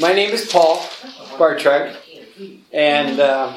My 0.00 0.12
name 0.12 0.30
is 0.30 0.50
Paul 0.50 0.78
Bartrek, 1.38 1.96
and 2.72 3.20
um, 3.20 3.54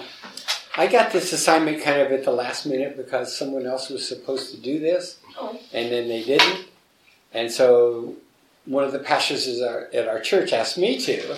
I 0.75 0.85
got 0.85 1.11
this 1.11 1.33
assignment 1.33 1.81
kind 1.81 1.99
of 1.99 2.11
at 2.11 2.25
the 2.25 2.31
last 2.31 2.67
minute 2.67 2.95
because 2.95 3.35
someone 3.35 3.65
else 3.65 3.89
was 3.89 4.07
supposed 4.07 4.53
to 4.53 4.61
do 4.61 4.79
this, 4.79 5.17
and 5.73 5.91
then 5.91 6.07
they 6.07 6.23
didn't. 6.23 6.67
And 7.33 7.51
so 7.51 8.15
one 8.65 8.83
of 8.83 8.91
the 8.91 8.99
pastors 8.99 9.47
at 9.47 9.67
our, 9.67 9.89
at 9.91 10.07
our 10.07 10.19
church 10.19 10.53
asked 10.53 10.77
me 10.77 10.99
to, 11.01 11.37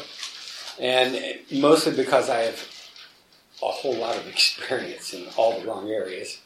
and 0.81 1.17
mostly 1.49 1.95
because 1.95 2.29
I 2.29 2.39
have 2.39 2.67
a 3.63 3.67
whole 3.67 3.95
lot 3.95 4.17
of 4.17 4.27
experience 4.33 5.13
in 5.13 5.27
all 5.37 5.57
the 5.57 5.65
wrong 5.65 5.89
areas. 5.89 6.39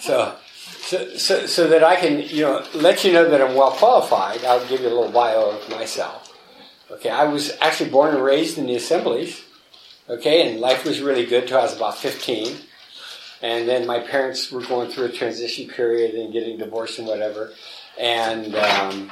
So, 0.00 0.36
so, 0.82 1.16
so, 1.16 1.46
so 1.46 1.66
that 1.66 1.82
I 1.82 1.96
can, 1.96 2.20
you 2.20 2.42
know, 2.42 2.64
let 2.74 3.02
you 3.02 3.12
know 3.12 3.28
that 3.28 3.40
I'm 3.40 3.56
well 3.56 3.72
qualified, 3.72 4.44
I'll 4.44 4.64
give 4.68 4.82
you 4.82 4.86
a 4.86 4.94
little 4.94 5.10
bio 5.10 5.50
of 5.50 5.68
myself. 5.68 6.27
Okay, 6.90 7.10
I 7.10 7.24
was 7.24 7.56
actually 7.60 7.90
born 7.90 8.14
and 8.14 8.24
raised 8.24 8.56
in 8.56 8.66
the 8.66 8.76
assemblies. 8.76 9.42
Okay, 10.08 10.50
and 10.50 10.60
life 10.60 10.86
was 10.86 11.00
really 11.00 11.26
good 11.26 11.46
till 11.46 11.58
I 11.58 11.62
was 11.62 11.76
about 11.76 11.98
15. 11.98 12.56
And 13.42 13.68
then 13.68 13.86
my 13.86 14.00
parents 14.00 14.50
were 14.50 14.62
going 14.62 14.90
through 14.90 15.06
a 15.06 15.12
transition 15.12 15.68
period 15.68 16.14
and 16.14 16.32
getting 16.32 16.56
divorced 16.56 16.98
and 16.98 17.06
whatever. 17.06 17.52
And 17.98 18.54
um, 18.54 19.10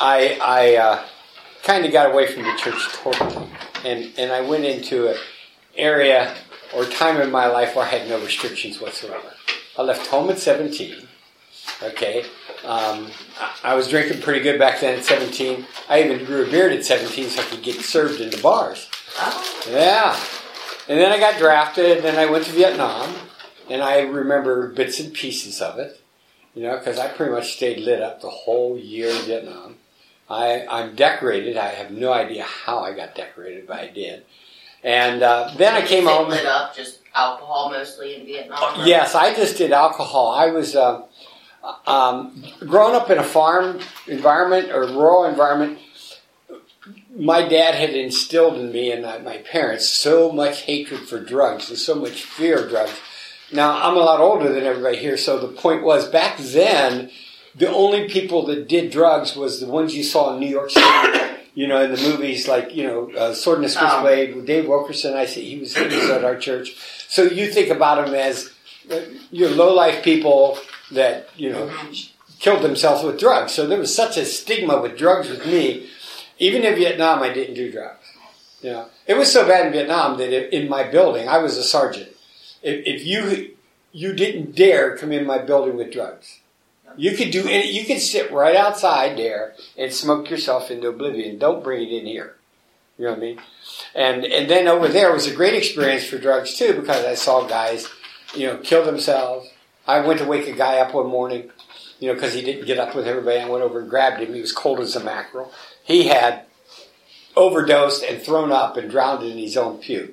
I, 0.00 0.38
I 0.42 0.76
uh, 0.76 1.04
kind 1.62 1.84
of 1.84 1.92
got 1.92 2.10
away 2.10 2.26
from 2.26 2.44
the 2.44 2.54
church 2.56 2.88
totally. 2.94 3.48
And, 3.84 4.12
and 4.16 4.32
I 4.32 4.40
went 4.40 4.64
into 4.64 5.08
an 5.08 5.16
area 5.76 6.34
or 6.74 6.86
time 6.86 7.20
in 7.20 7.30
my 7.30 7.46
life 7.46 7.76
where 7.76 7.84
I 7.84 7.88
had 7.88 8.08
no 8.08 8.18
restrictions 8.18 8.80
whatsoever. 8.80 9.34
I 9.78 9.82
left 9.82 10.06
home 10.06 10.30
at 10.30 10.38
17. 10.38 11.05
Okay. 11.82 12.24
Um, 12.64 13.10
I 13.62 13.74
was 13.74 13.88
drinking 13.88 14.22
pretty 14.22 14.40
good 14.40 14.58
back 14.58 14.80
then 14.80 14.98
at 14.98 15.04
17. 15.04 15.66
I 15.88 16.02
even 16.02 16.24
grew 16.24 16.46
a 16.46 16.50
beard 16.50 16.72
at 16.72 16.84
17 16.84 17.28
so 17.28 17.42
I 17.42 17.44
could 17.44 17.62
get 17.62 17.76
served 17.80 18.20
in 18.20 18.30
the 18.30 18.38
bars. 18.38 18.88
Oh. 19.18 19.64
Yeah. 19.70 20.18
And 20.88 20.98
then 21.00 21.12
I 21.12 21.18
got 21.18 21.38
drafted, 21.38 22.04
and 22.04 22.16
I 22.16 22.26
went 22.26 22.44
to 22.46 22.52
Vietnam, 22.52 23.12
and 23.68 23.82
I 23.82 24.02
remember 24.02 24.68
bits 24.68 25.00
and 25.00 25.12
pieces 25.12 25.60
of 25.60 25.78
it, 25.78 26.00
you 26.54 26.62
know, 26.62 26.78
because 26.78 26.98
I 26.98 27.08
pretty 27.08 27.32
much 27.32 27.54
stayed 27.56 27.78
lit 27.80 28.00
up 28.00 28.20
the 28.20 28.30
whole 28.30 28.78
year 28.78 29.08
in 29.10 29.22
Vietnam. 29.22 29.76
I, 30.30 30.64
I'm 30.68 30.94
decorated. 30.94 31.56
I 31.56 31.68
have 31.70 31.90
no 31.90 32.12
idea 32.12 32.44
how 32.44 32.78
I 32.80 32.92
got 32.94 33.14
decorated, 33.14 33.66
but 33.66 33.78
I 33.78 33.88
did. 33.88 34.24
And 34.84 35.22
uh, 35.22 35.52
then 35.56 35.74
I 35.74 35.84
came 35.84 36.04
home. 36.04 36.28
lit 36.28 36.46
up, 36.46 36.74
just 36.76 37.00
alcohol 37.14 37.70
mostly 37.70 38.14
in 38.14 38.24
Vietnam. 38.26 38.80
or- 38.80 38.86
Yes, 38.86 39.14
I 39.16 39.34
just 39.34 39.56
did 39.56 39.72
alcohol. 39.72 40.30
I 40.30 40.50
was 40.50 40.76
uh, 40.76 41.02
um, 41.86 42.44
growing 42.60 42.94
up 42.94 43.10
in 43.10 43.18
a 43.18 43.24
farm 43.24 43.80
environment 44.06 44.70
or 44.70 44.82
rural 44.82 45.24
environment. 45.24 45.78
My 47.14 47.48
dad 47.48 47.74
had 47.74 47.90
instilled 47.90 48.58
in 48.58 48.72
me 48.72 48.92
and 48.92 49.02
my 49.24 49.38
parents 49.38 49.88
so 49.88 50.30
much 50.30 50.62
hatred 50.62 51.00
for 51.08 51.18
drugs 51.18 51.70
and 51.70 51.78
so 51.78 51.94
much 51.94 52.22
fear 52.22 52.64
of 52.64 52.68
drugs. 52.68 52.92
Now 53.52 53.82
I'm 53.82 53.96
a 53.96 54.00
lot 54.00 54.20
older 54.20 54.52
than 54.52 54.64
everybody 54.64 54.98
here, 54.98 55.16
so 55.16 55.38
the 55.38 55.48
point 55.48 55.82
was 55.82 56.08
back 56.08 56.36
then 56.38 57.10
the 57.54 57.72
only 57.72 58.08
people 58.08 58.44
that 58.46 58.68
did 58.68 58.90
drugs 58.90 59.34
was 59.34 59.60
the 59.60 59.66
ones 59.66 59.94
you 59.94 60.02
saw 60.02 60.34
in 60.34 60.40
New 60.40 60.48
York 60.48 60.70
City. 60.70 60.86
You 61.56 61.66
know, 61.66 61.82
in 61.82 61.90
the 61.90 61.96
movies 61.96 62.46
like 62.46 62.76
you 62.76 62.86
know, 62.86 63.10
uh, 63.12 63.32
Sword 63.32 63.60
and 63.60 63.64
the 63.64 63.70
Switchblade 63.70 64.36
with 64.36 64.44
Dave 64.44 64.68
Wilkerson. 64.68 65.14
I 65.14 65.24
see 65.24 65.54
he 65.54 65.58
was, 65.58 65.74
he 65.74 65.86
was 65.86 66.10
at 66.10 66.22
our 66.22 66.36
church. 66.36 66.76
So 67.08 67.22
you 67.22 67.50
think 67.50 67.70
about 67.70 68.04
them 68.04 68.14
as 68.14 68.52
uh, 68.90 69.00
you 69.30 69.48
know, 69.48 69.54
low 69.54 69.74
life 69.74 70.04
people 70.04 70.58
that 70.92 71.28
you 71.36 71.50
know 71.50 71.70
killed 72.38 72.62
themselves 72.62 73.02
with 73.02 73.18
drugs. 73.18 73.52
So 73.52 73.66
there 73.66 73.78
was 73.78 73.94
such 73.94 74.16
a 74.16 74.24
stigma 74.24 74.80
with 74.80 74.98
drugs 74.98 75.28
with 75.28 75.46
me. 75.46 75.88
Even 76.38 76.64
in 76.64 76.74
Vietnam, 76.74 77.22
I 77.22 77.32
didn't 77.32 77.54
do 77.54 77.72
drugs. 77.72 78.04
You 78.60 78.72
know, 78.72 78.86
it 79.06 79.14
was 79.14 79.32
so 79.32 79.46
bad 79.46 79.66
in 79.66 79.72
Vietnam 79.72 80.18
that 80.18 80.54
in 80.54 80.68
my 80.68 80.84
building, 80.84 81.28
I 81.28 81.38
was 81.38 81.56
a 81.56 81.62
sergeant. 81.62 82.08
If, 82.62 82.86
if 82.86 83.06
you 83.06 83.56
you 83.92 84.12
didn't 84.12 84.54
dare 84.54 84.96
come 84.96 85.12
in 85.12 85.26
my 85.26 85.38
building 85.38 85.76
with 85.76 85.92
drugs, 85.92 86.40
you 86.96 87.16
could 87.16 87.30
do 87.30 87.46
any. 87.48 87.70
You 87.70 87.84
could 87.84 88.00
sit 88.00 88.30
right 88.32 88.56
outside 88.56 89.16
there 89.16 89.54
and 89.76 89.92
smoke 89.92 90.30
yourself 90.30 90.70
into 90.70 90.88
oblivion. 90.88 91.38
Don't 91.38 91.64
bring 91.64 91.86
it 91.86 91.92
in 91.92 92.06
here. 92.06 92.36
You 92.98 93.04
know 93.04 93.10
what 93.10 93.18
I 93.18 93.22
mean? 93.22 93.40
And 93.94 94.24
and 94.24 94.50
then 94.50 94.68
over 94.68 94.88
there 94.88 95.12
was 95.12 95.26
a 95.26 95.34
great 95.34 95.54
experience 95.54 96.04
for 96.04 96.18
drugs 96.18 96.54
too 96.54 96.74
because 96.74 97.04
I 97.04 97.14
saw 97.14 97.46
guys, 97.46 97.88
you 98.34 98.46
know, 98.46 98.58
kill 98.58 98.84
themselves. 98.84 99.50
I 99.86 100.00
went 100.00 100.18
to 100.20 100.26
wake 100.26 100.48
a 100.48 100.52
guy 100.52 100.78
up 100.78 100.94
one 100.94 101.06
morning, 101.06 101.50
you 102.00 102.08
know, 102.08 102.14
because 102.14 102.34
he 102.34 102.42
didn't 102.42 102.66
get 102.66 102.78
up 102.78 102.94
with 102.94 103.06
everybody. 103.06 103.38
I 103.40 103.48
went 103.48 103.62
over 103.64 103.80
and 103.80 103.88
grabbed 103.90 104.20
him. 104.22 104.34
He 104.34 104.40
was 104.40 104.52
cold 104.52 104.80
as 104.80 104.96
a 104.96 105.04
mackerel. 105.04 105.52
He 105.84 106.08
had 106.08 106.42
overdosed 107.36 108.02
and 108.02 108.20
thrown 108.20 108.50
up 108.52 108.76
and 108.76 108.90
drowned 108.90 109.24
in 109.24 109.38
his 109.38 109.56
own 109.56 109.78
puke. 109.78 110.10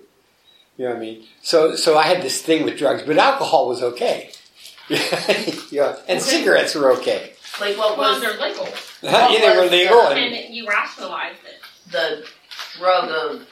You 0.77 0.85
know 0.85 0.91
what 0.91 0.97
I 0.97 1.01
mean? 1.01 1.23
So 1.41 1.75
so 1.75 1.97
I 1.97 2.03
had 2.03 2.21
this 2.21 2.41
thing 2.41 2.65
with 2.65 2.77
drugs, 2.77 3.03
but 3.03 3.17
alcohol 3.17 3.67
was 3.67 3.81
okay. 3.83 4.31
yeah, 4.89 5.95
and 6.07 6.21
cigarettes 6.21 6.75
were 6.75 6.91
okay. 6.93 7.33
Like 7.61 7.77
what 7.77 7.97
Well, 7.97 8.11
was 8.13 8.21
they're 8.21 8.39
legal, 8.49 8.67
yeah, 9.01 9.27
they 9.39 9.55
were 9.57 9.69
legal. 9.69 10.01
And 10.07 10.33
uh, 10.33 10.37
and 10.37 10.55
you 10.55 10.67
rationalized 10.67 11.39
it. 11.45 11.91
the 11.91 12.25
drug 12.77 13.09
of 13.09 13.47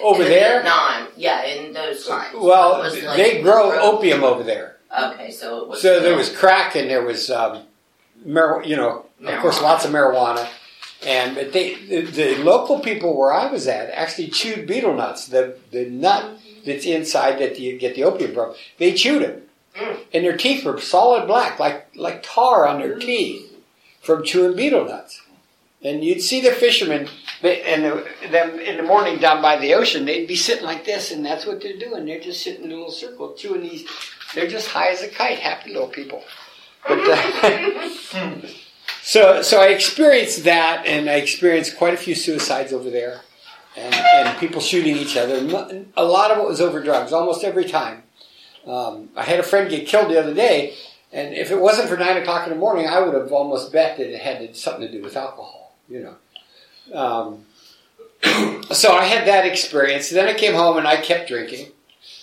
over 0.00 0.22
in 0.22 0.28
there, 0.28 0.62
Vietnam? 0.62 1.08
Yeah, 1.16 1.44
in 1.44 1.72
those 1.72 2.06
times. 2.06 2.34
well, 2.38 2.78
What 2.78 3.02
like, 3.02 3.16
they 3.16 3.42
grow 3.42 3.78
opium 3.80 4.22
over 4.24 4.42
there. 4.42 4.71
Okay, 4.96 5.30
so 5.30 5.62
it 5.62 5.68
was. 5.68 5.82
So 5.82 6.00
there 6.00 6.16
was 6.16 6.34
crack 6.34 6.76
and 6.76 6.90
there 6.90 7.02
was, 7.02 7.30
um, 7.30 7.62
mar- 8.24 8.62
you 8.64 8.76
know, 8.76 9.06
of 9.24 9.40
course, 9.40 9.60
lots 9.62 9.84
of 9.84 9.90
marijuana. 9.90 10.48
And 11.04 11.34
but 11.34 11.52
they, 11.52 11.74
the, 11.74 12.02
the 12.02 12.36
local 12.44 12.80
people 12.80 13.16
where 13.18 13.32
I 13.32 13.50
was 13.50 13.66
at 13.66 13.90
actually 13.90 14.28
chewed 14.28 14.66
betel 14.66 14.94
nuts, 14.94 15.26
the 15.26 15.56
the 15.70 15.88
nut 15.88 16.38
that's 16.64 16.84
inside 16.84 17.38
that 17.38 17.58
you 17.58 17.78
get 17.78 17.94
the 17.96 18.04
opium 18.04 18.34
from. 18.34 18.54
They 18.78 18.92
chewed 18.94 19.22
it. 19.22 19.48
Mm. 19.76 20.00
and 20.12 20.24
their 20.24 20.36
teeth 20.36 20.64
were 20.64 20.78
solid 20.78 21.26
black, 21.26 21.58
like 21.58 21.88
like 21.96 22.22
tar 22.22 22.66
on 22.66 22.78
their 22.78 22.98
teeth 22.98 23.50
from 24.02 24.22
chewing 24.22 24.54
betel 24.54 24.84
nuts. 24.84 25.22
And 25.82 26.04
you'd 26.04 26.20
see 26.20 26.40
the 26.40 26.52
fishermen, 26.52 27.08
they, 27.40 27.62
and 27.62 27.82
the, 27.82 28.06
them 28.30 28.60
in 28.60 28.76
the 28.76 28.82
morning 28.82 29.18
down 29.18 29.42
by 29.42 29.58
the 29.58 29.74
ocean, 29.74 30.04
they'd 30.04 30.28
be 30.28 30.36
sitting 30.36 30.64
like 30.64 30.84
this, 30.84 31.10
and 31.10 31.24
that's 31.24 31.44
what 31.44 31.60
they're 31.60 31.78
doing. 31.78 32.04
They're 32.04 32.20
just 32.20 32.42
sitting 32.42 32.64
in 32.64 32.70
a 32.70 32.74
little 32.74 32.92
circle, 32.92 33.34
chewing 33.34 33.62
these. 33.62 33.88
They're 34.34 34.48
just 34.48 34.68
high 34.68 34.88
as 34.88 35.02
a 35.02 35.08
kite, 35.08 35.38
happy 35.38 35.72
little 35.72 35.88
people. 35.88 36.22
But 36.86 36.98
uh, 37.00 38.38
so, 39.02 39.42
so 39.42 39.60
I 39.60 39.68
experienced 39.68 40.44
that, 40.44 40.86
and 40.86 41.08
I 41.08 41.14
experienced 41.14 41.76
quite 41.76 41.94
a 41.94 41.98
few 41.98 42.14
suicides 42.14 42.72
over 42.72 42.90
there, 42.90 43.20
and, 43.76 43.94
and 43.94 44.38
people 44.38 44.60
shooting 44.60 44.96
each 44.96 45.16
other. 45.16 45.36
A 45.96 46.04
lot 46.04 46.30
of 46.30 46.38
it 46.38 46.48
was 46.48 46.60
over 46.60 46.82
drugs, 46.82 47.12
almost 47.12 47.44
every 47.44 47.64
time. 47.64 48.02
Um, 48.66 49.10
I 49.16 49.24
had 49.24 49.40
a 49.40 49.42
friend 49.42 49.68
get 49.68 49.86
killed 49.86 50.10
the 50.10 50.20
other 50.20 50.34
day, 50.34 50.74
and 51.12 51.34
if 51.34 51.50
it 51.50 51.60
wasn't 51.60 51.88
for 51.88 51.96
nine 51.96 52.16
o'clock 52.16 52.46
in 52.46 52.52
the 52.52 52.58
morning, 52.58 52.86
I 52.86 53.00
would 53.00 53.14
have 53.14 53.32
almost 53.32 53.72
bet 53.72 53.96
that 53.98 54.12
it 54.12 54.20
had 54.20 54.56
something 54.56 54.86
to 54.86 54.92
do 54.92 55.02
with 55.02 55.16
alcohol. 55.16 55.74
You 55.88 56.00
know. 56.00 56.16
Um, 56.98 57.44
so 58.70 58.92
I 58.92 59.04
had 59.04 59.26
that 59.26 59.46
experience. 59.46 60.10
Then 60.10 60.28
I 60.28 60.34
came 60.34 60.54
home 60.54 60.78
and 60.78 60.86
I 60.86 61.00
kept 61.00 61.28
drinking, 61.28 61.68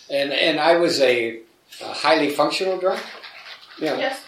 and 0.09 0.31
and 0.31 0.59
I 0.59 0.77
was 0.77 0.99
a, 1.01 1.41
a 1.81 1.93
highly 1.93 2.29
functional 2.29 2.77
drunk. 2.77 3.01
Yeah. 3.79 3.97
Yes. 3.97 4.21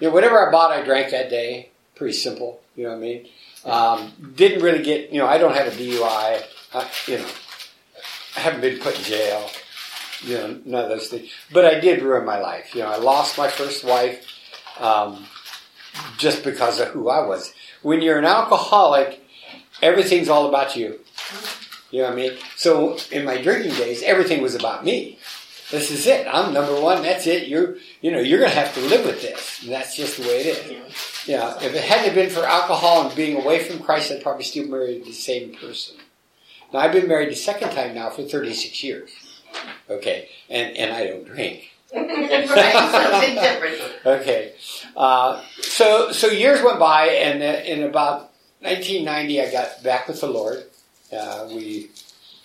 you 0.00 0.08
know, 0.08 0.14
whatever 0.14 0.46
I 0.46 0.50
bought, 0.50 0.70
I 0.70 0.82
drank 0.82 1.10
that 1.10 1.30
day. 1.30 1.70
Pretty 1.94 2.14
simple. 2.14 2.60
You 2.74 2.84
know 2.84 2.90
what 2.90 2.96
I 2.96 3.00
mean? 3.00 3.26
Um, 3.64 4.12
didn't 4.34 4.62
really 4.62 4.82
get. 4.82 5.10
You 5.10 5.18
know, 5.20 5.26
I 5.26 5.38
don't 5.38 5.54
have 5.54 5.66
a 5.66 5.70
DUI. 5.70 6.42
I, 6.74 6.90
you 7.06 7.18
know, 7.18 7.28
I 8.36 8.40
haven't 8.40 8.60
been 8.60 8.78
put 8.78 8.96
in 8.98 9.04
jail. 9.04 9.48
You 10.22 10.34
know, 10.38 10.60
none 10.64 10.84
of 10.84 10.90
those 10.90 11.08
things. 11.08 11.30
But 11.52 11.64
I 11.64 11.80
did 11.80 12.02
ruin 12.02 12.24
my 12.24 12.38
life. 12.38 12.74
You 12.74 12.82
know, 12.82 12.88
I 12.88 12.96
lost 12.96 13.36
my 13.38 13.48
first 13.48 13.84
wife 13.84 14.26
um, 14.78 15.26
just 16.18 16.44
because 16.44 16.80
of 16.80 16.88
who 16.88 17.08
I 17.08 17.26
was. 17.26 17.52
When 17.82 18.02
you're 18.02 18.18
an 18.18 18.24
alcoholic, 18.24 19.22
everything's 19.82 20.28
all 20.28 20.48
about 20.48 20.76
you. 20.76 21.00
You 21.90 22.02
know 22.02 22.08
what 22.08 22.12
I 22.12 22.16
mean? 22.16 22.32
So 22.56 22.98
in 23.10 23.24
my 23.24 23.40
drinking 23.40 23.74
days, 23.74 24.02
everything 24.02 24.42
was 24.42 24.54
about 24.54 24.84
me. 24.84 25.18
This 25.70 25.90
is 25.90 26.06
it. 26.06 26.26
I'm 26.30 26.52
number 26.52 26.80
one. 26.80 27.02
That's 27.02 27.26
it. 27.26 27.48
You're, 27.48 27.76
you 28.00 28.12
know, 28.12 28.20
you're 28.20 28.38
going 28.38 28.52
to 28.52 28.56
have 28.56 28.74
to 28.74 28.80
live 28.80 29.04
with 29.04 29.20
this. 29.20 29.62
And 29.62 29.72
that's 29.72 29.96
just 29.96 30.16
the 30.16 30.22
way 30.22 30.40
it 30.40 30.46
is. 30.46 31.26
Yeah. 31.26 31.56
If 31.60 31.74
it 31.74 31.82
hadn't 31.82 32.14
been 32.14 32.30
for 32.30 32.44
alcohol 32.44 33.06
and 33.06 33.16
being 33.16 33.40
away 33.40 33.64
from 33.64 33.80
Christ, 33.80 34.12
I'd 34.12 34.22
probably 34.22 34.44
still 34.44 34.68
marry 34.68 35.00
the 35.00 35.12
same 35.12 35.54
person. 35.54 35.96
Now 36.72 36.80
I've 36.80 36.92
been 36.92 37.08
married 37.08 37.30
the 37.30 37.36
second 37.36 37.70
time 37.70 37.94
now 37.94 38.10
for 38.10 38.22
36 38.22 38.82
years. 38.84 39.10
Okay, 39.88 40.28
and 40.50 40.76
and 40.76 40.92
I 40.92 41.06
don't 41.06 41.24
drink. 41.24 41.70
right, 41.94 42.90
so 42.90 43.20
big 43.20 43.40
difference. 43.40 43.80
Okay, 44.04 44.52
uh, 44.96 45.42
so 45.60 46.12
so 46.12 46.26
years 46.26 46.62
went 46.62 46.78
by, 46.78 47.06
and 47.06 47.42
uh, 47.42 47.62
in 47.64 47.84
about 47.84 48.32
1990, 48.60 49.40
I 49.40 49.50
got 49.52 49.82
back 49.82 50.08
with 50.08 50.20
the 50.20 50.26
Lord. 50.26 50.64
Uh, 51.16 51.48
we 51.48 51.90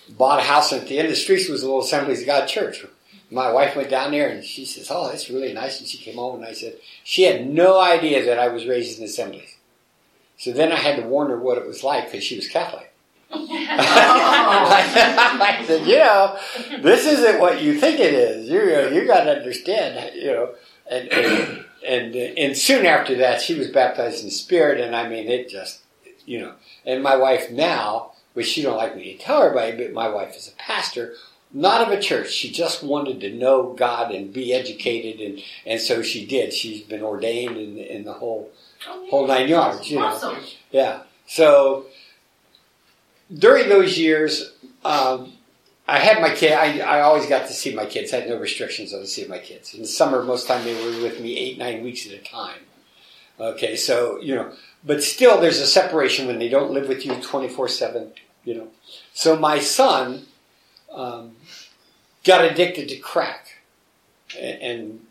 bought 0.10 0.40
a 0.40 0.44
house, 0.44 0.72
and 0.72 0.82
at 0.82 0.88
the 0.88 1.00
end 1.00 1.08
of 1.08 1.12
the 1.12 1.18
street 1.18 1.50
was 1.50 1.64
a 1.64 1.66
little 1.66 1.82
Assemblies 1.82 2.22
of 2.22 2.28
God 2.28 2.46
church. 2.46 2.86
My 3.32 3.52
wife 3.52 3.76
went 3.76 3.90
down 3.90 4.12
there, 4.12 4.28
and 4.30 4.44
she 4.44 4.66
says, 4.66 4.90
"Oh, 4.92 5.08
that's 5.08 5.30
really 5.30 5.54
nice." 5.54 5.80
And 5.80 5.88
she 5.88 5.98
came 5.98 6.16
home, 6.16 6.36
and 6.36 6.46
I 6.46 6.54
said, 6.54 6.76
"She 7.04 7.24
had 7.24 7.48
no 7.48 7.80
idea 7.80 8.26
that 8.26 8.38
I 8.38 8.50
was 8.50 8.68
raised 8.68 9.00
in 9.00 9.06
assemblies." 9.06 9.56
So 10.38 10.52
then 10.52 10.72
I 10.72 10.76
had 10.76 10.98
to 10.98 11.04
warn 11.04 11.30
her 11.30 11.38
what 11.40 11.58
it 11.58 11.68
was 11.68 11.84
like 11.84 12.06
because 12.12 12.24
she 12.24 12.36
was 12.36 12.48
Catholic. 12.48 12.92
I 13.32 13.44
said, 15.66 15.88
you 15.88 15.98
know, 15.98 16.38
this 16.82 17.06
isn't 17.06 17.40
what 17.40 17.62
you 17.62 17.80
think 17.80 18.00
it 18.00 18.14
is. 18.14 18.50
You 18.50 18.66
know, 18.66 18.88
you 18.90 19.06
got 19.08 19.24
to 19.26 19.38
understand, 19.38 20.16
you 20.16 20.32
know. 20.32 20.50
And, 20.90 21.08
and 21.10 21.66
and 21.88 22.16
and 22.16 22.58
soon 22.58 22.86
after 22.86 23.16
that, 23.18 23.42
she 23.42 23.54
was 23.54 23.68
baptized 23.68 24.20
in 24.20 24.26
the 24.26 24.32
Spirit, 24.32 24.82
and 24.82 24.96
I 24.96 25.08
mean, 25.08 25.30
it 25.30 25.48
just, 25.48 25.82
you 26.26 26.40
know. 26.40 26.54
And 26.86 27.02
my 27.02 27.16
wife 27.16 27.52
now, 27.52 28.12
which 28.34 28.48
she 28.48 28.62
don't 28.62 28.78
like 28.78 28.96
me 28.96 29.14
to 29.16 29.24
tell 29.24 29.44
everybody, 29.44 29.78
but 29.78 29.94
my 29.94 30.10
wife 30.10 30.36
is 30.36 30.48
a 30.48 30.56
pastor, 30.58 31.14
not 31.54 31.82
of 31.82 31.90
a 31.98 32.02
church. 32.02 32.32
She 32.32 32.52
just 32.52 32.84
wanted 32.84 33.20
to 33.22 33.34
know 33.34 33.74
God 33.74 34.12
and 34.14 34.32
be 34.34 34.54
educated, 34.54 35.20
and 35.22 35.42
and 35.66 35.80
so 35.82 36.02
she 36.02 36.26
did. 36.26 36.54
She's 36.54 36.82
been 36.82 37.02
ordained 37.04 37.58
in 37.58 37.78
in 37.78 38.04
the 38.04 38.14
whole 38.14 38.52
Oh, 38.88 39.04
yeah. 39.04 39.10
whole 39.12 39.28
nine 39.28 39.48
yards, 39.48 39.92
you 39.92 40.00
know. 40.00 40.06
Awesome. 40.06 40.38
Yeah. 40.72 41.04
So 41.28 41.86
during 43.32 43.70
those 43.70 43.98
years, 43.98 44.54
um, 44.84 45.34
I 45.88 46.00
had 46.00 46.22
my 46.22 46.34
kid. 46.34 46.54
I, 46.54 46.80
I 46.80 47.02
always 47.02 47.28
got 47.28 47.48
to 47.48 47.54
see 47.54 47.76
my 47.76 47.86
kids. 47.86 48.12
I 48.14 48.22
had 48.22 48.30
no 48.30 48.38
restrictions 48.40 48.94
on 48.94 49.02
to 49.02 49.08
see 49.08 49.26
my 49.28 49.38
kids. 49.40 49.74
In 49.74 49.82
the 49.82 49.88
summer, 49.88 50.24
most 50.24 50.48
time 50.48 50.64
they 50.64 50.74
were 50.74 51.02
with 51.04 51.20
me 51.22 51.38
eight, 51.38 51.58
nine 51.58 51.84
weeks 51.84 52.08
at 52.08 52.14
a 52.14 52.18
time. 52.20 52.60
Okay, 53.40 53.76
so 53.76 54.20
you 54.22 54.36
know, 54.36 54.52
but 54.84 55.04
still, 55.04 55.40
there's 55.40 55.60
a 55.60 55.68
separation 55.68 56.28
when 56.28 56.40
they 56.40 56.50
don't 56.50 56.72
live 56.72 56.88
with 56.88 57.06
you 57.06 57.14
twenty 57.22 57.50
four 57.50 57.68
seven. 57.68 58.12
You 58.44 58.56
know, 58.56 58.68
so 59.14 59.36
my 59.36 59.60
son 59.60 60.26
um, 60.94 61.36
got 62.24 62.46
addicted 62.46 62.90
to 62.90 62.98
crack 62.98 63.62
and, 64.40 64.62
and 64.62 65.06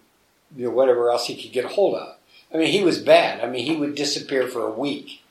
you 0.57 0.67
know 0.67 0.71
whatever 0.71 1.11
else 1.11 1.27
he 1.27 1.41
could 1.41 1.53
get 1.53 1.65
a 1.65 1.69
hold 1.69 1.95
of. 1.97 2.17
I 2.53 2.57
mean, 2.57 2.73
he 2.73 2.83
was 2.83 2.99
bad. 2.99 3.43
I 3.45 3.49
mean, 3.49 3.65
he 3.65 3.77
would 3.77 3.95
disappear 3.95 4.49
for 4.49 4.67
a 4.67 4.73
week, 4.73 5.23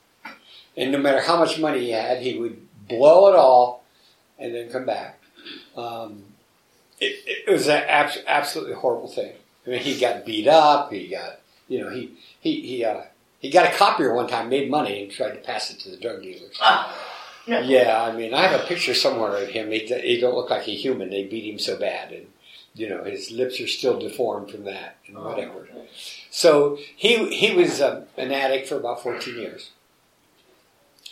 and 0.78 0.92
no 0.92 0.98
matter 0.98 1.22
how 1.22 1.38
much 1.38 1.60
money 1.60 1.82
he 1.82 1.92
had, 1.92 2.22
he 2.22 2.38
would 2.38 2.66
blow 2.88 3.30
it 3.32 3.36
all 3.36 3.84
and 4.38 4.56
then 4.56 4.70
come 4.70 4.86
back. 4.86 5.20
Um, 5.76 6.24
it, 7.00 7.46
it 7.48 7.52
was 7.52 7.68
an 7.68 7.84
abs- 7.88 8.20
absolutely 8.28 8.76
horrible 8.76 9.08
thing. 9.08 9.34
I 9.66 9.70
mean, 9.72 9.80
he 9.82 10.00
got 10.00 10.26
beat 10.26 10.48
up. 10.48 10.92
He 10.92 11.08
got, 11.08 11.40
you 11.68 11.80
know, 11.82 11.90
he 11.90 12.14
he 12.40 12.62
he 12.62 12.86
uh, 12.86 13.02
he 13.40 13.50
got 13.50 13.72
a 13.72 13.76
copier 13.78 14.14
one 14.14 14.28
time, 14.28 14.50
made 14.50 14.70
money, 14.70 15.04
and 15.04 15.12
tried 15.12 15.32
to 15.32 15.38
pass 15.40 15.70
it 15.72 15.80
to 15.82 15.90
the 15.92 15.98
drug 15.98 16.22
dealers. 16.22 16.58
No. 17.50 17.60
Yeah, 17.62 18.02
I 18.02 18.12
mean, 18.16 18.34
I 18.34 18.44
have 18.46 18.62
a 18.62 18.64
picture 18.66 18.94
somewhere 18.94 19.44
of 19.44 19.50
him. 19.50 19.72
He, 19.72 19.80
he 19.80 20.20
don't 20.22 20.36
look 20.36 20.52
like 20.52 20.68
a 20.68 20.72
human. 20.72 21.10
They 21.10 21.24
beat 21.24 21.52
him 21.52 21.58
so 21.58 21.78
bad, 21.80 22.12
and 22.12 22.28
you 22.76 22.88
know, 22.88 23.04
his 23.04 23.32
lips 23.32 23.60
are 23.60 23.68
still 23.68 24.00
deformed 24.00 24.52
from 24.52 24.66
that, 24.66 24.98
and 25.08 25.18
Oh, 25.18 25.30
whatever. 25.30 25.68
So 26.30 26.78
he 26.96 27.34
he 27.34 27.56
was 27.56 27.82
uh, 27.82 28.06
an 28.18 28.32
addict 28.32 28.68
for 28.68 28.76
about 28.78 29.02
14 29.02 29.36
years, 29.36 29.72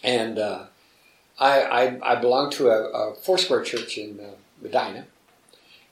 and 0.04 0.38
uh, 0.38 0.66
I, 1.40 1.62
I 1.62 2.12
I 2.12 2.16
belonged 2.16 2.52
to 2.54 2.70
a, 2.70 2.90
a 2.90 3.16
Foursquare 3.16 3.64
church 3.64 3.98
in 3.98 4.20
uh, 4.20 4.36
Medina, 4.62 5.08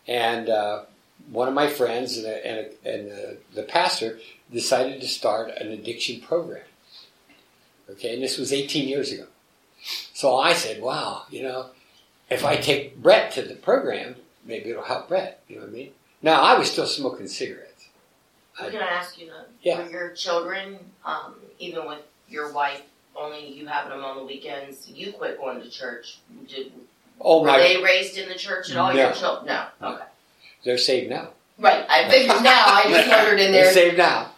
and 0.08 0.48
uh, 0.48 0.84
one 1.32 1.48
of 1.48 1.56
my 1.56 1.68
friends 1.68 2.18
and, 2.18 2.28
a, 2.28 2.48
and, 2.48 2.60
a, 2.60 2.94
and 2.94 3.12
the, 3.12 3.38
the 3.56 3.64
pastor 3.64 4.20
decided 4.52 5.02
to 5.02 5.08
start 5.08 5.50
an 5.58 5.72
addiction 5.72 6.22
program. 6.22 6.66
Okay, 7.90 8.14
and 8.14 8.24
this 8.24 8.38
was 8.38 8.54
18 8.54 8.88
years 8.88 9.12
ago. 9.12 9.26
So 10.16 10.38
I 10.38 10.54
said, 10.54 10.82
"Wow, 10.82 11.24
you 11.30 11.44
know, 11.44 11.72
if 12.30 12.46
I 12.46 12.56
take 12.56 12.96
Brett 12.96 13.34
to 13.34 13.42
the 13.42 13.54
program, 13.54 14.16
maybe 14.46 14.70
it'll 14.70 14.84
help 14.84 15.10
Brett." 15.10 15.42
You 15.50 15.58
know 15.58 15.64
what 15.64 15.72
I 15.72 15.74
mean? 15.74 15.92
Now 16.22 16.42
I 16.42 16.58
was 16.58 16.72
still 16.72 16.88
smoking 16.88 17.28
cigarettes. 17.28 17.90
I'm 18.58 18.72
gonna 18.72 18.86
ask 18.86 19.20
you 19.20 19.28
that. 19.28 19.50
Yeah. 19.62 19.84
Were 19.84 19.92
your 19.92 20.10
children, 20.12 20.80
um, 21.04 21.36
even 21.60 21.86
with 21.86 22.00
your 22.30 22.54
wife, 22.54 22.82
only 23.14 23.46
you 23.46 23.68
having 23.68 23.92
them 23.92 24.06
on 24.06 24.16
the 24.16 24.24
weekends, 24.24 24.90
you 24.90 25.12
quit 25.12 25.38
going 25.38 25.62
to 25.62 25.70
church? 25.70 26.20
Did, 26.48 26.72
Oh 27.20 27.42
were 27.42 27.48
my, 27.48 27.58
they 27.58 27.84
raised 27.84 28.18
in 28.18 28.30
the 28.30 28.36
church 28.36 28.72
at 28.72 28.78
all? 28.78 28.94
No. 28.94 29.04
Your 29.04 29.12
children? 29.12 29.48
No. 29.48 29.68
Okay. 29.82 30.04
they're 30.64 30.78
saved 30.78 31.10
now. 31.10 31.32
Right. 31.60 31.86
I 31.90 32.10
figured 32.10 32.42
now. 32.42 32.64
I 32.66 32.84
just 32.88 33.10
wondered 33.18 33.40
in 33.42 33.52
there. 33.52 33.66
They're 33.66 33.74
saved 33.74 33.98
now. 33.98 34.32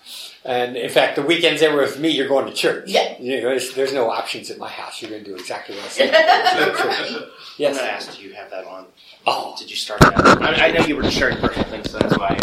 And 0.47 0.77
in 0.77 0.89
fact, 0.89 1.17
the 1.17 1.21
weekends 1.23 1.59
they 1.59 1.67
were 1.67 1.81
with 1.81 1.99
me, 1.99 2.09
you're 2.09 2.29
going 2.29 2.45
to 2.45 2.53
church. 2.53 2.85
Yeah. 2.89 3.15
You 3.19 3.35
know, 3.35 3.49
there's, 3.49 3.73
there's 3.75 3.91
no 3.93 4.09
options 4.09 4.49
at 4.49 4.57
my 4.57 4.69
house. 4.69 5.01
You're 5.01 5.11
going 5.11 5.23
to 5.25 5.29
do 5.29 5.35
exactly 5.35 5.75
what 5.75 5.83
I 5.85 5.87
say. 5.89 6.05
You're 6.05 6.73
going. 6.73 6.89
I'm 7.15 7.23
Yes. 7.57 7.75
gonna 7.77 7.89
ask, 7.89 8.15
do 8.17 8.23
you 8.23 8.33
have 8.33 8.49
that 8.51 8.65
on? 8.65 8.85
Oh. 9.25 9.55
Did 9.57 9.69
you 9.69 9.75
start 9.75 9.99
that? 10.01 10.15
I, 10.41 10.67
I 10.67 10.71
know 10.71 10.85
you 10.85 10.95
were 10.95 11.01
just 11.01 11.17
sharing 11.17 11.37
personal 11.37 11.67
things, 11.69 11.89
so 11.91 11.97
that's 11.99 12.15
why. 12.17 12.37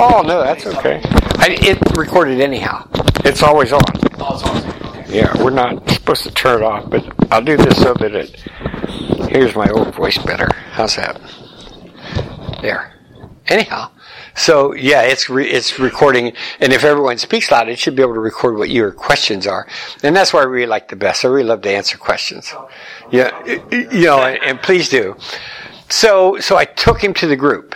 Oh 0.00 0.22
no, 0.26 0.42
that's 0.42 0.66
okay. 0.66 1.00
I, 1.04 1.56
it 1.60 1.78
recorded 1.98 2.40
anyhow. 2.40 2.88
It's 3.26 3.42
always 3.42 3.72
on. 3.74 3.82
Oh, 3.84 4.34
it's 4.34 4.42
awesome. 4.42 4.70
Okay. 5.00 5.18
Yeah, 5.18 5.42
we're 5.44 5.50
not 5.50 5.88
supposed 5.90 6.22
to 6.24 6.30
turn 6.32 6.62
it 6.62 6.64
off, 6.64 6.88
but 6.88 7.04
I'll 7.30 7.42
do 7.44 7.58
this 7.58 7.76
so 7.80 7.92
that 7.94 8.14
it 8.14 8.40
hears 9.30 9.54
my 9.54 9.68
old 9.68 9.94
voice 9.94 10.16
better. 10.16 10.48
How's 10.72 10.96
that? 10.96 11.20
There. 12.62 12.94
Anyhow, 13.48 13.90
so 14.38 14.74
yeah, 14.74 15.02
it's 15.02 15.28
re- 15.28 15.50
it's 15.50 15.78
recording, 15.78 16.32
and 16.60 16.72
if 16.72 16.84
everyone 16.84 17.18
speaks 17.18 17.50
loud, 17.50 17.68
it 17.68 17.78
should 17.78 17.96
be 17.96 18.02
able 18.02 18.14
to 18.14 18.20
record 18.20 18.56
what 18.56 18.70
your 18.70 18.92
questions 18.92 19.46
are, 19.46 19.66
and 20.02 20.16
that's 20.16 20.32
why 20.32 20.40
I 20.40 20.44
really 20.44 20.66
like 20.66 20.88
the 20.88 20.96
best. 20.96 21.24
I 21.24 21.28
really 21.28 21.48
love 21.48 21.62
to 21.62 21.70
answer 21.70 21.98
questions. 21.98 22.54
Yeah, 23.10 23.30
you 23.70 24.04
know, 24.04 24.22
and, 24.22 24.42
and 24.42 24.62
please 24.62 24.88
do. 24.88 25.16
So 25.90 26.38
so 26.40 26.56
I 26.56 26.64
took 26.64 27.02
him 27.02 27.12
to 27.14 27.26
the 27.26 27.36
group. 27.36 27.74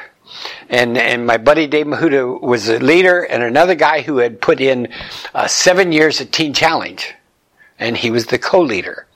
And, 0.69 0.97
and 0.97 1.27
my 1.27 1.37
buddy 1.37 1.67
Dave 1.67 1.87
Mahuda 1.87 2.41
was 2.41 2.69
a 2.69 2.79
leader 2.79 3.23
and 3.23 3.43
another 3.43 3.75
guy 3.75 4.01
who 4.01 4.17
had 4.17 4.41
put 4.41 4.61
in 4.61 4.89
uh, 5.35 5.47
seven 5.47 5.93
years 5.93 6.21
at 6.21 6.33
Teen 6.33 6.55
Challenge. 6.55 7.15
And 7.79 7.97
he 7.97 8.11
was 8.11 8.27
the 8.27 8.39
co-leader. 8.39 9.07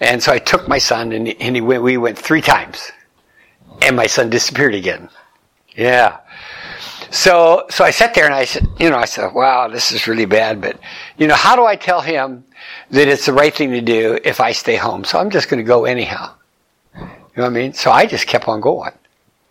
And 0.00 0.22
so 0.22 0.32
I 0.32 0.38
took 0.38 0.68
my 0.68 0.78
son 0.78 1.12
and, 1.12 1.28
and 1.28 1.56
he 1.56 1.60
went, 1.60 1.82
we 1.82 1.96
went 1.96 2.16
three 2.16 2.40
times. 2.40 2.92
And 3.82 3.96
my 3.96 4.06
son 4.06 4.30
disappeared 4.30 4.74
again. 4.74 5.10
Yeah. 5.74 6.18
So, 7.10 7.66
so 7.70 7.84
I 7.84 7.90
sat 7.90 8.14
there 8.14 8.26
and 8.26 8.34
I 8.34 8.44
said, 8.44 8.68
you 8.78 8.90
know, 8.90 8.96
I 8.96 9.04
said, 9.04 9.32
wow, 9.32 9.68
this 9.68 9.92
is 9.92 10.06
really 10.06 10.26
bad, 10.26 10.60
but, 10.60 10.78
you 11.16 11.26
know, 11.26 11.34
how 11.34 11.56
do 11.56 11.64
I 11.64 11.76
tell 11.76 12.00
him 12.00 12.44
that 12.90 13.08
it's 13.08 13.26
the 13.26 13.32
right 13.32 13.54
thing 13.54 13.70
to 13.70 13.80
do 13.80 14.18
if 14.24 14.40
I 14.40 14.52
stay 14.52 14.76
home? 14.76 15.04
So 15.04 15.18
I'm 15.18 15.30
just 15.30 15.48
going 15.48 15.58
to 15.58 15.64
go 15.64 15.84
anyhow. 15.84 16.34
You 16.94 17.42
know 17.42 17.44
what 17.44 17.46
I 17.46 17.50
mean? 17.50 17.72
So 17.74 17.90
I 17.90 18.06
just 18.06 18.26
kept 18.26 18.48
on 18.48 18.60
going 18.60 18.92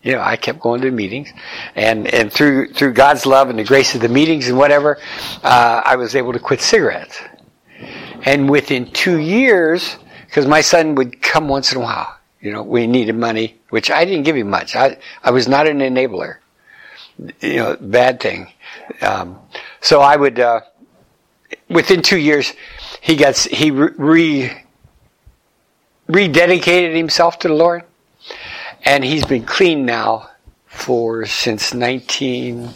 you 0.06 0.12
know, 0.12 0.20
I 0.20 0.36
kept 0.36 0.60
going 0.60 0.82
to 0.82 0.90
meetings, 0.92 1.32
and 1.74 2.06
and 2.14 2.32
through 2.32 2.72
through 2.74 2.92
God's 2.92 3.26
love 3.26 3.50
and 3.50 3.58
the 3.58 3.64
grace 3.64 3.96
of 3.96 4.00
the 4.00 4.08
meetings 4.08 4.48
and 4.48 4.56
whatever, 4.56 4.98
uh, 5.42 5.82
I 5.84 5.96
was 5.96 6.14
able 6.14 6.32
to 6.32 6.38
quit 6.38 6.60
cigarettes. 6.60 7.20
And 8.22 8.48
within 8.48 8.92
two 8.92 9.18
years, 9.18 9.96
because 10.26 10.46
my 10.46 10.60
son 10.60 10.94
would 10.94 11.20
come 11.20 11.48
once 11.48 11.72
in 11.72 11.78
a 11.78 11.80
while, 11.80 12.16
you 12.40 12.52
know, 12.52 12.62
we 12.62 12.86
needed 12.86 13.16
money, 13.16 13.56
which 13.70 13.90
I 13.90 14.04
didn't 14.04 14.22
give 14.22 14.36
him 14.36 14.48
much. 14.48 14.76
I 14.76 14.96
I 15.24 15.32
was 15.32 15.48
not 15.48 15.66
an 15.66 15.80
enabler, 15.80 16.36
you 17.40 17.56
know, 17.56 17.76
bad 17.80 18.20
thing. 18.20 18.52
Um, 19.00 19.38
so 19.80 20.00
I 20.00 20.16
would, 20.16 20.38
uh, 20.38 20.60
within 21.68 22.02
two 22.02 22.18
years, 22.18 22.52
he 23.00 23.16
gets, 23.16 23.44
he 23.44 23.70
re 23.70 24.52
rededicated 26.08 26.94
himself 26.96 27.38
to 27.40 27.48
the 27.48 27.54
Lord 27.54 27.82
and 28.84 29.04
he's 29.04 29.24
been 29.24 29.44
clean 29.44 29.84
now 29.84 30.30
for 30.66 31.26
since 31.26 31.74
19 31.74 32.70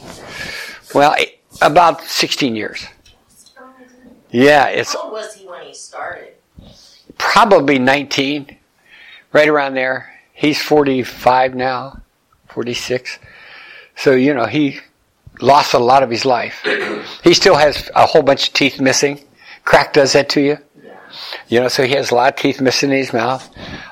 well 0.94 1.14
eh, 1.18 1.26
about 1.62 2.02
16 2.02 2.56
years 2.56 2.86
yeah 4.30 4.66
it's 4.66 4.94
How 4.94 5.04
old 5.04 5.12
was 5.12 5.34
he 5.34 5.46
when 5.46 5.64
he 5.66 5.74
started? 5.74 6.34
probably 7.18 7.78
19 7.78 8.56
right 9.32 9.48
around 9.48 9.74
there 9.74 10.12
he's 10.32 10.60
45 10.60 11.54
now 11.54 12.00
46 12.48 13.18
so 14.00 14.12
you 14.12 14.34
know 14.34 14.46
he 14.46 14.78
lost 15.40 15.74
a 15.74 15.78
lot 15.78 16.02
of 16.02 16.10
his 16.10 16.24
life 16.24 16.60
he 17.24 17.34
still 17.34 17.56
has 17.56 17.90
a 17.94 18.06
whole 18.06 18.22
bunch 18.22 18.48
of 18.48 18.54
teeth 18.54 18.80
missing 18.80 19.20
crack 19.64 19.92
does 19.92 20.12
that 20.12 20.28
to 20.28 20.40
you 20.40 20.58
you 21.48 21.60
know, 21.60 21.68
so 21.68 21.84
he 21.84 21.94
has 21.94 22.10
a 22.10 22.14
lot 22.14 22.32
of 22.32 22.38
teeth 22.38 22.60
missing 22.60 22.90
in 22.90 22.98
his 22.98 23.12
mouth. 23.12 23.48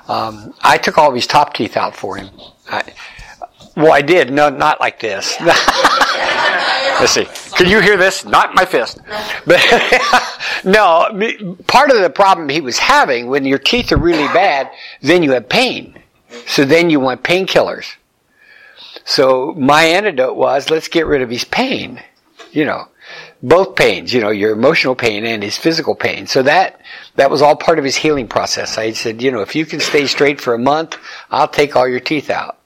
Um, 0.09 0.55
I 0.63 0.79
took 0.79 0.99
all 0.99 1.09
of 1.09 1.15
his 1.15 1.27
top 1.27 1.55
teeth 1.55 1.77
out 1.77 1.97
for 1.97 2.17
him. 2.17 2.31
I, 2.71 2.83
well, 3.77 3.93
I 3.93 4.03
did. 4.03 4.33
No, 4.33 4.49
not 4.49 4.81
like 4.81 5.01
this. 5.01 5.37
Let's 5.41 7.13
see. 7.13 7.27
Can 7.57 7.69
you 7.69 7.81
hear 7.81 7.97
this? 7.97 8.25
Not 8.25 8.55
my 8.55 8.65
fist. 8.65 8.99
But 9.47 9.61
no, 10.65 11.09
part 11.67 11.91
of 11.91 12.01
the 12.01 12.11
problem 12.11 12.49
he 12.49 12.61
was 12.61 12.79
having 12.79 13.29
when 13.29 13.45
your 13.45 13.59
teeth 13.59 13.93
are 13.93 13.97
really 13.97 14.27
bad, 14.33 14.71
then 15.01 15.23
you 15.23 15.33
have 15.33 15.49
pain. 15.49 15.97
So 16.47 16.65
then 16.65 16.91
you 16.91 17.01
want 17.01 17.23
painkillers. 17.23 17.95
So 19.09 19.55
my 19.57 19.85
antidote 19.85 20.37
was 20.37 20.69
let's 20.69 20.89
get 20.89 21.07
rid 21.07 21.23
of 21.23 21.31
his 21.31 21.43
pain. 21.43 22.03
You 22.53 22.67
know, 22.67 22.89
both 23.43 23.75
pains, 23.75 24.13
you 24.13 24.21
know, 24.21 24.29
your 24.29 24.53
emotional 24.53 24.95
pain 24.95 25.25
and 25.25 25.43
his 25.43 25.57
physical 25.57 25.95
pain. 25.95 26.27
So 26.27 26.43
that, 26.43 26.83
that 27.17 27.31
was 27.31 27.41
all 27.41 27.57
part 27.57 27.79
of 27.79 27.87
his 27.87 27.97
healing 27.97 28.29
process. 28.29 28.77
I 28.77 28.93
said, 28.93 29.23
you 29.23 29.31
know, 29.31 29.41
if 29.41 29.57
you 29.57 29.65
can 29.65 29.81
stay 29.81 30.07
straight 30.07 30.43
for 30.43 30.53
a 30.53 30.59
month, 30.59 30.99
I'll 31.31 31.49
take 31.49 31.75
all 31.75 31.89
your 31.89 32.01
teeth 32.01 32.29
out. 32.29 32.59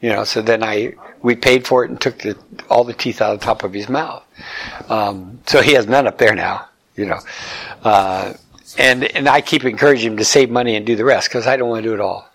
You 0.00 0.10
know, 0.10 0.22
so 0.22 0.42
then 0.42 0.62
I, 0.62 0.94
we 1.22 1.34
paid 1.34 1.66
for 1.66 1.84
it 1.84 1.90
and 1.90 2.00
took 2.00 2.18
the, 2.18 2.38
all 2.70 2.84
the 2.84 2.92
teeth 2.92 3.20
out 3.20 3.34
of 3.34 3.40
the 3.40 3.44
top 3.44 3.64
of 3.64 3.72
his 3.72 3.88
mouth. 3.88 4.22
Um, 4.88 5.40
so 5.46 5.60
he 5.60 5.72
has 5.72 5.88
none 5.88 6.06
up 6.06 6.18
there 6.18 6.36
now, 6.36 6.68
you 6.94 7.06
know. 7.06 7.18
Uh, 7.82 8.34
and, 8.78 9.02
and 9.02 9.28
I 9.28 9.40
keep 9.40 9.64
encouraging 9.64 10.12
him 10.12 10.18
to 10.18 10.24
save 10.24 10.50
money 10.50 10.76
and 10.76 10.86
do 10.86 10.94
the 10.94 11.04
rest 11.04 11.30
because 11.30 11.48
I 11.48 11.56
don't 11.56 11.68
want 11.68 11.82
to 11.82 11.88
do 11.88 11.94
it 11.94 12.00
all. 12.00 12.28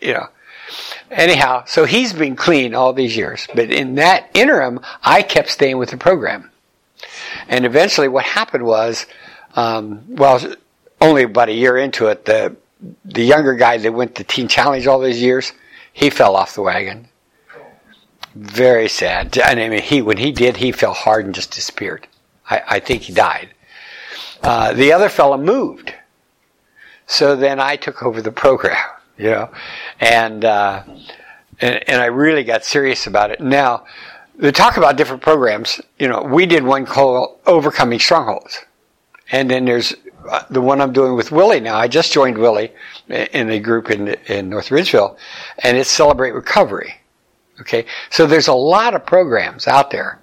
you 0.00 0.12
know. 0.12 0.28
Anyhow, 1.12 1.64
so 1.66 1.84
he's 1.84 2.12
been 2.12 2.36
clean 2.36 2.74
all 2.74 2.92
these 2.92 3.16
years. 3.16 3.46
But 3.54 3.70
in 3.70 3.96
that 3.96 4.30
interim, 4.34 4.80
I 5.02 5.22
kept 5.22 5.50
staying 5.50 5.78
with 5.78 5.90
the 5.90 5.98
program. 5.98 6.50
And 7.48 7.66
eventually 7.66 8.08
what 8.08 8.24
happened 8.24 8.64
was, 8.64 9.06
um, 9.54 10.02
well, 10.08 10.40
only 11.00 11.24
about 11.24 11.48
a 11.48 11.52
year 11.52 11.76
into 11.76 12.06
it, 12.06 12.24
the, 12.24 12.56
the 13.04 13.22
younger 13.22 13.54
guy 13.54 13.76
that 13.76 13.92
went 13.92 14.14
to 14.16 14.24
Teen 14.24 14.48
Challenge 14.48 14.86
all 14.86 15.00
those 15.00 15.20
years, 15.20 15.52
he 15.92 16.08
fell 16.08 16.34
off 16.34 16.54
the 16.54 16.62
wagon. 16.62 17.08
Very 18.34 18.88
sad. 18.88 19.38
I 19.38 19.54
mean, 19.54 19.82
he, 19.82 20.00
when 20.00 20.16
he 20.16 20.32
did, 20.32 20.56
he 20.56 20.72
fell 20.72 20.94
hard 20.94 21.26
and 21.26 21.34
just 21.34 21.50
disappeared. 21.50 22.08
I, 22.48 22.62
I 22.66 22.80
think 22.80 23.02
he 23.02 23.12
died. 23.12 23.50
Uh, 24.42 24.72
the 24.72 24.92
other 24.92 25.10
fellow 25.10 25.36
moved. 25.36 25.94
So 27.06 27.36
then 27.36 27.60
I 27.60 27.76
took 27.76 28.02
over 28.02 28.22
the 28.22 28.32
program, 28.32 28.78
you 29.16 29.30
know, 29.30 29.50
and, 30.00 30.44
uh, 30.44 30.82
and, 31.60 31.88
and 31.88 32.00
I 32.00 32.06
really 32.06 32.44
got 32.44 32.64
serious 32.64 33.06
about 33.06 33.30
it. 33.30 33.40
Now, 33.40 33.84
they 34.36 34.52
talk 34.52 34.76
about 34.76 34.96
different 34.96 35.22
programs. 35.22 35.80
You 35.98 36.08
know, 36.08 36.22
we 36.22 36.46
did 36.46 36.64
one 36.64 36.86
called 36.86 37.38
Overcoming 37.46 37.98
Strongholds. 37.98 38.60
And 39.30 39.50
then 39.50 39.64
there's 39.64 39.94
uh, 40.28 40.44
the 40.50 40.60
one 40.60 40.80
I'm 40.80 40.92
doing 40.92 41.16
with 41.16 41.32
Willie 41.32 41.60
now. 41.60 41.76
I 41.76 41.88
just 41.88 42.12
joined 42.12 42.38
Willie 42.38 42.72
in 43.08 43.50
a 43.50 43.58
group 43.58 43.90
in, 43.90 44.08
in 44.26 44.48
North 44.48 44.68
Ridgeville, 44.68 45.16
and 45.58 45.76
it's 45.76 45.90
Celebrate 45.90 46.32
Recovery. 46.32 46.94
Okay, 47.60 47.86
so 48.10 48.26
there's 48.26 48.48
a 48.48 48.54
lot 48.54 48.94
of 48.94 49.06
programs 49.06 49.66
out 49.68 49.90
there. 49.90 50.20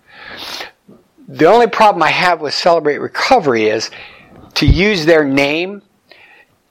The 1.27 1.45
only 1.45 1.67
problem 1.67 2.03
I 2.03 2.09
have 2.09 2.41
with 2.41 2.53
Celebrate 2.53 2.97
Recovery 2.97 3.67
is 3.67 3.89
to 4.55 4.65
use 4.65 5.05
their 5.05 5.23
name. 5.23 5.81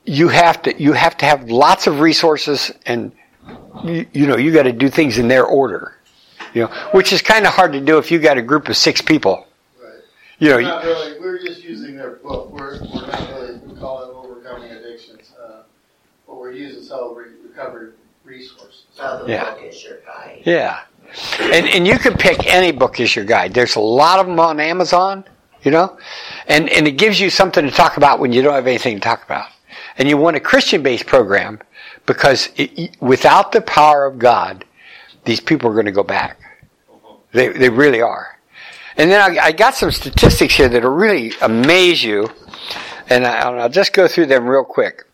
You 0.09 0.29
have 0.29 0.63
to 0.63 0.83
you 0.83 0.95
have 0.95 1.17
to 1.19 1.27
have 1.27 1.51
lots 1.51 1.87
of 1.87 2.01
resources, 2.01 2.73
and 2.87 3.13
you, 3.85 4.07
you 4.13 4.27
know 4.27 4.37
you 4.37 4.53
got 4.53 4.63
to 4.63 4.73
do 4.73 4.89
things 4.89 5.19
in 5.19 5.29
their 5.29 5.45
order. 5.45 5.95
You 6.55 6.63
know, 6.63 6.69
which 6.93 7.13
is 7.13 7.21
kind 7.21 7.47
of 7.47 7.53
hard 7.53 7.73
to 7.75 7.81
do 7.81 7.99
if 7.99 8.11
you 8.11 8.19
got 8.19 8.39
a 8.39 8.43
group 8.43 8.69
of 8.71 8.77
six 8.77 9.03
people. 9.03 9.47
Right. 9.81 9.93
You 10.39 10.49
know, 10.49 10.57
We're 10.57 10.63
not 10.63 10.85
really, 10.85 11.21
we're 11.21 11.39
just 11.39 11.63
using 11.63 11.95
their 11.97 12.13
book, 12.13 12.51
we're, 12.51 12.81
we're 12.81 13.07
not 13.07 13.29
really, 13.29 13.59
we 13.59 13.79
call 13.79 14.03
it 14.03 14.15
overcoming 14.15 14.71
addictions, 14.71 15.31
uh, 15.39 15.63
but 16.27 16.41
we're 16.41 16.53
using 16.53 16.83
celebrate 16.83 17.33
recovery 17.47 17.93
resources. 18.25 18.85
So 18.95 19.27
Yeah. 19.29 19.45
book 19.45 19.63
is 19.63 19.85
your 19.85 19.99
guide. 20.07 20.43
Yeah. 20.47 20.81
And, 21.39 21.67
and 21.69 21.87
you 21.87 21.99
can 21.99 22.15
pick 22.15 22.47
any 22.47 22.73
book 22.73 22.99
as 22.99 23.15
your 23.15 23.27
guide. 23.27 23.53
There's 23.53 23.77
a 23.77 23.81
lot 23.81 24.21
of 24.21 24.27
them 24.27 24.41
on 24.41 24.59
Amazon, 24.59 25.25
you 25.63 25.71
know, 25.71 25.99
and, 26.47 26.71
and 26.71 26.89
it 26.89 26.93
gives 26.93 27.21
you 27.21 27.29
something 27.29 27.65
to 27.65 27.71
talk 27.71 27.99
about 27.99 28.21
when 28.21 28.33
you 28.33 28.41
don't 28.41 28.55
have 28.55 28.67
anything 28.67 28.97
to 28.97 29.01
talk 29.01 29.23
about. 29.25 29.49
And 29.99 30.09
you 30.09 30.17
want 30.17 30.37
a 30.37 30.41
Christian 30.41 30.83
based 30.83 31.07
program 31.07 31.61
because 32.07 32.49
it, 32.57 32.97
without 33.01 33.53
the 33.53 33.61
power 33.61 34.07
of 34.07 34.19
God, 34.19 34.65
these 35.25 35.41
people 35.41 35.71
are 35.71 35.75
going 35.75 35.87
to 35.87 35.93
go 35.93 36.05
back. 36.05 36.41
They, 37.33 37.49
they 37.49 37.69
really 37.69 38.01
are. 38.01 38.39
And 38.97 39.11
then 39.11 39.21
I, 39.21 39.47
I 39.47 39.53
got 39.53 39.75
some 39.75 39.91
statistics 39.91 40.55
here 40.55 40.69
that'll 40.69 40.91
really 40.91 41.33
amaze 41.43 42.03
you. 42.03 42.31
And, 43.11 43.27
I, 43.27 43.49
and 43.49 43.61
I'll 43.61 43.69
just 43.69 43.93
go 43.93 44.09
through 44.09 44.27
them 44.27 44.47
real 44.47 44.65
quick. 44.65 45.05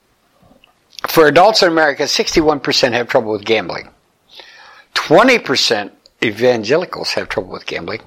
For 1.09 1.27
adults 1.27 1.63
in 1.63 1.69
America, 1.69 2.05
61% 2.05 2.93
have 2.93 3.09
trouble 3.09 3.33
with 3.33 3.45
gambling. 3.45 3.91
20% 4.95 5.91
evangelicals 6.25 7.11
have 7.11 7.29
trouble 7.29 7.53
with 7.53 7.67
gambling, 7.67 8.01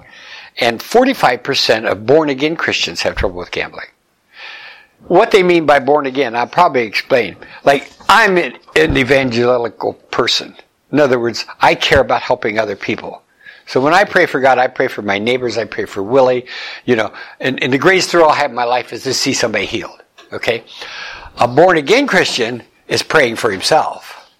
and 0.58 0.80
45% 0.80 1.90
of 1.90 2.06
born 2.06 2.28
again 2.28 2.56
Christians 2.56 3.02
have 3.02 3.14
trouble 3.14 3.38
with 3.38 3.50
gambling. 3.50 3.86
What 5.06 5.30
they 5.30 5.42
mean 5.42 5.64
by 5.64 5.78
born 5.78 6.06
again, 6.06 6.34
I'll 6.36 6.46
probably 6.46 6.82
explain. 6.82 7.36
Like, 7.64 7.92
I'm 8.08 8.36
an, 8.36 8.58
an 8.76 8.96
evangelical 8.96 9.94
person. 9.94 10.54
In 10.92 11.00
other 11.00 11.20
words, 11.20 11.46
I 11.60 11.74
care 11.74 12.00
about 12.00 12.22
helping 12.22 12.58
other 12.58 12.76
people. 12.76 13.22
So 13.66 13.80
when 13.80 13.92
I 13.92 14.04
pray 14.04 14.26
for 14.26 14.40
God, 14.40 14.58
I 14.58 14.66
pray 14.66 14.88
for 14.88 15.02
my 15.02 15.18
neighbors, 15.18 15.58
I 15.58 15.64
pray 15.64 15.84
for 15.84 16.02
Willie, 16.02 16.46
you 16.86 16.96
know, 16.96 17.12
and, 17.38 17.62
and 17.62 17.72
the 17.72 17.78
greatest 17.78 18.10
thrill 18.10 18.28
I 18.28 18.34
have 18.36 18.50
in 18.50 18.56
my 18.56 18.64
life 18.64 18.92
is 18.92 19.02
to 19.04 19.12
see 19.12 19.34
somebody 19.34 19.66
healed. 19.66 20.02
Okay? 20.32 20.64
A 21.36 21.46
born 21.46 21.76
again 21.76 22.06
Christian 22.06 22.62
is 22.88 23.02
praying 23.02 23.36
for 23.36 23.50
himself. 23.50 24.30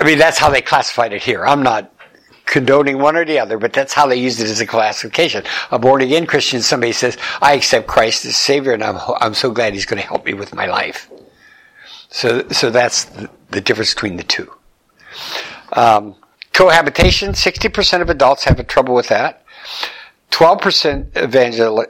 I 0.00 0.04
mean, 0.04 0.18
that's 0.18 0.38
how 0.38 0.50
they 0.50 0.62
classified 0.62 1.12
it 1.12 1.22
here. 1.22 1.44
I'm 1.46 1.62
not 1.62 1.92
condoning 2.46 2.98
one 2.98 3.16
or 3.16 3.24
the 3.24 3.38
other, 3.38 3.58
but 3.58 3.72
that's 3.72 3.92
how 3.92 4.06
they 4.06 4.16
used 4.16 4.40
it 4.40 4.48
as 4.48 4.60
a 4.60 4.66
classification. 4.66 5.44
A 5.70 5.78
born 5.78 6.00
again 6.00 6.26
Christian, 6.26 6.62
somebody 6.62 6.92
says, 6.92 7.18
I 7.42 7.54
accept 7.54 7.86
Christ 7.86 8.24
as 8.24 8.36
Savior 8.36 8.72
and 8.72 8.82
I'm, 8.82 8.98
I'm 9.20 9.34
so 9.34 9.50
glad 9.50 9.74
He's 9.74 9.84
going 9.84 10.00
to 10.00 10.06
help 10.06 10.24
me 10.24 10.32
with 10.32 10.54
my 10.54 10.66
life. 10.66 11.10
So, 12.08 12.48
so 12.48 12.70
that's 12.70 13.04
the, 13.04 13.28
the 13.50 13.60
difference 13.60 13.92
between 13.92 14.16
the 14.16 14.22
two. 14.22 14.50
Um, 15.72 16.14
cohabitation, 16.52 17.32
60% 17.32 18.00
of 18.00 18.08
adults 18.08 18.44
have 18.44 18.60
a 18.60 18.64
trouble 18.64 18.94
with 18.94 19.08
that. 19.08 19.42
12% 20.30 21.16
evangel- 21.16 21.84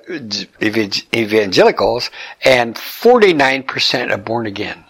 evangelicals 1.14 2.10
and 2.44 2.75
49% 2.75 4.10
are 4.10 4.18
born 4.18 4.46
again. 4.46 4.84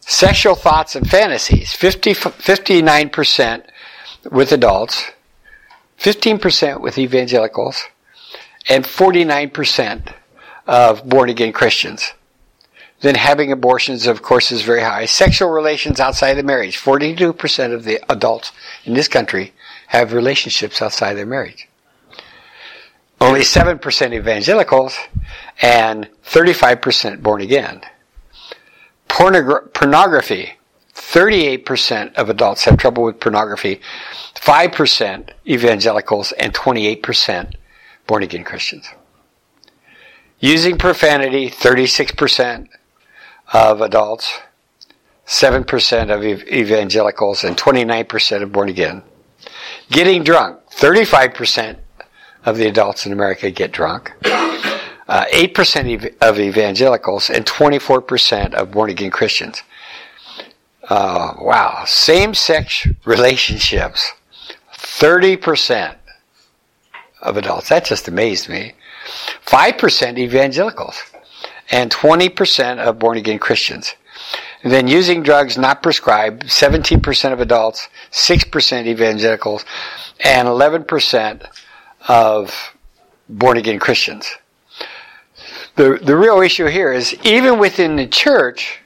Sexual 0.00 0.54
thoughts 0.54 0.94
and 0.94 1.08
fantasies, 1.08 1.72
50, 1.72 2.14
59% 2.14 3.64
with 4.30 4.52
adults, 4.52 5.10
15% 6.00 6.80
with 6.80 6.98
evangelicals, 6.98 7.84
and 8.68 8.84
49% 8.84 10.14
of 10.66 11.08
born 11.08 11.28
again 11.30 11.52
Christians. 11.52 12.12
Then 13.00 13.16
having 13.16 13.52
abortions, 13.52 14.06
of 14.06 14.22
course, 14.22 14.50
is 14.50 14.62
very 14.62 14.80
high. 14.80 15.04
Sexual 15.04 15.50
relations 15.50 16.00
outside 16.00 16.38
of 16.38 16.44
marriage, 16.44 16.78
42% 16.78 17.72
of 17.74 17.84
the 17.84 18.00
adults 18.10 18.52
in 18.84 18.94
this 18.94 19.08
country 19.08 19.52
have 19.88 20.12
relationships 20.12 20.80
outside 20.80 21.14
their 21.14 21.26
marriage. 21.26 21.68
Only 23.20 23.40
7% 23.40 24.12
evangelicals 24.12 24.96
and 25.60 26.08
35% 26.24 27.22
born 27.22 27.40
again. 27.40 27.82
Pornogra- 29.08 29.72
pornography. 29.72 30.54
38% 31.12 32.14
of 32.14 32.28
adults 32.28 32.64
have 32.64 32.76
trouble 32.76 33.04
with 33.04 33.20
pornography. 33.20 33.80
5% 34.34 35.30
evangelicals 35.46 36.32
and 36.32 36.52
28% 36.52 37.54
born 38.06 38.22
again 38.22 38.44
Christians. 38.44 38.88
Using 40.40 40.76
profanity, 40.76 41.48
36% 41.48 42.68
of 43.52 43.80
adults, 43.80 44.40
7% 45.26 46.14
of 46.14 46.22
ev- 46.22 46.48
evangelicals, 46.48 47.44
and 47.44 47.56
29% 47.56 48.42
of 48.42 48.52
born 48.52 48.68
again. 48.68 49.02
Getting 49.90 50.24
drunk, 50.24 50.60
35% 50.70 51.78
of 52.44 52.56
the 52.56 52.66
adults 52.66 53.06
in 53.06 53.12
America 53.12 53.50
get 53.50 53.72
drunk. 53.72 54.12
Uh, 55.06 55.26
8% 55.32 56.14
of 56.20 56.38
evangelicals 56.38 57.30
and 57.30 57.44
24% 57.44 58.54
of 58.54 58.70
born 58.70 58.90
again 58.90 59.10
Christians. 59.10 59.62
Uh, 60.88 61.34
wow. 61.38 61.84
Same 61.86 62.34
sex 62.34 62.86
relationships. 63.04 64.12
30% 64.76 65.96
of 67.22 67.36
adults. 67.36 67.68
That 67.68 67.84
just 67.84 68.08
amazed 68.08 68.48
me. 68.48 68.74
5% 69.46 70.18
evangelicals. 70.18 70.96
And 71.70 71.90
20% 71.90 72.78
of 72.78 72.98
born 72.98 73.16
again 73.16 73.38
Christians. 73.38 73.94
And 74.62 74.72
then 74.72 74.88
using 74.88 75.22
drugs 75.22 75.58
not 75.58 75.82
prescribed, 75.82 76.44
17% 76.44 77.32
of 77.32 77.40
adults, 77.40 77.88
6% 78.12 78.86
evangelicals, 78.86 79.64
and 80.20 80.48
11% 80.48 81.46
of 82.08 82.74
born 83.28 83.58
again 83.58 83.78
Christians. 83.78 84.30
The, 85.76 85.98
the 86.02 86.16
real 86.16 86.40
issue 86.40 86.66
here 86.66 86.92
is 86.92 87.14
even 87.24 87.58
within 87.58 87.96
the 87.96 88.06
church, 88.06 88.78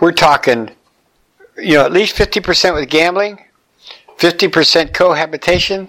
we're 0.00 0.12
talking, 0.12 0.70
you 1.56 1.74
know, 1.74 1.84
at 1.84 1.92
least 1.92 2.16
50% 2.16 2.74
with 2.74 2.88
gambling, 2.88 3.38
50% 4.18 4.92
cohabitation, 4.94 5.88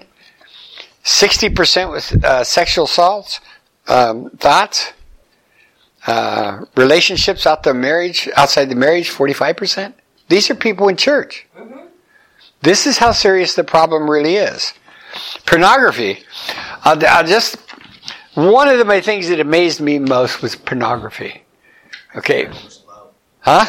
60% 1.03 1.91
with 1.91 2.25
uh, 2.25 2.43
sexual 2.43 2.85
assaults, 2.85 3.39
um, 3.87 4.29
thoughts, 4.31 4.93
uh, 6.07 6.65
relationships 6.75 7.45
out 7.45 7.63
the 7.63 7.73
marriage, 7.73 8.29
outside 8.35 8.65
the 8.65 8.75
marriage, 8.75 9.09
45%. 9.09 9.93
These 10.29 10.49
are 10.49 10.55
people 10.55 10.87
in 10.87 10.97
church. 10.97 11.47
This 12.61 12.87
is 12.87 12.97
how 12.97 13.11
serious 13.11 13.55
the 13.55 13.63
problem 13.63 14.09
really 14.09 14.35
is. 14.35 14.73
Pornography. 15.45 16.23
I'll, 16.83 16.97
I'll 17.07 17.27
just, 17.27 17.57
one 18.35 18.67
of 18.67 18.77
the 18.77 18.85
my 18.85 19.01
things 19.01 19.27
that 19.27 19.39
amazed 19.39 19.81
me 19.81 19.99
most 19.99 20.41
was 20.41 20.55
pornography. 20.55 21.43
Okay. 22.15 22.49
Huh? 23.41 23.65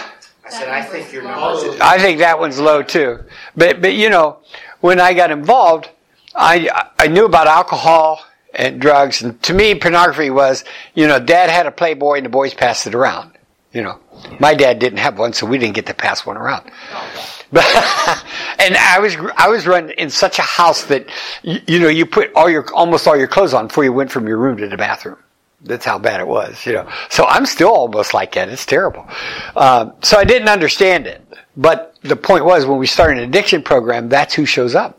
I 0.54 0.58
said, 0.58 0.68
I 0.68 0.82
think 0.82 1.12
your 1.12 1.22
numbers. 1.22 1.80
I 1.80 1.98
think 1.98 2.18
that 2.20 2.38
one's 2.38 2.60
low 2.60 2.82
too. 2.82 3.20
But 3.56 3.80
but 3.80 3.94
you 3.94 4.08
know, 4.08 4.38
when 4.80 5.00
I 5.00 5.12
got 5.12 5.30
involved, 5.30 5.90
I 6.34 6.90
I 6.98 7.08
knew 7.08 7.24
about 7.24 7.46
alcohol 7.46 8.24
and 8.54 8.80
drugs, 8.80 9.22
and 9.22 9.42
to 9.42 9.52
me, 9.52 9.74
pornography 9.74 10.30
was 10.30 10.64
you 10.94 11.06
know, 11.06 11.18
Dad 11.18 11.50
had 11.50 11.66
a 11.66 11.70
Playboy 11.70 12.18
and 12.18 12.26
the 12.26 12.30
boys 12.30 12.54
passed 12.54 12.86
it 12.86 12.94
around. 12.94 13.32
You 13.72 13.82
know, 13.82 13.98
my 14.38 14.54
dad 14.54 14.78
didn't 14.78 14.98
have 14.98 15.18
one, 15.18 15.32
so 15.32 15.46
we 15.46 15.58
didn't 15.58 15.74
get 15.74 15.86
to 15.86 15.94
pass 15.94 16.24
one 16.24 16.36
around. 16.36 16.70
But, 17.50 17.64
and 18.60 18.76
I 18.76 19.00
was 19.00 19.16
I 19.36 19.48
was 19.48 19.66
run 19.66 19.90
in 19.90 20.10
such 20.10 20.38
a 20.38 20.42
house 20.42 20.84
that 20.84 21.06
you, 21.42 21.58
you 21.66 21.78
know 21.80 21.88
you 21.88 22.06
put 22.06 22.32
all 22.34 22.48
your 22.48 22.72
almost 22.72 23.08
all 23.08 23.16
your 23.16 23.26
clothes 23.26 23.52
on 23.52 23.66
before 23.66 23.82
you 23.82 23.92
went 23.92 24.12
from 24.12 24.28
your 24.28 24.38
room 24.38 24.56
to 24.58 24.68
the 24.68 24.76
bathroom. 24.76 25.16
That's 25.64 25.84
how 25.84 25.98
bad 25.98 26.20
it 26.20 26.26
was, 26.26 26.64
you 26.66 26.74
know. 26.74 26.88
So 27.08 27.24
I'm 27.24 27.46
still 27.46 27.70
almost 27.70 28.14
like 28.14 28.32
that. 28.34 28.48
It's 28.48 28.66
terrible. 28.66 29.06
Um, 29.56 29.94
so 30.02 30.18
I 30.18 30.24
didn't 30.24 30.48
understand 30.48 31.06
it. 31.06 31.22
But 31.56 31.96
the 32.02 32.16
point 32.16 32.44
was, 32.44 32.66
when 32.66 32.78
we 32.78 32.86
start 32.86 33.12
an 33.16 33.18
addiction 33.18 33.62
program, 33.62 34.08
that's 34.08 34.34
who 34.34 34.44
shows 34.44 34.74
up. 34.74 34.98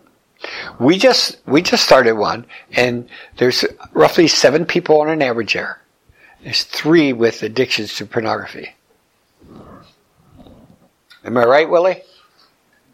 We 0.80 0.98
just 0.98 1.38
we 1.46 1.62
just 1.62 1.84
started 1.84 2.14
one, 2.14 2.46
and 2.72 3.10
there's 3.38 3.66
roughly 3.94 4.28
seven 4.28 4.66
people 4.66 5.02
on 5.02 5.10
an 5.10 5.22
average 5.22 5.54
there. 5.54 5.82
There's 6.44 6.64
three 6.64 7.14
with 7.14 7.42
addictions 7.42 7.96
to 7.96 8.06
pornography. 8.06 8.76
Am 11.24 11.38
I 11.38 11.44
right, 11.46 11.68
Willie? 11.68 12.04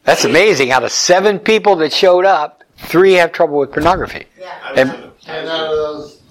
That's 0.06 0.24
amazing. 0.24 0.72
Out 0.72 0.84
of 0.84 0.92
seven 0.92 1.38
people 1.40 1.76
that 1.78 1.92
showed 1.92 2.26
up, 2.26 2.64
three 2.78 3.14
have 3.14 3.34
trouble 3.34 3.60
with 3.60 3.72
pornography. 3.74 4.26
Yeah. 4.40 4.74
And, 4.78 4.90
And 5.28 5.48
out 5.50 5.66
of 5.66 5.78
those, 5.78 6.22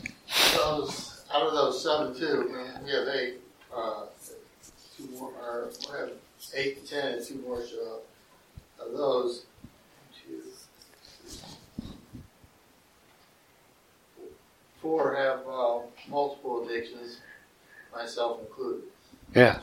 those 0.56 0.79
out 1.32 1.42
of 1.46 1.52
those 1.52 1.82
seven 1.82 2.14
too, 2.14 2.50
we 2.84 2.90
have 2.90 3.08
eight, 3.08 3.34
uh, 3.74 4.04
two 4.96 5.08
more, 5.12 5.30
or 5.40 5.70
we 5.92 5.98
have 5.98 6.10
eight 6.54 6.84
to 6.84 6.90
ten, 6.94 7.12
and 7.14 7.26
two 7.26 7.36
more 7.46 7.64
show 7.66 7.96
up. 7.96 8.86
Of 8.86 8.96
those, 8.96 9.44
two, 10.26 10.42
four 14.80 15.14
have 15.14 15.40
uh, 15.48 15.80
multiple 16.08 16.64
addictions, 16.64 17.18
myself 17.94 18.40
included. 18.40 18.84
yeah. 19.34 19.60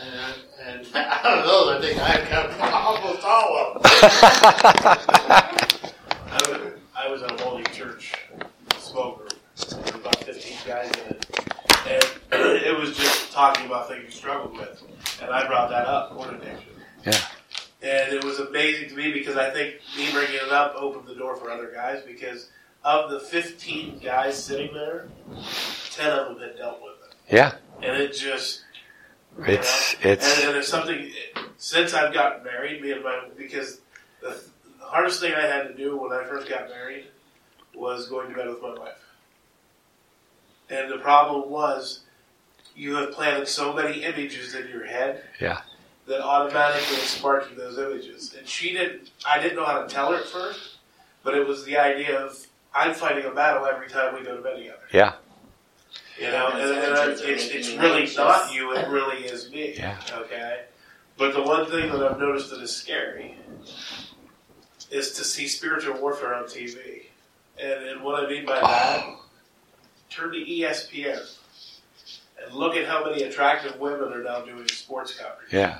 And, 0.00 0.34
and 0.64 0.86
out 0.94 1.24
of 1.24 1.44
those, 1.44 1.76
I 1.76 1.80
think 1.80 2.00
I've 2.00 2.28
got 2.30 2.60
almost 2.72 3.24
all 3.24 3.56
of 3.58 3.82
them. 3.82 3.90
I 6.30 6.38
was, 6.46 6.72
I 6.96 7.08
was 7.10 7.22
in 7.22 7.30
a 7.30 7.42
holy 7.42 7.64
church 7.64 8.14
smoke 8.78 9.18
group, 9.18 9.27
there 9.27 9.27
were 9.27 9.27
about 9.94 10.24
15 10.24 10.56
guys 10.66 10.90
in 10.90 11.16
it, 11.16 11.26
and 11.86 12.04
it 12.32 12.78
was 12.78 12.96
just 12.96 13.32
talking 13.32 13.66
about 13.66 13.88
things 13.88 14.04
you 14.04 14.10
struggled 14.10 14.56
with, 14.56 14.82
and 15.22 15.30
I 15.30 15.46
brought 15.46 15.70
that 15.70 15.86
up, 15.86 16.12
porn 16.12 16.34
addiction. 16.34 16.72
Yeah. 17.04 17.20
And 17.80 18.12
it 18.12 18.24
was 18.24 18.40
amazing 18.40 18.88
to 18.88 18.96
me 18.96 19.12
because 19.12 19.36
I 19.36 19.50
think 19.50 19.76
me 19.96 20.10
bringing 20.10 20.34
it 20.34 20.50
up 20.50 20.74
opened 20.76 21.06
the 21.06 21.14
door 21.14 21.36
for 21.36 21.50
other 21.50 21.70
guys 21.72 22.02
because 22.04 22.50
of 22.84 23.10
the 23.10 23.20
15 23.20 24.00
guys 24.00 24.42
sitting 24.42 24.74
there, 24.74 25.08
10 25.92 26.10
of 26.10 26.28
them 26.28 26.40
had 26.40 26.56
dealt 26.56 26.80
with 26.82 26.94
it. 27.08 27.14
Yeah. 27.32 27.54
And 27.82 27.96
it 27.96 28.14
just, 28.14 28.64
It's 29.38 29.92
you 29.94 30.04
know, 30.04 30.12
it's 30.12 30.42
and, 30.42 30.56
and 30.56 30.64
something 30.64 31.10
since 31.56 31.94
I've 31.94 32.12
gotten 32.12 32.44
married, 32.44 32.82
me 32.82 32.92
and 32.92 33.04
my 33.04 33.28
because 33.36 33.80
the, 34.22 34.40
the 34.78 34.84
hardest 34.84 35.20
thing 35.20 35.34
I 35.34 35.46
had 35.46 35.68
to 35.68 35.74
do 35.74 35.96
when 35.96 36.12
I 36.12 36.24
first 36.24 36.48
got 36.48 36.68
married 36.68 37.06
was 37.74 38.08
going 38.08 38.30
to 38.30 38.34
bed 38.34 38.48
with 38.48 38.62
my 38.62 38.74
wife. 38.74 39.07
And 40.70 40.90
the 40.90 40.98
problem 40.98 41.50
was 41.50 42.00
you 42.76 42.94
have 42.96 43.12
planted 43.12 43.48
so 43.48 43.72
many 43.72 44.02
images 44.04 44.54
in 44.54 44.68
your 44.68 44.84
head 44.84 45.22
Yeah. 45.40 45.62
that 46.06 46.20
automatically 46.20 46.96
sparked 46.98 47.56
those 47.56 47.78
images. 47.78 48.34
And 48.38 48.46
she 48.46 48.72
didn't 48.72 49.10
I 49.26 49.40
didn't 49.40 49.56
know 49.56 49.64
how 49.64 49.82
to 49.82 49.88
tell 49.88 50.12
her 50.12 50.18
at 50.18 50.26
first, 50.26 50.76
but 51.22 51.34
it 51.34 51.46
was 51.46 51.64
the 51.64 51.78
idea 51.78 52.18
of 52.18 52.46
I'm 52.74 52.94
fighting 52.94 53.24
a 53.24 53.30
battle 53.30 53.66
every 53.66 53.88
time 53.88 54.14
we 54.14 54.22
go 54.22 54.36
to 54.36 54.42
bed 54.42 54.56
together. 54.58 54.78
yeah 54.92 55.14
You 56.18 56.30
know, 56.30 56.48
and, 56.48 56.58
Those 56.60 56.84
and 56.84 56.94
I- 57.28 57.30
it's, 57.32 57.46
it's 57.48 57.68
really 57.74 58.00
anxious. 58.02 58.16
not 58.18 58.52
you, 58.52 58.72
it 58.74 58.88
really 58.88 59.24
is 59.24 59.50
me. 59.50 59.74
Yeah. 59.76 59.98
Okay? 60.12 60.64
But 61.16 61.32
the 61.34 61.42
one 61.42 61.66
thing 61.70 61.90
that 61.90 62.02
I've 62.02 62.18
noticed 62.20 62.50
that 62.50 62.60
is 62.60 62.76
scary 62.76 63.36
is 64.90 65.12
to 65.12 65.24
see 65.24 65.48
spiritual 65.48 66.00
warfare 66.00 66.34
on 66.34 66.44
TV. 66.44 67.06
And, 67.60 67.84
and 67.88 68.02
what 68.02 68.22
I 68.24 68.28
mean 68.28 68.46
by 68.46 68.60
that, 68.60 69.02
oh. 69.04 69.24
Turn 70.10 70.32
to 70.32 70.38
ESPN 70.38 71.20
and 72.44 72.54
look 72.54 72.76
at 72.76 72.86
how 72.86 73.04
many 73.04 73.22
attractive 73.24 73.78
women 73.78 74.12
are 74.12 74.22
now 74.22 74.40
doing 74.40 74.66
sports 74.68 75.14
coverage. 75.16 75.52
yeah 75.52 75.78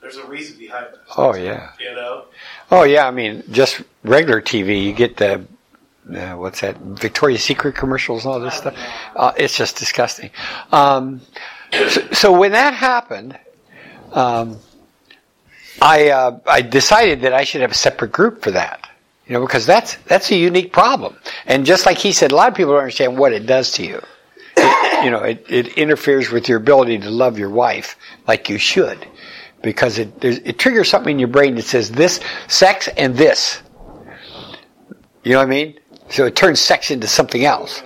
There's 0.00 0.16
a 0.16 0.26
reason 0.26 0.58
behind 0.58 0.86
that. 0.92 1.00
oh 1.16 1.34
yeah 1.34 1.72
You 1.80 1.94
know? 1.94 2.24
oh 2.70 2.84
yeah 2.84 3.06
I 3.06 3.10
mean 3.10 3.42
just 3.50 3.82
regular 4.04 4.40
TV 4.40 4.82
you 4.84 4.92
get 4.92 5.16
the 5.16 5.44
uh, 6.14 6.34
what's 6.36 6.60
that 6.62 6.76
Victoria's 6.78 7.42
Secret 7.44 7.74
commercials 7.74 8.24
and 8.24 8.32
all 8.32 8.40
this 8.40 8.54
stuff 8.54 8.74
uh, 9.16 9.32
it's 9.36 9.56
just 9.56 9.76
disgusting 9.76 10.30
um, 10.72 11.20
so, 11.72 12.00
so 12.12 12.32
when 12.38 12.52
that 12.52 12.72
happened 12.74 13.38
um, 14.12 14.58
I 15.82 16.08
uh, 16.10 16.38
I 16.46 16.62
decided 16.62 17.20
that 17.22 17.32
I 17.34 17.44
should 17.44 17.60
have 17.60 17.70
a 17.72 17.74
separate 17.74 18.10
group 18.12 18.42
for 18.42 18.50
that 18.52 18.88
you 19.28 19.34
know 19.34 19.40
because 19.40 19.66
that's 19.66 19.96
that's 20.06 20.30
a 20.30 20.36
unique 20.36 20.72
problem 20.72 21.16
and 21.46 21.64
just 21.64 21.86
like 21.86 21.98
he 21.98 22.12
said 22.12 22.32
a 22.32 22.34
lot 22.34 22.48
of 22.48 22.54
people 22.54 22.72
don't 22.72 22.80
understand 22.80 23.16
what 23.16 23.32
it 23.32 23.46
does 23.46 23.70
to 23.72 23.84
you 23.84 24.00
it, 24.56 25.04
you 25.04 25.10
know 25.10 25.22
it, 25.22 25.44
it 25.48 25.68
interferes 25.78 26.30
with 26.30 26.48
your 26.48 26.58
ability 26.58 26.98
to 26.98 27.10
love 27.10 27.38
your 27.38 27.50
wife 27.50 27.96
like 28.26 28.48
you 28.48 28.58
should 28.58 29.06
because 29.62 29.98
it 29.98 30.12
it 30.22 30.58
triggers 30.58 30.88
something 30.88 31.12
in 31.12 31.18
your 31.18 31.28
brain 31.28 31.54
that 31.56 31.64
says 31.64 31.90
this 31.90 32.20
sex 32.46 32.88
and 32.96 33.16
this. 33.16 33.62
You 35.24 35.32
know 35.32 35.38
what 35.38 35.46
I 35.46 35.50
mean? 35.50 35.80
So 36.10 36.26
it 36.26 36.36
turns 36.36 36.60
sex 36.60 36.90
into 36.90 37.06
something 37.06 37.44
else. 37.44 37.82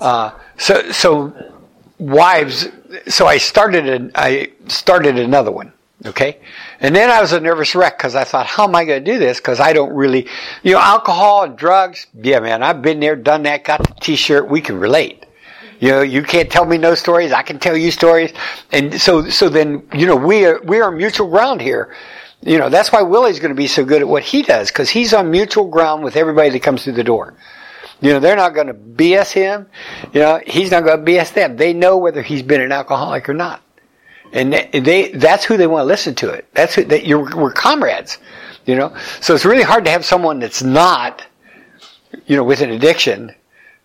Uh, 0.00 0.30
so 0.56 0.90
so 0.90 1.52
wives. 1.98 2.68
So 3.06 3.26
I 3.26 3.38
started 3.38 3.88
an, 3.88 4.12
I 4.14 4.52
started 4.66 5.18
another 5.18 5.50
one. 5.50 5.72
Okay, 6.06 6.38
and 6.78 6.94
then 6.94 7.10
I 7.10 7.20
was 7.20 7.32
a 7.32 7.40
nervous 7.40 7.74
wreck 7.74 7.98
because 7.98 8.14
I 8.14 8.22
thought, 8.22 8.46
how 8.46 8.68
am 8.68 8.74
I 8.76 8.84
going 8.84 9.04
to 9.04 9.12
do 9.12 9.18
this? 9.18 9.38
Because 9.38 9.58
I 9.58 9.72
don't 9.72 9.92
really, 9.92 10.28
you 10.62 10.74
know, 10.74 10.78
alcohol 10.78 11.42
and 11.42 11.56
drugs. 11.56 12.06
Yeah, 12.14 12.38
man, 12.38 12.62
I've 12.62 12.82
been 12.82 13.00
there, 13.00 13.16
done 13.16 13.42
that, 13.42 13.64
got 13.64 13.82
the 13.82 13.94
T-shirt. 14.00 14.48
We 14.48 14.60
can 14.60 14.78
relate. 14.78 15.26
You 15.80 15.90
know, 15.90 16.02
you 16.02 16.22
can't 16.22 16.50
tell 16.50 16.64
me 16.64 16.78
no 16.78 16.94
stories. 16.94 17.32
I 17.32 17.42
can 17.42 17.58
tell 17.58 17.76
you 17.76 17.90
stories. 17.90 18.32
And 18.70 19.00
so, 19.00 19.28
so 19.28 19.48
then, 19.48 19.88
you 19.92 20.06
know, 20.06 20.14
we 20.16 20.44
are, 20.44 20.60
we 20.62 20.80
are 20.80 20.92
mutual 20.92 21.30
ground 21.30 21.60
here. 21.60 21.94
You 22.42 22.58
know, 22.58 22.68
that's 22.68 22.92
why 22.92 23.02
Willie's 23.02 23.40
going 23.40 23.50
to 23.50 23.56
be 23.56 23.66
so 23.66 23.84
good 23.84 24.00
at 24.00 24.08
what 24.08 24.22
he 24.22 24.42
does 24.42 24.68
because 24.68 24.88
he's 24.88 25.12
on 25.12 25.30
mutual 25.32 25.68
ground 25.68 26.04
with 26.04 26.14
everybody 26.14 26.50
that 26.50 26.62
comes 26.62 26.84
through 26.84 26.92
the 26.92 27.04
door. 27.04 27.34
You 28.00 28.12
know, 28.12 28.20
they're 28.20 28.36
not 28.36 28.54
going 28.54 28.68
to 28.68 28.74
BS 28.74 29.32
him. 29.32 29.66
You 30.12 30.20
know, 30.20 30.40
he's 30.46 30.70
not 30.70 30.84
going 30.84 31.04
to 31.04 31.10
BS 31.10 31.34
them. 31.34 31.56
They 31.56 31.72
know 31.72 31.96
whether 31.96 32.22
he's 32.22 32.42
been 32.42 32.60
an 32.60 32.70
alcoholic 32.70 33.28
or 33.28 33.34
not. 33.34 33.60
And 34.32 34.52
they, 34.52 35.12
that's 35.12 35.44
who 35.44 35.56
they 35.56 35.66
want 35.66 35.82
to 35.82 35.86
listen 35.86 36.14
to 36.16 36.30
it. 36.30 36.46
That's 36.54 36.74
who, 36.74 36.84
that 36.84 37.06
you're, 37.06 37.34
we're 37.36 37.52
comrades. 37.52 38.18
You 38.66 38.76
know, 38.76 38.94
so 39.20 39.34
it's 39.34 39.46
really 39.46 39.62
hard 39.62 39.86
to 39.86 39.90
have 39.90 40.04
someone 40.04 40.40
that's 40.40 40.62
not, 40.62 41.24
you 42.26 42.36
know, 42.36 42.44
with 42.44 42.60
an 42.60 42.70
addiction, 42.70 43.34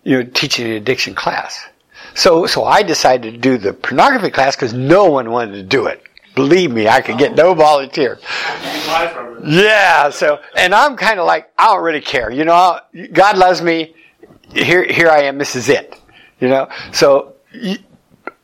you 0.02 0.18
know, 0.22 0.30
teaching 0.34 0.66
an 0.66 0.72
addiction 0.72 1.14
class. 1.14 1.66
So, 2.14 2.46
so 2.46 2.64
I 2.64 2.82
decided 2.82 3.32
to 3.32 3.38
do 3.38 3.56
the 3.56 3.72
pornography 3.72 4.30
class 4.30 4.54
because 4.54 4.74
no 4.74 5.10
one 5.10 5.30
wanted 5.30 5.52
to 5.52 5.62
do 5.62 5.86
it. 5.86 6.02
Believe 6.34 6.70
me, 6.70 6.86
I 6.86 7.00
could 7.00 7.16
get 7.16 7.32
oh. 7.32 7.34
no 7.34 7.54
volunteer. 7.54 8.18
You 8.20 8.26
can 8.26 8.86
buy 8.86 9.06
from 9.12 9.38
it. 9.38 9.62
Yeah. 9.64 10.10
So, 10.10 10.40
and 10.56 10.74
I'm 10.74 10.96
kind 10.96 11.18
of 11.18 11.26
like, 11.26 11.50
I 11.56 11.74
don't 11.74 11.82
really 11.82 12.00
care. 12.00 12.30
You 12.30 12.44
know, 12.44 12.78
God 13.12 13.38
loves 13.38 13.62
me. 13.62 13.94
Here, 14.52 14.84
here 14.84 15.08
I 15.08 15.22
am. 15.22 15.38
This 15.38 15.56
is 15.56 15.68
it. 15.70 15.98
You 16.40 16.48
know, 16.48 16.68
so 16.92 17.34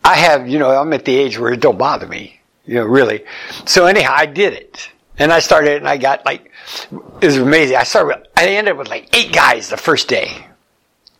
I 0.04 0.14
have, 0.14 0.48
you 0.48 0.58
know, 0.58 0.70
I'm 0.70 0.92
at 0.92 1.04
the 1.04 1.16
age 1.16 1.38
where 1.38 1.52
it 1.52 1.60
don't 1.60 1.78
bother 1.78 2.06
me. 2.06 2.40
You 2.66 2.76
know, 2.76 2.84
really. 2.84 3.24
So 3.66 3.86
anyhow, 3.86 4.12
I 4.14 4.26
did 4.26 4.52
it. 4.52 4.90
And 5.18 5.32
I 5.32 5.40
started 5.40 5.76
and 5.76 5.88
I 5.88 5.98
got 5.98 6.24
like, 6.24 6.50
it 7.20 7.26
was 7.26 7.36
amazing. 7.36 7.76
I 7.76 7.82
started 7.82 8.18
with, 8.18 8.28
I 8.36 8.46
ended 8.46 8.72
up 8.72 8.78
with 8.78 8.88
like 8.88 9.14
eight 9.14 9.32
guys 9.32 9.68
the 9.68 9.76
first 9.76 10.08
day. 10.08 10.46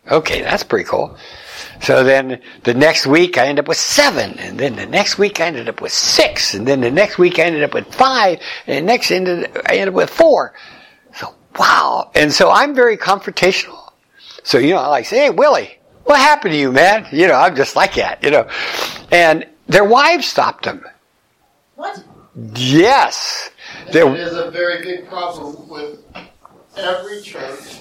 Okay, 0.09 0.41
that's 0.41 0.63
pretty 0.63 0.85
cool. 0.85 1.17
So 1.81 2.03
then 2.03 2.41
the 2.63 2.73
next 2.73 3.07
week 3.07 3.37
I 3.37 3.47
ended 3.47 3.65
up 3.65 3.67
with 3.67 3.77
seven, 3.77 4.37
and 4.39 4.59
then 4.59 4.75
the 4.75 4.85
next 4.85 5.17
week 5.17 5.39
I 5.39 5.47
ended 5.47 5.67
up 5.67 5.81
with 5.81 5.91
six, 5.91 6.53
and 6.53 6.67
then 6.67 6.81
the 6.81 6.91
next 6.91 7.17
week 7.17 7.39
I 7.39 7.43
ended 7.43 7.63
up 7.63 7.73
with 7.73 7.93
five, 7.93 8.39
and 8.67 8.85
next 8.85 9.11
ended 9.11 9.51
I 9.65 9.73
ended 9.73 9.89
up 9.89 9.93
with 9.95 10.09
four. 10.09 10.53
So 11.15 11.33
wow, 11.57 12.11
and 12.13 12.31
so 12.31 12.49
I'm 12.49 12.75
very 12.75 12.97
confrontational. 12.97 13.91
So 14.43 14.57
you 14.57 14.71
know, 14.71 14.79
I 14.79 14.87
like 14.87 15.05
say, 15.05 15.17
hey 15.17 15.29
Willie, 15.31 15.79
what 16.11 16.19
happened 16.19 16.51
to 16.51 16.57
you, 16.57 16.73
man? 16.73 17.07
You 17.13 17.27
know, 17.29 17.35
I'm 17.35 17.55
just 17.55 17.73
like 17.77 17.95
that, 17.95 18.21
you 18.21 18.31
know. 18.31 18.45
And 19.13 19.47
their 19.67 19.85
wives 19.85 20.27
stopped 20.27 20.65
them. 20.65 20.83
What? 21.75 22.03
Yes, 22.53 23.49
There- 23.91 24.13
is 24.13 24.33
a 24.33 24.51
very 24.51 24.83
big 24.83 25.07
problem 25.07 25.69
with 25.69 25.99
every 26.75 27.21
church 27.21 27.79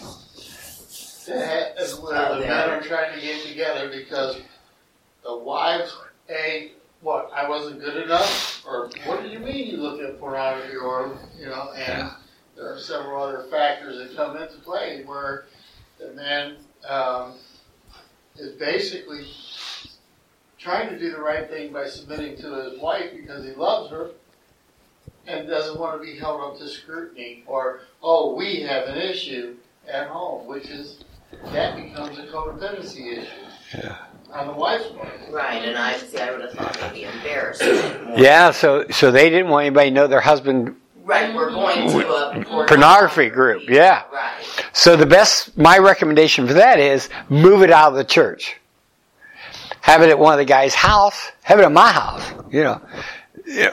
that 1.26 1.74
has, 1.76 1.98
where 1.98 2.34
the 2.36 2.40
men 2.46 2.70
are 2.70 2.80
trying 2.80 3.14
to 3.14 3.20
get 3.20 3.44
together 3.44 3.88
because 3.88 4.40
the 5.24 5.36
wives, 5.36 5.92
A, 6.30 6.70
what, 7.00 7.30
I 7.34 7.48
wasn't 7.48 7.80
good 7.80 7.96
enough? 7.96 8.64
Or 8.64 8.90
what 9.06 9.22
do 9.22 9.28
you 9.28 9.40
mean 9.40 9.70
you 9.70 9.78
look 9.78 10.00
at 10.00 10.20
pornography 10.20 10.76
or, 10.76 11.18
you 11.36 11.46
know, 11.46 11.72
and 11.74 11.98
Yeah. 11.98 12.10
there 12.56 12.72
are 12.74 12.78
several 12.78 13.22
other 13.24 13.44
factors 13.50 13.98
that 13.98 14.16
come 14.16 14.36
into 14.36 14.56
play 14.58 15.02
where 15.04 15.46
the 15.98 16.12
man 16.12 16.58
um, 16.88 17.34
is 18.40 18.52
basically 18.56 19.26
trying 20.58 20.88
to 20.88 20.98
do 20.98 21.10
the 21.10 21.20
right 21.20 21.48
thing 21.48 21.72
by 21.72 21.86
submitting 21.86 22.36
to 22.36 22.54
his 22.54 22.80
wife 22.80 23.10
because 23.14 23.44
he 23.44 23.52
loves 23.52 23.90
her 23.90 24.10
and 25.26 25.48
doesn't 25.48 25.78
want 25.78 26.00
to 26.00 26.06
be 26.06 26.18
held 26.18 26.40
up 26.40 26.58
to 26.58 26.68
scrutiny 26.68 27.44
or, 27.46 27.80
oh, 28.02 28.34
we 28.34 28.60
have 28.60 28.88
an 28.88 28.98
issue 28.98 29.56
at 29.88 30.08
home, 30.08 30.46
which 30.46 30.68
is 30.68 31.04
that 31.52 31.76
becomes 31.76 32.18
a 32.18 32.26
codependency 32.26 33.18
issue. 33.18 33.28
Yeah. 33.74 33.96
On 34.32 34.46
the 34.48 34.52
wife's 34.52 34.86
part. 34.88 35.08
Right, 35.30 35.64
and 35.64 35.76
I 35.76 35.96
see. 35.96 36.18
I 36.18 36.30
would 36.30 36.40
have 36.40 36.52
thought 36.52 36.78
maybe 36.80 37.04
embarrassed. 37.04 37.62
More. 37.62 38.18
Yeah, 38.18 38.50
so 38.50 38.84
so 38.90 39.10
they 39.10 39.28
didn't 39.28 39.48
want 39.48 39.66
anybody 39.66 39.90
to 39.90 39.94
know 39.94 40.06
their 40.06 40.20
husband. 40.20 40.76
Right, 41.10 41.34
we're 41.34 41.50
going 41.50 41.90
to 41.90 42.08
a 42.08 42.66
pornography 42.68 43.30
group. 43.30 43.68
Yeah. 43.68 44.04
Right. 44.12 44.44
So 44.72 44.94
the 44.94 45.06
best, 45.06 45.58
my 45.58 45.76
recommendation 45.78 46.46
for 46.46 46.54
that 46.54 46.78
is 46.78 47.08
move 47.28 47.64
it 47.64 47.72
out 47.72 47.88
of 47.88 47.96
the 47.96 48.04
church. 48.04 48.60
Have 49.80 50.02
it 50.02 50.10
at 50.10 50.20
one 50.20 50.32
of 50.32 50.38
the 50.38 50.44
guys' 50.44 50.72
house. 50.72 51.32
Have 51.42 51.58
it 51.58 51.64
at 51.64 51.72
my 51.72 51.90
house. 51.90 52.22
You 52.52 52.62
know, 52.62 52.82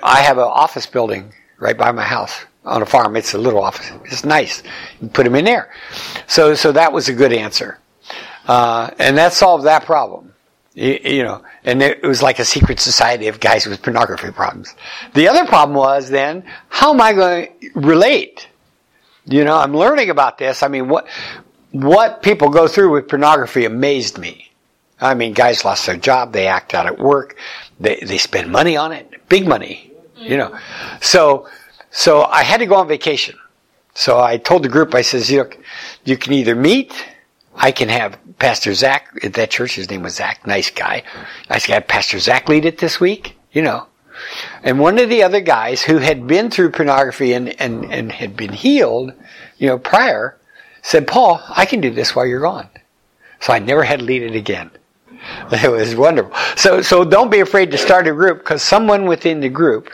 I 0.02 0.22
have 0.22 0.40
an 0.40 0.46
office 0.46 0.88
building 0.88 1.32
right 1.60 1.78
by 1.78 1.92
my 1.92 2.02
house 2.02 2.44
on 2.66 2.82
a 2.82 2.88
farm. 2.88 3.16
It's 3.16 3.36
a 3.36 3.38
little 3.38 3.62
office. 3.62 3.92
It's 4.06 4.26
nice. 4.26 4.64
You 5.00 5.08
put 5.08 5.24
them 5.24 5.36
in 5.36 5.46
there. 5.46 5.72
So 6.26 6.56
so 6.56 6.72
that 6.72 6.92
was 6.92 7.08
a 7.08 7.14
good 7.14 7.34
answer, 7.34 7.78
uh, 8.48 8.90
and 8.98 9.16
that 9.20 9.34
solved 9.34 9.66
that 9.66 9.86
problem. 9.86 10.34
You, 10.78 11.00
you 11.04 11.24
know, 11.24 11.42
and 11.64 11.82
it 11.82 12.04
was 12.04 12.22
like 12.22 12.38
a 12.38 12.46
secret 12.46 12.80
society 12.80 13.28
of 13.30 13.40
guys 13.40 13.66
with 13.66 13.82
pornography 13.82 14.32
problems. 14.32 14.76
The 15.16 15.28
other 15.28 15.44
problem 15.48 15.76
was 15.76 16.08
then, 16.08 16.44
how 16.70 16.94
am 16.94 17.02
I 17.02 17.14
going 17.14 17.48
to 17.48 17.72
relate? 17.74 18.48
You 19.26 19.44
know, 19.44 19.58
I'm 19.58 19.76
learning 19.76 20.12
about 20.12 20.38
this. 20.38 20.62
I 20.62 20.68
mean, 20.68 20.88
what, 20.88 21.08
what 21.72 22.22
people 22.22 22.50
go 22.50 22.68
through 22.68 22.92
with 22.92 23.08
pornography 23.08 23.66
amazed 23.66 24.20
me. 24.20 24.52
I 25.02 25.16
mean, 25.16 25.34
guys 25.34 25.66
lost 25.66 25.88
their 25.88 25.98
job, 25.98 26.32
they 26.32 26.46
act 26.46 26.76
out 26.76 26.86
at 26.86 27.00
work, 27.00 27.38
they, 27.80 27.96
they 27.96 28.20
spend 28.20 28.52
money 28.52 28.78
on 28.78 28.92
it, 28.92 29.28
big 29.30 29.48
money, 29.48 29.92
you 30.16 30.38
know. 30.38 30.56
So, 31.02 31.48
so 31.90 32.24
I 32.26 32.44
had 32.44 32.60
to 32.60 32.68
go 32.68 32.76
on 32.76 32.88
vacation. 32.88 33.36
So 33.96 34.20
I 34.20 34.38
told 34.38 34.62
the 34.62 34.70
group, 34.70 34.94
I 34.94 35.02
says, 35.02 35.32
look, 35.32 35.58
you 36.06 36.18
can 36.18 36.34
either 36.34 36.56
meet 36.56 36.94
I 37.58 37.72
can 37.72 37.90
have 37.90 38.18
Pastor 38.40 38.74
Zach 38.74 39.10
at 39.24 39.34
that 39.34 39.50
church. 39.50 39.76
His 39.76 39.90
name 39.90 40.04
was 40.04 40.16
Zach, 40.16 40.46
nice 40.46 40.70
guy. 40.70 41.04
I 41.50 41.60
can 41.60 41.74
have 41.74 41.88
Pastor 41.88 42.20
Zach 42.20 42.48
lead 42.48 42.66
it 42.66 42.78
this 42.78 43.00
week, 43.00 43.36
you 43.52 43.62
know. 43.62 43.88
And 44.64 44.80
one 44.80 45.00
of 45.00 45.10
the 45.10 45.24
other 45.24 45.42
guys 45.42 45.82
who 45.82 45.98
had 45.98 46.28
been 46.28 46.50
through 46.50 46.72
pornography 46.72 47.34
and, 47.34 47.60
and, 47.62 47.86
and 47.92 48.12
had 48.12 48.36
been 48.36 48.54
healed, 48.54 49.14
you 49.58 49.68
know, 49.68 49.78
prior, 49.78 50.38
said, 50.82 51.08
Paul, 51.08 51.42
I 51.50 51.66
can 51.66 51.82
do 51.82 51.92
this 51.92 52.16
while 52.16 52.26
you're 52.26 52.42
gone. 52.42 52.70
So 53.40 53.54
I 53.54 53.60
never 53.60 53.84
had 53.84 54.00
to 54.00 54.06
lead 54.06 54.24
it 54.24 54.36
again. 54.36 54.72
It 55.52 55.70
was 55.70 55.96
wonderful. 55.96 56.32
So, 56.56 56.82
so 56.82 57.04
don't 57.04 57.30
be 57.30 57.40
afraid 57.42 57.72
to 57.72 57.78
start 57.78 58.08
a 58.08 58.14
group 58.14 58.40
because 58.40 58.62
someone 58.62 59.06
within 59.08 59.40
the 59.42 59.50
group 59.50 59.90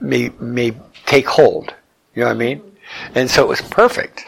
may, 0.00 0.30
may 0.38 0.72
take 1.04 1.26
hold. 1.26 1.74
You 2.14 2.22
know 2.22 2.28
what 2.28 2.36
I 2.36 2.38
mean? 2.38 2.62
And 3.14 3.28
so 3.28 3.42
it 3.42 3.48
was 3.48 3.60
perfect. 3.60 4.24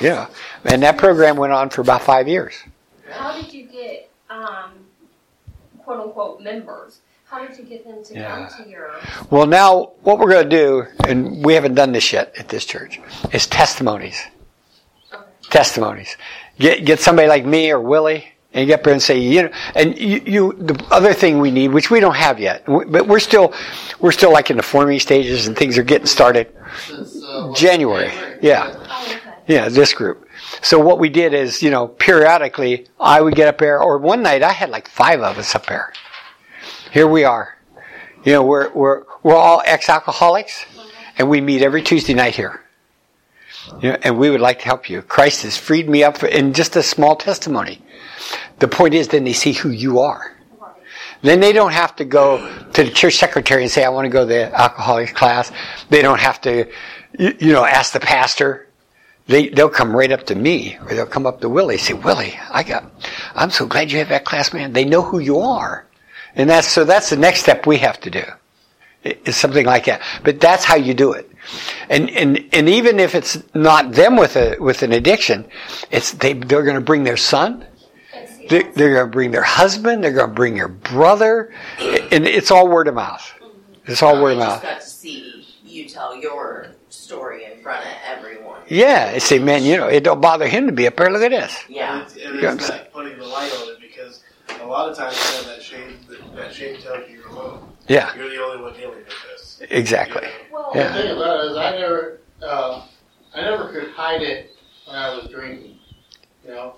Yeah. 0.00 0.28
And 0.68 0.82
that 0.82 0.98
program 0.98 1.36
went 1.36 1.52
on 1.52 1.70
for 1.70 1.80
about 1.80 2.02
five 2.02 2.28
years. 2.28 2.54
How 3.10 3.40
did 3.40 3.52
you 3.52 3.66
get, 3.66 4.10
um, 4.28 4.72
quote 5.78 6.00
unquote, 6.00 6.42
members? 6.42 7.00
How 7.24 7.46
did 7.46 7.58
you 7.58 7.64
get 7.64 7.84
them 7.84 8.02
to 8.04 8.14
yeah. 8.14 8.48
come 8.48 8.64
to 8.64 8.70
your? 8.70 8.90
Well, 9.30 9.46
now 9.46 9.92
what 10.02 10.18
we're 10.18 10.30
going 10.30 10.48
to 10.48 10.56
do, 10.56 10.86
and 11.06 11.44
we 11.44 11.54
haven't 11.54 11.74
done 11.74 11.92
this 11.92 12.12
yet 12.12 12.34
at 12.38 12.48
this 12.48 12.64
church, 12.64 13.00
is 13.32 13.46
testimonies. 13.46 14.22
Okay. 15.12 15.24
Testimonies. 15.50 16.16
Get 16.58 16.84
get 16.84 17.00
somebody 17.00 17.28
like 17.28 17.44
me 17.44 17.70
or 17.70 17.80
Willie, 17.80 18.24
and 18.54 18.66
get 18.66 18.80
up 18.80 18.84
there 18.84 18.92
and 18.92 19.02
say, 19.02 19.18
you 19.18 19.44
know, 19.44 19.50
and 19.74 19.96
you, 19.98 20.22
you, 20.24 20.52
the 20.54 20.86
other 20.90 21.12
thing 21.12 21.38
we 21.38 21.50
need, 21.50 21.68
which 21.68 21.90
we 21.90 22.00
don't 22.00 22.16
have 22.16 22.40
yet, 22.40 22.64
but 22.66 23.06
we're 23.06 23.20
still, 23.20 23.52
we're 24.00 24.12
still 24.12 24.32
like 24.32 24.50
in 24.50 24.56
the 24.56 24.62
forming 24.62 24.98
stages, 24.98 25.46
and 25.46 25.56
things 25.56 25.76
are 25.78 25.82
getting 25.82 26.06
started. 26.06 26.54
Since, 26.86 27.22
uh, 27.22 27.52
January, 27.54 28.10
yeah. 28.42 28.74
Oh, 28.74 29.16
okay. 29.16 29.34
Yeah, 29.46 29.68
this 29.68 29.92
group. 29.92 30.27
So 30.62 30.78
what 30.78 30.98
we 30.98 31.08
did 31.08 31.34
is, 31.34 31.62
you 31.62 31.70
know, 31.70 31.88
periodically 31.88 32.86
I 32.98 33.20
would 33.20 33.34
get 33.34 33.48
up 33.48 33.58
there, 33.58 33.80
or 33.80 33.98
one 33.98 34.22
night 34.22 34.42
I 34.42 34.52
had 34.52 34.70
like 34.70 34.88
five 34.88 35.20
of 35.20 35.38
us 35.38 35.54
up 35.54 35.66
there. 35.66 35.92
Here 36.90 37.06
we 37.06 37.24
are. 37.24 37.56
You 38.24 38.32
know, 38.32 38.42
we're, 38.42 38.70
we're, 38.72 39.04
we're 39.22 39.36
all 39.36 39.62
ex-alcoholics, 39.64 40.64
and 41.16 41.28
we 41.28 41.40
meet 41.40 41.62
every 41.62 41.82
Tuesday 41.82 42.14
night 42.14 42.34
here. 42.34 42.62
You 43.82 43.92
know, 43.92 43.98
and 44.02 44.18
we 44.18 44.30
would 44.30 44.40
like 44.40 44.60
to 44.60 44.64
help 44.64 44.88
you. 44.88 45.02
Christ 45.02 45.42
has 45.42 45.56
freed 45.56 45.88
me 45.88 46.02
up 46.02 46.22
in 46.24 46.54
just 46.54 46.76
a 46.76 46.82
small 46.82 47.16
testimony. 47.16 47.82
The 48.58 48.68
point 48.68 48.94
is 48.94 49.08
then 49.08 49.24
they 49.24 49.34
see 49.34 49.52
who 49.52 49.70
you 49.70 50.00
are. 50.00 50.34
Then 51.22 51.40
they 51.40 51.52
don't 51.52 51.72
have 51.72 51.96
to 51.96 52.04
go 52.04 52.38
to 52.72 52.84
the 52.84 52.90
church 52.90 53.16
secretary 53.16 53.62
and 53.62 53.70
say, 53.70 53.84
I 53.84 53.88
want 53.88 54.06
to 54.06 54.10
go 54.10 54.20
to 54.20 54.26
the 54.26 54.54
alcoholics 54.54 55.12
class. 55.12 55.50
They 55.90 56.00
don't 56.00 56.20
have 56.20 56.40
to, 56.42 56.70
you 57.18 57.52
know, 57.52 57.64
ask 57.64 57.92
the 57.92 58.00
pastor 58.00 58.67
they, 59.28 59.48
they'll 59.48 59.68
come 59.68 59.94
right 59.94 60.10
up 60.10 60.26
to 60.26 60.34
me, 60.34 60.76
or 60.84 60.94
they'll 60.94 61.06
come 61.06 61.26
up 61.26 61.40
to 61.42 61.48
Willie, 61.48 61.78
say, 61.78 61.94
Willie, 61.94 62.38
I 62.50 62.62
got, 62.62 62.90
I'm 63.34 63.50
so 63.50 63.66
glad 63.66 63.92
you 63.92 63.98
have 63.98 64.08
that 64.08 64.24
class, 64.24 64.52
man. 64.52 64.72
They 64.72 64.84
know 64.84 65.02
who 65.02 65.20
you 65.20 65.38
are. 65.38 65.86
And 66.34 66.50
that's, 66.50 66.68
so 66.68 66.84
that's 66.84 67.10
the 67.10 67.16
next 67.16 67.40
step 67.40 67.66
we 67.66 67.78
have 67.78 68.00
to 68.00 68.10
do. 68.10 68.24
Is 69.04 69.36
something 69.36 69.64
like 69.64 69.84
that. 69.84 70.02
But 70.24 70.40
that's 70.40 70.64
how 70.64 70.74
you 70.76 70.92
do 70.92 71.12
it. 71.12 71.30
And, 71.88 72.10
and, 72.10 72.44
and 72.52 72.68
even 72.68 72.98
if 72.98 73.14
it's 73.14 73.38
not 73.54 73.92
them 73.92 74.16
with 74.16 74.36
a, 74.36 74.56
with 74.58 74.82
an 74.82 74.92
addiction, 74.92 75.46
it's, 75.90 76.12
they, 76.12 76.32
they're 76.32 76.64
gonna 76.64 76.80
bring 76.80 77.04
their 77.04 77.16
son, 77.16 77.64
they, 78.48 78.62
they're 78.62 78.94
going 78.94 79.06
to 79.06 79.12
bring 79.12 79.30
their 79.30 79.42
husband. 79.42 80.02
They're 80.02 80.12
going 80.12 80.30
to 80.30 80.34
bring 80.34 80.54
their 80.54 80.68
brother, 80.68 81.52
and 81.78 82.26
it's 82.26 82.50
all 82.50 82.68
word 82.68 82.88
of 82.88 82.94
mouth. 82.94 83.32
It's 83.86 84.02
all 84.02 84.16
oh, 84.16 84.22
word 84.22 84.32
of 84.32 84.38
mouth. 84.38 84.62
Got 84.62 84.80
to 84.80 84.86
see 84.86 85.46
you 85.64 85.88
tell 85.88 86.16
your 86.16 86.68
story 86.88 87.44
in 87.44 87.60
front 87.62 87.84
of 87.84 87.92
everyone. 88.06 88.47
Yeah, 88.68 89.12
I 89.14 89.18
say, 89.18 89.38
man, 89.38 89.62
you 89.62 89.76
know, 89.76 89.88
it 89.88 90.04
don't 90.04 90.20
bother 90.20 90.46
him 90.46 90.66
to 90.66 90.72
be 90.72 90.86
up 90.86 90.96
there. 90.96 91.10
Look 91.10 91.22
at 91.22 91.30
this. 91.30 91.64
Yeah, 91.68 91.94
and 91.94 92.02
it's, 92.02 92.16
and 92.16 92.60
it's 92.60 92.68
like 92.68 92.92
putting 92.92 93.18
the 93.18 93.26
light 93.26 93.52
on 93.60 93.68
it 93.70 93.80
because 93.80 94.22
a 94.60 94.66
lot 94.66 94.90
of 94.90 94.96
times 94.96 95.16
you 95.16 95.36
have 95.36 95.46
that 95.46 95.62
shame. 95.62 95.98
That, 96.08 96.36
that 96.36 96.54
shame 96.54 96.80
tells 96.80 97.08
you 97.08 97.18
you're 97.18 97.28
alone. 97.28 97.72
Yeah, 97.88 98.14
you're 98.14 98.28
the 98.28 98.42
only 98.42 98.62
one 98.62 98.74
dealing 98.74 98.98
with 98.98 99.06
this. 99.30 99.62
Exactly. 99.70 100.22
You 100.22 100.28
know? 100.28 100.60
Well, 100.60 100.72
yeah. 100.74 100.96
the 100.96 101.02
thing 101.02 101.16
about 101.16 101.44
it 101.44 101.50
is, 101.50 101.56
I 101.56 101.70
never, 101.72 102.20
uh, 102.42 102.86
I 103.34 103.40
never 103.40 103.68
could 103.72 103.90
hide 103.90 104.22
it 104.22 104.50
when 104.86 104.96
I 104.96 105.14
was 105.14 105.28
drinking. 105.30 105.78
You 106.44 106.50
know, 106.50 106.74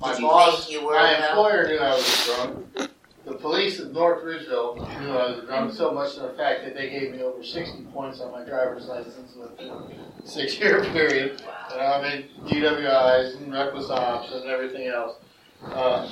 my 0.00 0.18
boss, 0.20 0.70
my 0.70 1.28
employer 1.28 1.68
knew 1.68 1.78
I 1.78 1.94
was 1.94 2.26
drunk 2.26 2.90
the 3.26 3.34
police 3.34 3.80
of 3.80 3.92
North 3.92 4.22
Ridgeville 4.22 4.76
knew 5.00 5.10
I 5.10 5.30
was 5.30 5.44
drunk 5.44 5.74
so 5.74 5.90
much 5.90 6.14
to 6.14 6.20
the 6.20 6.28
fact 6.30 6.64
that 6.64 6.76
they 6.76 6.88
gave 6.88 7.10
me 7.10 7.22
over 7.22 7.42
60 7.42 7.82
points 7.92 8.20
on 8.20 8.30
my 8.30 8.44
driver's 8.44 8.86
license 8.86 9.34
within 9.34 9.68
a 9.68 10.05
six 10.26 10.58
year 10.58 10.84
period. 10.84 11.42
And 11.72 11.80
I 11.80 12.02
mean, 12.02 12.24
DWIs 12.46 13.36
and 13.36 13.52
reckless 13.52 13.90
ops 13.90 14.32
and 14.32 14.44
everything 14.46 14.88
else. 14.88 15.16
Uh, 15.64 16.08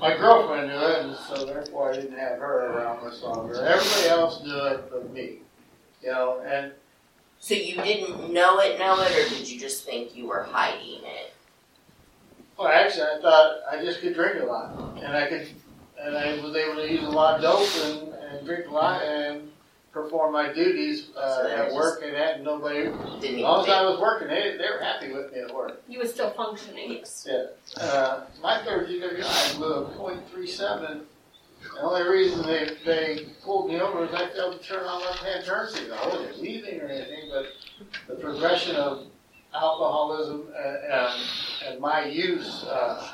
my 0.00 0.16
girlfriend 0.16 0.68
knew 0.68 0.78
it, 0.78 1.04
and 1.04 1.16
so 1.16 1.44
therefore 1.44 1.92
I 1.92 1.96
didn't 1.96 2.18
have 2.18 2.38
her 2.38 2.72
around 2.72 3.04
much 3.04 3.20
longer. 3.22 3.54
Everybody 3.54 4.08
else 4.08 4.42
knew 4.42 4.64
it 4.66 4.90
but 4.90 5.12
me. 5.12 5.38
You 6.02 6.10
know, 6.10 6.42
and. 6.44 6.72
So 7.40 7.54
you 7.54 7.74
didn't 7.82 8.32
know 8.32 8.60
it, 8.60 8.78
know 8.78 9.00
it, 9.00 9.10
or 9.10 9.28
did 9.28 9.50
you 9.50 9.58
just 9.58 9.84
think 9.84 10.14
you 10.14 10.28
were 10.28 10.44
hiding 10.44 11.00
it? 11.02 11.34
Well, 12.56 12.68
actually, 12.68 13.02
I 13.02 13.18
thought 13.20 13.56
I 13.68 13.82
just 13.82 14.00
could 14.00 14.14
drink 14.14 14.40
a 14.40 14.46
lot, 14.46 14.96
and 15.02 15.16
I 15.16 15.26
could 15.26 15.48
and 16.02 16.16
I 16.16 16.34
was 16.40 16.54
able 16.56 16.76
to 16.76 16.90
use 16.90 17.04
a 17.04 17.10
lot 17.10 17.36
of 17.36 17.42
dope 17.42 17.86
and, 17.86 18.14
and 18.14 18.46
drink 18.46 18.66
a 18.66 18.70
lot 18.70 19.02
and 19.02 19.51
perform 19.92 20.32
my 20.32 20.52
duties 20.52 21.10
uh, 21.16 21.42
so 21.42 21.48
at 21.48 21.72
work 21.72 22.02
and 22.02 22.14
that. 22.14 22.36
And 22.36 22.44
nobody, 22.44 22.86
as 22.86 23.40
long 23.40 23.64
as 23.64 23.68
I 23.68 23.82
was 23.82 24.00
working, 24.00 24.28
they, 24.28 24.56
they 24.56 24.68
were 24.70 24.82
happy 24.82 25.12
with 25.12 25.32
me 25.32 25.40
at 25.40 25.54
work. 25.54 25.82
You 25.88 25.98
were 25.98 26.06
still 26.06 26.30
functioning. 26.30 26.92
Yes. 26.92 27.28
Yeah. 27.30 27.82
Uh, 27.82 28.24
my 28.42 28.62
third 28.64 28.88
DWI 28.88 29.56
blew 29.56 29.72
a 29.74 29.90
.37. 30.34 31.02
The 31.74 31.80
only 31.80 32.08
reason 32.08 32.44
they, 32.44 32.70
they 32.84 33.26
pulled 33.44 33.68
me 33.68 33.80
over 33.80 34.04
is 34.04 34.12
I 34.12 34.28
failed 34.30 34.60
to 34.60 34.66
turn 34.66 34.84
on 34.84 35.00
left-hand 35.02 35.44
turn 35.44 35.70
signal. 35.70 35.96
I 36.02 36.08
wasn't 36.08 36.40
leaving 36.40 36.80
or 36.80 36.86
anything, 36.86 37.30
but 37.30 37.46
the 38.08 38.20
progression 38.20 38.76
of 38.76 39.06
alcoholism 39.54 40.48
and, 40.56 40.76
and, 40.92 41.22
and 41.68 41.80
my 41.80 42.04
use 42.06 42.64
uh, 42.64 43.12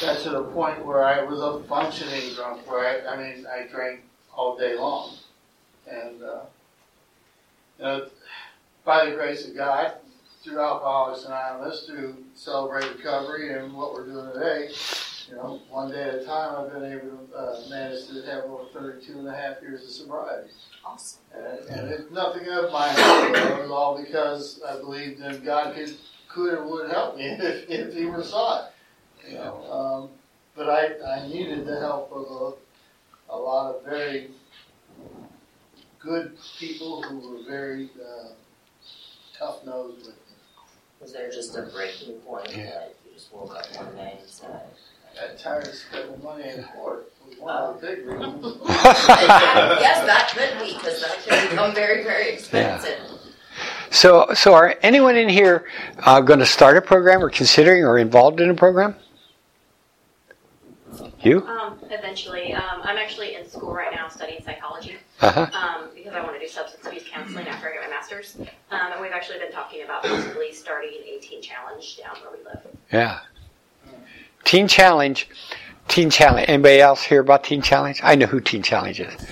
got 0.00 0.18
to 0.20 0.30
the 0.30 0.44
point 0.44 0.84
where 0.86 1.04
I 1.04 1.22
was 1.22 1.40
a 1.40 1.62
functioning 1.68 2.34
drunk, 2.34 2.68
where 2.70 3.06
I, 3.06 3.14
I 3.14 3.16
mean, 3.16 3.46
I 3.46 3.66
drank 3.66 4.00
all 4.32 4.56
day 4.56 4.78
long. 4.78 5.14
And, 5.90 6.22
uh, 6.22 6.40
you 7.78 7.84
know, 7.84 8.06
by 8.84 9.06
the 9.06 9.12
grace 9.12 9.48
of 9.48 9.56
God, 9.56 9.94
through 10.42 10.60
Alcoholics 10.60 11.24
Anonymous, 11.24 11.86
through 11.86 12.16
Celebrate 12.34 12.96
Recovery 12.96 13.52
and 13.54 13.74
what 13.74 13.92
we're 13.92 14.06
doing 14.06 14.32
today, 14.32 14.70
you 15.28 15.36
know, 15.36 15.60
one 15.68 15.90
day 15.90 16.02
at 16.02 16.14
a 16.14 16.24
time, 16.24 16.56
I've 16.58 16.72
been 16.72 16.90
able 16.90 17.26
to 17.26 17.36
uh, 17.36 17.60
manage 17.68 18.06
to 18.08 18.22
have 18.30 18.44
over 18.44 18.64
32 18.72 19.18
and 19.18 19.28
a 19.28 19.32
half 19.32 19.60
years 19.60 19.84
of 19.84 19.90
sobriety. 19.90 20.48
Awesome. 20.84 21.20
And, 21.34 21.68
and 21.68 21.88
it's 21.90 22.10
nothing 22.10 22.48
of 22.48 22.72
my 22.72 22.88
own. 22.88 23.34
It 23.34 23.62
was 23.62 23.70
all 23.70 24.02
because 24.02 24.60
I 24.66 24.76
believed 24.76 25.20
in 25.20 25.44
God 25.44 25.74
could, 25.74 25.94
could 26.28 26.54
or 26.54 26.66
would 26.66 26.90
help 26.90 27.16
me 27.16 27.24
if, 27.26 27.68
if 27.68 27.94
He 27.94 28.06
were 28.06 28.22
sought. 28.22 28.72
You 29.28 29.34
know, 29.34 29.70
um, 29.70 30.10
but 30.56 30.70
I, 30.70 31.20
I 31.20 31.28
needed 31.28 31.66
the 31.66 31.78
help 31.78 32.10
of 32.12 32.54
a 33.28 33.36
lot 33.36 33.74
of 33.74 33.84
very 33.84 34.30
good 36.08 36.32
people 36.58 37.02
who 37.02 37.18
were 37.18 37.42
very 37.46 37.90
uh, 38.00 38.28
tough 39.38 39.64
nosed 39.66 39.98
with 39.98 40.06
me. 40.08 40.12
Was 41.00 41.12
there 41.12 41.30
just 41.30 41.56
a 41.56 41.62
breaking 41.62 42.14
point 42.20 42.48
Yeah. 42.50 42.64
that 42.64 42.94
you 43.04 43.12
just 43.14 43.32
woke 43.32 43.54
up 43.54 43.66
one 43.76 43.94
day 43.94 44.16
and 44.20 44.28
said, 44.28 44.62
I 45.12 45.26
got 45.26 45.38
tired 45.38 45.66
of 45.66 45.74
spending 45.74 46.22
money 46.22 46.48
in 46.48 46.64
court. 46.64 47.12
was 47.28 47.38
one 47.38 47.56
of 47.56 47.80
the 47.80 47.86
big 47.86 48.06
reasons. 48.06 48.56
yes, 48.68 50.06
that 50.06 50.32
could 50.34 50.64
be, 50.64 50.74
because 50.74 51.00
that 51.02 51.18
can 51.26 51.50
become 51.50 51.74
very, 51.74 52.02
very 52.02 52.30
expensive. 52.30 52.98
Yeah. 52.98 53.14
So, 53.90 54.32
so 54.34 54.54
are 54.54 54.76
anyone 54.82 55.16
in 55.16 55.28
here 55.28 55.66
uh, 56.00 56.20
going 56.20 56.38
to 56.40 56.46
start 56.46 56.76
a 56.76 56.82
program 56.82 57.22
or 57.22 57.30
considering 57.30 57.84
or 57.84 57.98
involved 57.98 58.40
in 58.40 58.48
a 58.50 58.54
program? 58.54 58.94
You? 61.20 61.46
Um, 61.46 61.78
eventually, 61.90 62.54
um, 62.54 62.80
I'm 62.82 62.96
actually 62.96 63.34
in 63.34 63.48
school 63.48 63.74
right 63.74 63.92
now 63.92 64.08
studying 64.08 64.42
psychology 64.44 64.96
Uh 65.20 65.30
huh. 65.32 65.40
um, 65.52 65.88
because 65.94 66.14
I 66.14 66.22
want 66.22 66.34
to 66.34 66.40
do 66.40 66.48
substance 66.48 66.86
abuse 66.86 67.04
counseling 67.10 67.48
after 67.48 67.68
I 67.68 67.72
get 67.72 67.82
my 67.82 67.88
master's. 67.88 68.36
Um, 68.38 68.46
and 68.92 69.00
we've 69.00 69.12
actually 69.12 69.38
been 69.38 69.52
talking 69.52 69.82
about 69.82 70.02
possibly 70.04 70.52
starting 70.52 71.00
a 71.04 71.18
teen 71.20 71.42
challenge 71.42 71.98
down 71.98 72.16
where 72.22 72.38
we 72.38 72.44
live. 72.44 72.60
Yeah. 72.92 73.20
Teen 74.44 74.68
Challenge. 74.68 75.28
Teen 75.88 76.08
Challenge. 76.10 76.48
Anybody 76.48 76.80
else 76.80 77.02
hear 77.02 77.20
about 77.20 77.44
Teen 77.44 77.60
Challenge? 77.62 78.00
I 78.02 78.14
know 78.14 78.26
who 78.26 78.40
Teen 78.40 78.62
Challenge 78.62 79.00
is. 79.00 79.26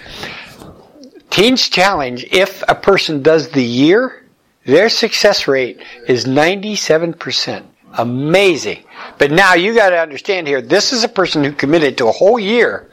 Teens 1.30 1.68
Challenge, 1.68 2.24
if 2.32 2.62
a 2.68 2.74
person 2.74 3.22
does 3.22 3.50
the 3.50 3.62
year, 3.62 4.24
their 4.64 4.88
success 4.88 5.46
rate 5.46 5.80
is 6.08 6.24
97%. 6.24 7.64
Amazing. 7.98 8.84
But 9.18 9.30
now 9.30 9.54
you 9.54 9.74
got 9.74 9.90
to 9.90 9.98
understand 9.98 10.46
here, 10.48 10.60
this 10.60 10.92
is 10.92 11.04
a 11.04 11.08
person 11.08 11.44
who 11.44 11.52
committed 11.52 11.98
to 11.98 12.08
a 12.08 12.12
whole 12.12 12.38
year 12.38 12.90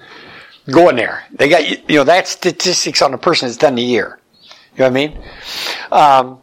going 0.69 0.95
there. 0.95 1.23
They 1.31 1.49
got, 1.49 1.89
you 1.89 1.97
know, 1.97 2.03
that 2.05 2.27
statistics 2.27 3.01
on 3.01 3.13
a 3.13 3.17
person 3.17 3.47
that's 3.47 3.57
done 3.57 3.75
the 3.75 3.83
year. 3.83 4.19
You 4.75 4.79
know 4.79 4.85
what 4.85 4.87
I 4.87 4.89
mean? 4.89 5.23
Um, 5.91 6.39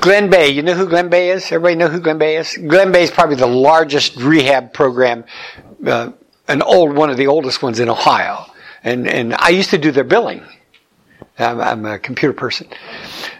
Glenbeigh, 0.00 0.54
you 0.54 0.62
know 0.62 0.74
who 0.74 0.86
Glenbeigh 0.86 1.34
is? 1.34 1.44
Everybody 1.46 1.74
know 1.76 1.88
who 1.88 2.00
Glenbeigh 2.00 2.38
is? 2.38 2.56
Glenbeigh 2.56 3.02
is 3.02 3.10
probably 3.10 3.36
the 3.36 3.46
largest 3.46 4.16
rehab 4.16 4.72
program, 4.72 5.24
uh, 5.86 6.12
an 6.46 6.62
old 6.62 6.94
one 6.94 7.10
of 7.10 7.16
the 7.16 7.26
oldest 7.26 7.62
ones 7.62 7.80
in 7.80 7.88
Ohio. 7.88 8.46
And 8.82 9.08
and 9.08 9.34
I 9.34 9.48
used 9.48 9.70
to 9.70 9.78
do 9.78 9.90
their 9.90 10.04
billing. 10.04 10.42
I'm, 11.38 11.60
I'm 11.60 11.86
a 11.86 11.98
computer 11.98 12.34
person 12.34 12.68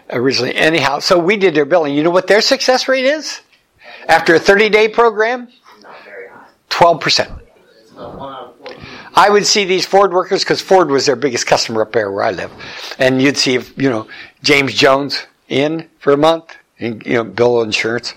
originally. 0.09 0.55
Anyhow, 0.55 0.99
so 0.99 1.17
we 1.19 1.37
did 1.37 1.55
their 1.55 1.65
billing. 1.65 1.95
You 1.95 2.03
know 2.03 2.09
what 2.09 2.27
their 2.27 2.41
success 2.41 2.87
rate 2.87 3.05
is? 3.05 3.41
After 4.07 4.35
a 4.35 4.39
30 4.39 4.69
day 4.69 4.87
program, 4.87 5.47
Not 5.81 6.03
very 6.03 6.29
high. 9.15 9.29
12%. 9.29 9.29
It's 9.29 9.29
about 9.29 9.29
one 9.29 9.29
out 9.29 9.29
of 9.29 9.29
14. 9.29 9.29
I 9.29 9.29
would 9.29 9.45
see 9.45 9.65
these 9.65 9.85
Ford 9.85 10.13
workers 10.13 10.43
because 10.43 10.61
Ford 10.61 10.89
was 10.89 11.05
their 11.05 11.15
biggest 11.15 11.47
customer 11.47 11.81
up 11.81 11.91
there 11.91 12.11
where 12.11 12.23
I 12.23 12.31
live, 12.31 12.51
and 12.99 13.21
you'd 13.21 13.37
see 13.37 13.55
if 13.55 13.73
you 13.77 13.89
know 13.89 14.07
James 14.43 14.73
Jones 14.73 15.25
in 15.47 15.87
for 15.99 16.13
a 16.13 16.17
month, 16.17 16.55
and, 16.79 17.05
you 17.05 17.13
know 17.13 17.23
bill 17.23 17.61
insurance, 17.61 18.13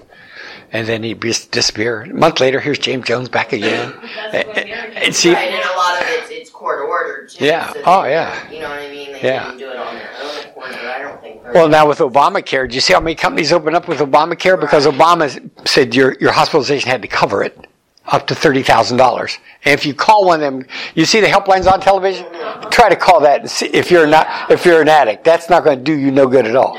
and 0.72 0.86
then 0.86 1.02
he'd 1.02 1.20
just 1.22 1.50
disappear. 1.50 2.02
A 2.02 2.08
month 2.14 2.40
later, 2.40 2.60
here's 2.60 2.78
James 2.78 3.06
Jones 3.06 3.28
back 3.28 3.52
again. 3.52 3.92
That's 4.32 4.48
what 4.48 4.58
and 4.58 5.04
did. 5.04 5.14
see, 5.14 5.32
Right, 5.32 5.50
and 5.52 5.64
a 5.64 5.76
lot 5.76 6.00
of 6.02 6.08
it's, 6.08 6.30
it's 6.30 6.50
court 6.50 6.80
ordered 6.80 7.28
too. 7.30 7.44
Yeah. 7.44 7.72
so 7.72 7.82
Oh, 7.84 8.02
they- 8.02 8.10
yeah. 8.12 8.50
You 8.50 8.60
know 8.60 8.68
what 8.70 8.78
I 8.80 8.88
mean? 8.90 9.12
They 9.12 9.20
Yeah. 9.22 9.44
didn't 9.44 9.58
do 9.58 9.70
it 9.70 9.76
on 9.76 9.94
their 9.94 10.10
own 10.22 10.38
accord, 10.44 10.72
I 10.74 10.98
don't 11.02 11.20
think. 11.20 11.42
well 11.54 11.68
now 11.68 11.86
with 11.88 11.98
Obamacare, 11.98 12.68
do 12.68 12.74
you 12.74 12.80
see 12.80 12.92
how 12.92 13.00
many 13.00 13.14
companies 13.14 13.52
open 13.52 13.74
up 13.74 13.88
with 13.88 13.98
Obamacare 14.00 14.58
because 14.60 14.86
Obama 14.86 15.50
said 15.66 15.94
your 15.94 16.16
your 16.20 16.32
hospitalization 16.32 16.90
had 16.90 17.02
to 17.02 17.08
cover 17.08 17.42
it 17.42 17.66
up 18.10 18.26
to 18.28 18.34
thirty 18.34 18.62
thousand 18.62 18.96
dollars. 18.96 19.38
And 19.64 19.78
if 19.78 19.86
you 19.86 19.94
call 19.94 20.26
one 20.26 20.42
of 20.42 20.52
them, 20.52 20.66
you 20.94 21.04
see 21.04 21.20
the 21.20 21.26
helplines 21.26 21.70
on 21.70 21.80
television. 21.80 22.26
Try 22.70 22.88
to 22.88 22.96
call 22.96 23.20
that 23.20 23.40
and 23.40 23.50
see 23.50 23.66
if 23.66 23.90
you're 23.90 24.06
not 24.06 24.50
if 24.50 24.64
you're 24.64 24.82
an 24.82 24.88
addict. 24.88 25.24
That's 25.24 25.48
not 25.50 25.64
going 25.64 25.78
to 25.78 25.84
do 25.84 25.92
you 25.92 26.10
no 26.10 26.26
good 26.26 26.46
at 26.46 26.56
all. 26.56 26.78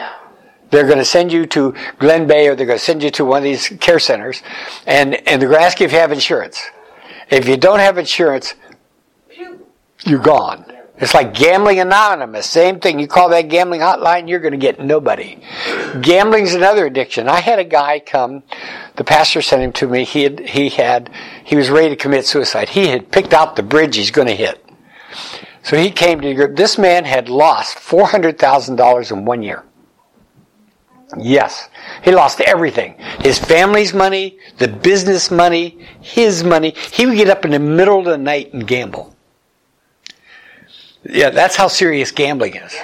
They're 0.71 0.85
going 0.85 0.99
to 0.99 1.05
send 1.05 1.31
you 1.31 1.45
to 1.47 1.71
Glenbeigh 1.99 2.47
or 2.47 2.55
they're 2.55 2.67
going 2.67 2.77
to 2.77 2.85
send 2.85 3.01
you 3.01 3.09
to 3.11 3.25
one 3.25 3.39
of 3.39 3.43
these 3.43 3.69
care 3.79 3.99
centers 3.99 4.43
and, 4.85 5.15
and 5.27 5.41
they're 5.41 5.49
going 5.49 5.61
to 5.61 5.65
ask 5.65 5.79
you 5.79 5.87
if 5.87 5.91
you 5.91 5.97
have 5.97 6.11
insurance. 6.11 6.61
If 7.29 7.47
you 7.47 7.57
don't 7.57 7.79
have 7.79 7.97
insurance, 7.97 8.53
you're 10.05 10.19
gone. 10.19 10.68
It's 10.99 11.13
like 11.13 11.33
gambling 11.33 11.79
anonymous. 11.79 12.45
Same 12.49 12.79
thing. 12.79 12.99
You 12.99 13.07
call 13.07 13.29
that 13.29 13.47
gambling 13.47 13.79
hotline, 13.79 14.27
you're 14.27 14.41
going 14.41 14.51
to 14.51 14.57
get 14.57 14.81
nobody. 14.81 15.41
Gambling's 16.01 16.53
another 16.53 16.85
addiction. 16.85 17.29
I 17.29 17.39
had 17.39 17.57
a 17.57 17.63
guy 17.63 17.99
come, 17.99 18.43
the 18.97 19.05
pastor 19.05 19.41
sent 19.41 19.61
him 19.61 19.71
to 19.73 19.87
me. 19.87 20.03
He 20.03 20.23
had, 20.23 20.39
he 20.41 20.69
had, 20.69 21.09
he 21.45 21.55
was 21.55 21.69
ready 21.69 21.89
to 21.89 21.95
commit 21.95 22.25
suicide. 22.25 22.69
He 22.69 22.87
had 22.87 23.11
picked 23.11 23.33
out 23.33 23.55
the 23.55 23.63
bridge 23.63 23.95
he's 23.95 24.11
going 24.11 24.27
to 24.27 24.35
hit. 24.35 24.63
So 25.63 25.77
he 25.77 25.89
came 25.89 26.19
to 26.19 26.27
the 26.27 26.33
group. 26.33 26.57
This 26.57 26.77
man 26.77 27.05
had 27.05 27.29
lost 27.29 27.77
$400,000 27.77 29.11
in 29.11 29.25
one 29.25 29.41
year. 29.41 29.63
Yes. 31.17 31.69
He 32.03 32.11
lost 32.11 32.41
everything. 32.41 32.95
His 33.19 33.39
family's 33.39 33.93
money, 33.93 34.37
the 34.57 34.67
business 34.67 35.31
money, 35.31 35.79
his 36.01 36.43
money. 36.43 36.71
He 36.91 37.05
would 37.05 37.17
get 37.17 37.29
up 37.29 37.45
in 37.45 37.51
the 37.51 37.59
middle 37.59 37.99
of 37.99 38.05
the 38.05 38.17
night 38.17 38.53
and 38.53 38.67
gamble. 38.67 39.15
Yeah, 41.03 41.29
that's 41.29 41.55
how 41.55 41.67
serious 41.67 42.11
gambling 42.11 42.55
is. 42.55 42.75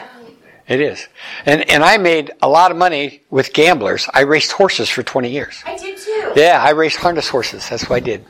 It 0.68 0.82
is. 0.82 1.08
And 1.46 1.70
and 1.70 1.84
I 1.84 1.98
made 1.98 2.32
a 2.42 2.50
lot 2.50 2.72
of 2.72 2.78
money 2.78 3.22
with 3.30 3.54
gamblers. 3.54 4.08
I 4.14 4.22
raced 4.22 4.52
horses 4.52 4.90
for 4.90 5.04
20 5.04 5.30
years. 5.30 5.62
I 5.66 5.78
did 5.78 5.98
too. 5.98 6.32
Yeah, 6.36 6.60
I 6.64 6.72
raced 6.72 6.98
harness 6.98 7.30
horses. 7.30 7.70
That's 7.70 7.88
what 7.88 7.98
I 7.98 8.00
did. 8.00 8.26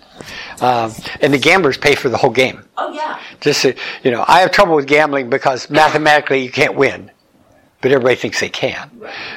Um, 0.60 0.92
and 1.22 1.34
the 1.34 1.38
gamblers 1.38 1.78
pay 1.78 1.96
for 1.96 2.10
the 2.10 2.18
whole 2.18 2.30
game. 2.32 2.64
Oh 2.78 2.92
yeah. 2.92 3.20
Just 3.40 3.62
so- 3.62 3.74
you 4.04 4.12
know, 4.12 4.26
I 4.28 4.42
have 4.42 4.52
trouble 4.52 4.76
with 4.76 4.86
gambling 4.88 5.30
because 5.30 5.70
mathematically 5.70 6.44
you 6.44 6.52
can't 6.52 6.76
win, 6.76 7.10
but 7.82 7.92
everybody 7.92 8.16
thinks 8.16 8.42
they 8.42 8.50
can. 8.50 8.90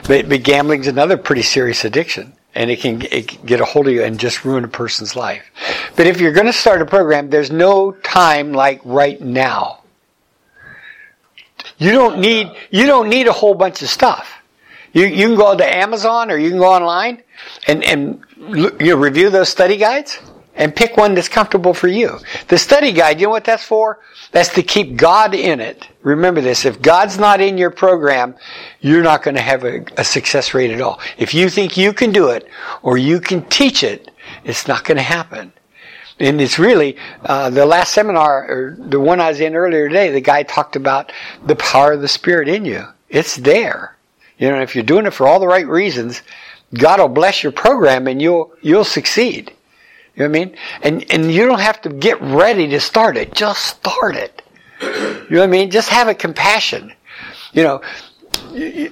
But, 0.09 0.29
but 0.29 0.43
gambling's 0.43 0.87
another 0.89 1.17
pretty 1.17 1.43
serious 1.43 1.85
addiction, 1.85 2.33
and 2.55 2.69
it 2.71 2.81
can, 2.81 3.03
it 3.03 3.29
can 3.29 3.47
get 3.47 3.61
a 3.61 3.65
hold 3.65 3.87
of 3.87 3.93
you 3.93 4.03
and 4.03 4.19
just 4.19 4.45
ruin 4.45 4.65
a 4.65 4.69
person's 4.69 5.15
life. 5.15 5.45
But 5.95 6.07
if 6.09 6.21
you're 6.21 6.33
going 6.33 6.47
to 6.47 6.53
start 6.53 6.83
a 6.83 6.87
program, 6.87 7.31
there's 7.31 7.51
no 7.53 7.93
time 7.93 8.53
like 8.53 8.81
right 8.85 9.21
now. 9.21 9.83
You 11.79 11.93
don't 11.93 12.19
need 12.19 12.51
you 12.71 12.87
don't 12.87 13.09
need 13.09 13.29
a 13.29 13.33
whole 13.33 13.55
bunch 13.55 13.83
of 13.83 13.89
stuff. 13.89 14.31
You 14.93 15.07
you 15.07 15.29
can 15.29 15.37
go 15.37 15.57
to 15.57 15.77
Amazon 15.77 16.31
or 16.31 16.37
you 16.37 16.51
can 16.51 16.59
go 16.59 16.73
online 16.73 17.23
and 17.67 17.83
and 17.85 18.21
you 18.37 18.73
know, 18.79 18.97
review 18.97 19.31
those 19.31 19.49
study 19.49 19.77
guides 19.77 20.19
and 20.59 20.75
pick 20.75 20.97
one 20.97 21.15
that's 21.15 21.29
comfortable 21.29 21.73
for 21.73 21.87
you. 21.87 22.19
The 22.49 22.59
study 22.59 22.93
guide, 22.93 23.21
you 23.21 23.29
know 23.29 23.31
what 23.31 23.45
that's 23.45 23.65
for? 23.65 24.01
That's 24.33 24.53
to 24.55 24.63
keep 24.63 24.97
God 24.97 25.35
in 25.35 25.61
it. 25.61 25.87
Remember 26.03 26.41
this, 26.41 26.65
if 26.65 26.83
God's 26.83 27.17
not 27.17 27.41
in 27.41 27.57
your 27.57 27.71
program, 27.71 28.35
you're 28.81 29.03
not 29.03 29.23
going 29.23 29.37
to 29.37 29.41
have 29.41 29.65
a, 29.65 29.85
a 29.97 30.05
success 30.05 30.55
rate 30.55 30.73
at 30.73 30.81
all. 30.81 31.01
If 31.17 31.33
you 31.33 31.49
think 31.49 31.77
you 31.77 31.93
can 31.93 32.11
do 32.11 32.31
it 32.31 32.49
or 32.83 32.99
you 32.99 33.21
can 33.21 33.45
teach 33.45 33.85
it, 33.85 34.11
it's 34.45 34.67
not 34.67 34.85
going 34.85 34.97
to 34.97 35.03
happen. 35.03 35.53
And 36.21 36.41
it's 36.41 36.59
really, 36.59 36.97
uh, 37.25 37.51
the 37.51 37.65
last 37.65 37.93
seminar, 37.93 38.45
or 38.49 38.77
the 38.79 38.99
one 38.99 39.21
I 39.21 39.29
was 39.29 39.41
in 39.41 39.55
earlier 39.55 39.89
today, 39.89 40.11
the 40.11 40.21
guy 40.21 40.43
talked 40.43 40.75
about 40.75 41.13
the 41.47 41.55
power 41.57 41.93
of 41.93 42.01
the 42.01 42.09
Spirit 42.09 42.49
in 42.49 42.65
you. 42.65 42.85
It's 43.09 43.37
there. 43.37 43.97
You 44.39 44.49
know, 44.51 44.61
if 44.61 44.75
you're 44.75 44.85
doing 44.85 45.07
it 45.07 45.15
for 45.15 45.29
all 45.29 45.41
the 45.41 45.47
right 45.47 45.67
reasons, 45.67 46.23
God 46.75 47.01
will 47.01 47.09
bless 47.09 47.43
your 47.43 47.53
program 47.53 48.09
and 48.09 48.21
you'll, 48.21 48.53
you'll 48.63 48.85
succeed. 48.85 49.53
You 50.17 50.25
know 50.25 50.31
what 50.31 50.37
I 50.37 50.45
mean? 50.45 50.57
And, 50.83 51.13
and 51.13 51.33
you 51.33 51.47
don't 51.47 51.61
have 51.61 51.81
to 51.83 51.91
get 51.91 52.21
ready 52.21 52.69
to 52.69 52.81
start 52.81 53.17
it. 53.17 53.33
Just 53.35 53.65
start 53.65 54.17
it. 54.17 54.43
You 54.81 54.89
know 54.89 55.41
what 55.41 55.43
I 55.43 55.47
mean? 55.47 55.71
Just 55.71 55.89
have 55.89 56.09
a 56.09 56.15
compassion. 56.15 56.93
You 57.53 57.63
know, 57.63 57.83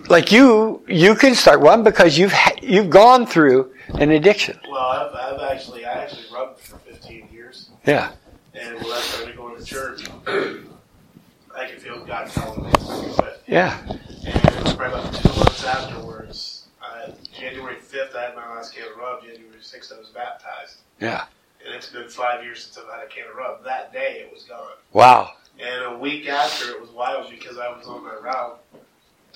like 0.08 0.32
you, 0.32 0.82
you 0.86 1.14
can 1.14 1.34
start 1.34 1.60
one 1.60 1.82
because 1.82 2.16
you've, 2.16 2.34
you've 2.62 2.90
gone 2.90 3.26
through 3.26 3.72
an 3.88 4.10
addiction. 4.10 4.58
Well, 4.70 4.80
I've, 4.80 5.14
I've 5.14 5.52
actually, 5.52 5.84
I 5.84 5.92
actually 6.02 6.24
rubbed 6.32 6.60
for 6.60 6.78
15 6.78 7.28
years, 7.32 7.70
Yeah. 7.86 8.10
and 8.54 8.74
when 8.74 8.92
I 8.92 9.00
started 9.00 9.36
going 9.36 9.56
to 9.56 9.64
church, 9.64 10.06
I 10.26 11.66
could 11.68 11.80
feel 11.80 12.04
God 12.04 12.28
calling 12.34 12.64
me 12.66 12.72
to 12.72 13.12
quit. 13.16 13.42
Yeah. 13.46 13.78
And 13.88 14.44
it 14.44 14.64
was 14.64 14.74
probably 14.74 14.98
about 15.00 15.14
two 15.14 15.28
months 15.28 15.64
afterwards. 15.64 16.66
I, 16.82 17.12
January 17.32 17.76
5th, 17.76 18.16
I 18.16 18.22
had 18.22 18.34
my 18.34 18.48
last 18.54 18.74
can 18.74 18.90
of 18.90 18.96
rub. 18.98 19.22
January 19.22 19.60
6th, 19.60 19.94
I 19.94 19.98
was 19.98 20.08
baptized. 20.08 20.78
Yeah. 21.00 21.26
And 21.64 21.74
it's 21.74 21.88
been 21.88 22.08
five 22.08 22.42
years 22.42 22.64
since 22.64 22.76
I've 22.76 22.92
had 22.92 23.06
a 23.06 23.08
can 23.08 23.30
of 23.30 23.36
rub. 23.36 23.62
That 23.64 23.92
day, 23.92 24.24
it 24.26 24.32
was 24.32 24.42
gone. 24.42 24.72
Wow. 24.92 25.30
And 25.60 25.94
a 25.94 25.98
week 25.98 26.28
after, 26.28 26.70
it 26.70 26.80
was 26.80 26.90
wild 26.90 27.30
because 27.30 27.56
I 27.56 27.68
was 27.68 27.86
on 27.86 28.02
my 28.04 28.14
route. 28.14 28.60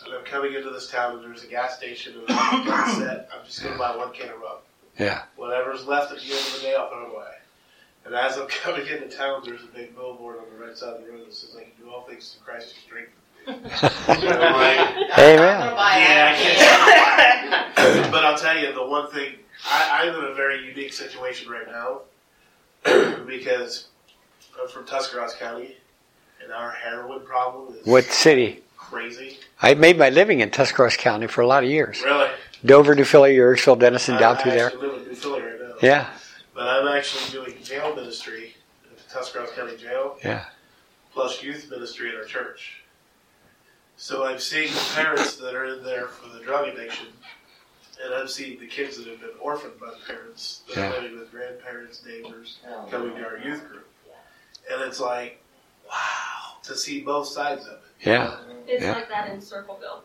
And 0.05 0.15
I'm 0.15 0.25
coming 0.25 0.55
into 0.55 0.71
this 0.71 0.91
town, 0.91 1.17
and 1.17 1.25
there's 1.25 1.45
a 1.45 1.47
gas 1.47 1.77
station, 1.77 2.15
and 2.15 2.25
I'm 2.29 2.95
set. 2.99 3.29
I'm 3.33 3.45
just 3.47 3.63
going 3.63 3.75
to 3.75 3.79
buy 3.79 3.97
one 3.97 4.13
can 4.13 4.31
of 4.31 4.41
rub. 4.41 4.61
Yeah. 4.99 5.23
Whatever's 5.37 5.87
left 5.87 6.11
at 6.13 6.19
the 6.19 6.25
end 6.25 6.33
of 6.33 6.55
the 6.57 6.61
day, 6.63 6.75
I'll 6.75 6.89
throw 6.89 7.07
it 7.07 7.15
away. 7.15 7.27
And 8.05 8.15
as 8.15 8.37
I'm 8.39 8.47
coming 8.63 8.87
into 8.87 9.09
town, 9.09 9.43
there's 9.45 9.63
a 9.63 9.67
big 9.67 9.95
billboard 9.95 10.39
on 10.39 10.45
the 10.59 10.65
right 10.65 10.77
side 10.77 10.97
of 11.01 11.05
the 11.05 11.13
road 11.13 11.27
that 11.27 11.35
says, 11.35 11.57
I 11.59 11.63
can 11.65 11.73
do 11.83 11.91
all 11.91 12.03
things 12.03 12.35
through 12.35 12.45
Christ 12.53 12.75
who 12.75 12.81
strengthens 12.83 13.17
me. 13.17 14.25
And 14.27 14.45
I'm 14.45 14.53
like, 14.53 14.97
I'm 15.17 15.39
Amen. 15.39 15.75
yeah. 15.77 16.35
I 16.35 17.81
can't. 17.97 18.13
but 18.13 18.25
I'll 18.25 18.37
tell 18.39 18.59
you, 18.59 18.73
the 18.75 18.85
one 18.87 19.11
thing, 19.11 19.35
I, 19.67 20.03
I'm 20.09 20.15
in 20.15 20.31
a 20.31 20.35
very 20.35 20.65
unique 20.67 20.93
situation 20.93 21.51
right 21.51 21.67
now 21.67 22.03
because 23.27 23.89
I'm 24.61 24.69
from 24.69 24.85
Tuscarawas 24.87 25.35
County, 25.35 25.77
and 26.43 26.53
our 26.53 26.71
heroin 26.71 27.21
problem 27.21 27.75
is 27.77 27.87
What 27.87 28.05
city? 28.05 28.63
crazy. 28.77 29.39
I 29.63 29.75
made 29.75 29.99
my 29.99 30.11
living 30.11 30.41
in 30.41 30.51
Tuscarawas 30.51 30.97
County 30.97 31.27
for 31.27 31.41
a 31.43 31.47
lot 31.47 31.63
of 31.65 31.71
years. 31.71 32.03
Really, 32.05 32.29
Dover, 32.65 32.95
Newfilly, 32.95 33.37
Uhrichsville, 33.37 33.79
Dennison, 33.79 34.19
down 34.19 34.37
I, 34.37 34.43
through 34.43 34.53
I 34.53 34.55
there. 34.57 34.67
actually 34.67 34.89
live 34.89 35.03
in 35.03 35.09
New 35.09 35.15
Philly 35.15 35.43
right 35.43 35.61
now. 35.61 35.75
Yeah, 35.83 36.11
But 36.55 36.69
I'm 36.69 36.89
actually 36.89 37.31
doing 37.31 37.63
jail 37.63 37.95
ministry 37.95 38.55
at 38.91 38.97
the 38.99 39.05
Tuscarawas 39.15 39.53
County 39.53 39.77
Jail. 39.77 40.19
Yeah. 40.25 40.45
Plus 41.13 41.43
youth 41.43 41.69
ministry 41.71 42.11
at 42.11 42.17
our 42.17 42.25
church. 42.25 42.83
So 43.97 44.25
I'm 44.25 44.39
seeing 44.39 44.73
the 44.73 44.93
parents 44.95 45.37
that 45.37 45.55
are 45.55 45.67
in 45.67 45.85
there 45.85 46.07
for 46.09 46.29
the 46.37 46.43
drug 46.43 46.69
addiction, 46.69 47.09
and 48.03 48.15
I'm 48.15 48.29
seeing 48.29 48.59
the 48.59 48.67
kids 48.67 48.97
that 48.97 49.07
have 49.07 49.21
been 49.21 49.31
orphaned 49.41 49.79
by 49.79 49.91
the 49.91 50.13
parents 50.13 50.63
that 50.69 50.77
Yeah. 50.77 50.87
are 50.93 51.03
living 51.03 51.19
with 51.19 51.31
grandparents, 51.31 52.05
neighbors, 52.07 52.59
Oh. 52.67 52.87
coming 52.91 53.15
to 53.17 53.25
our 53.27 53.37
youth 53.39 53.67
group. 53.69 53.87
And 54.71 54.81
it's 54.83 55.01
like, 55.01 55.43
wow, 55.89 56.57
to 56.63 56.77
see 56.77 57.01
both 57.03 57.29
sides 57.29 57.67
of 57.67 57.75
it. 57.75 57.81
yeah, 58.09 58.39
It's 58.67 58.83
Yeah. 58.83 58.95
like 58.95 59.09
that 59.09 59.29
in 59.31 59.41
Circleville. 59.43 60.05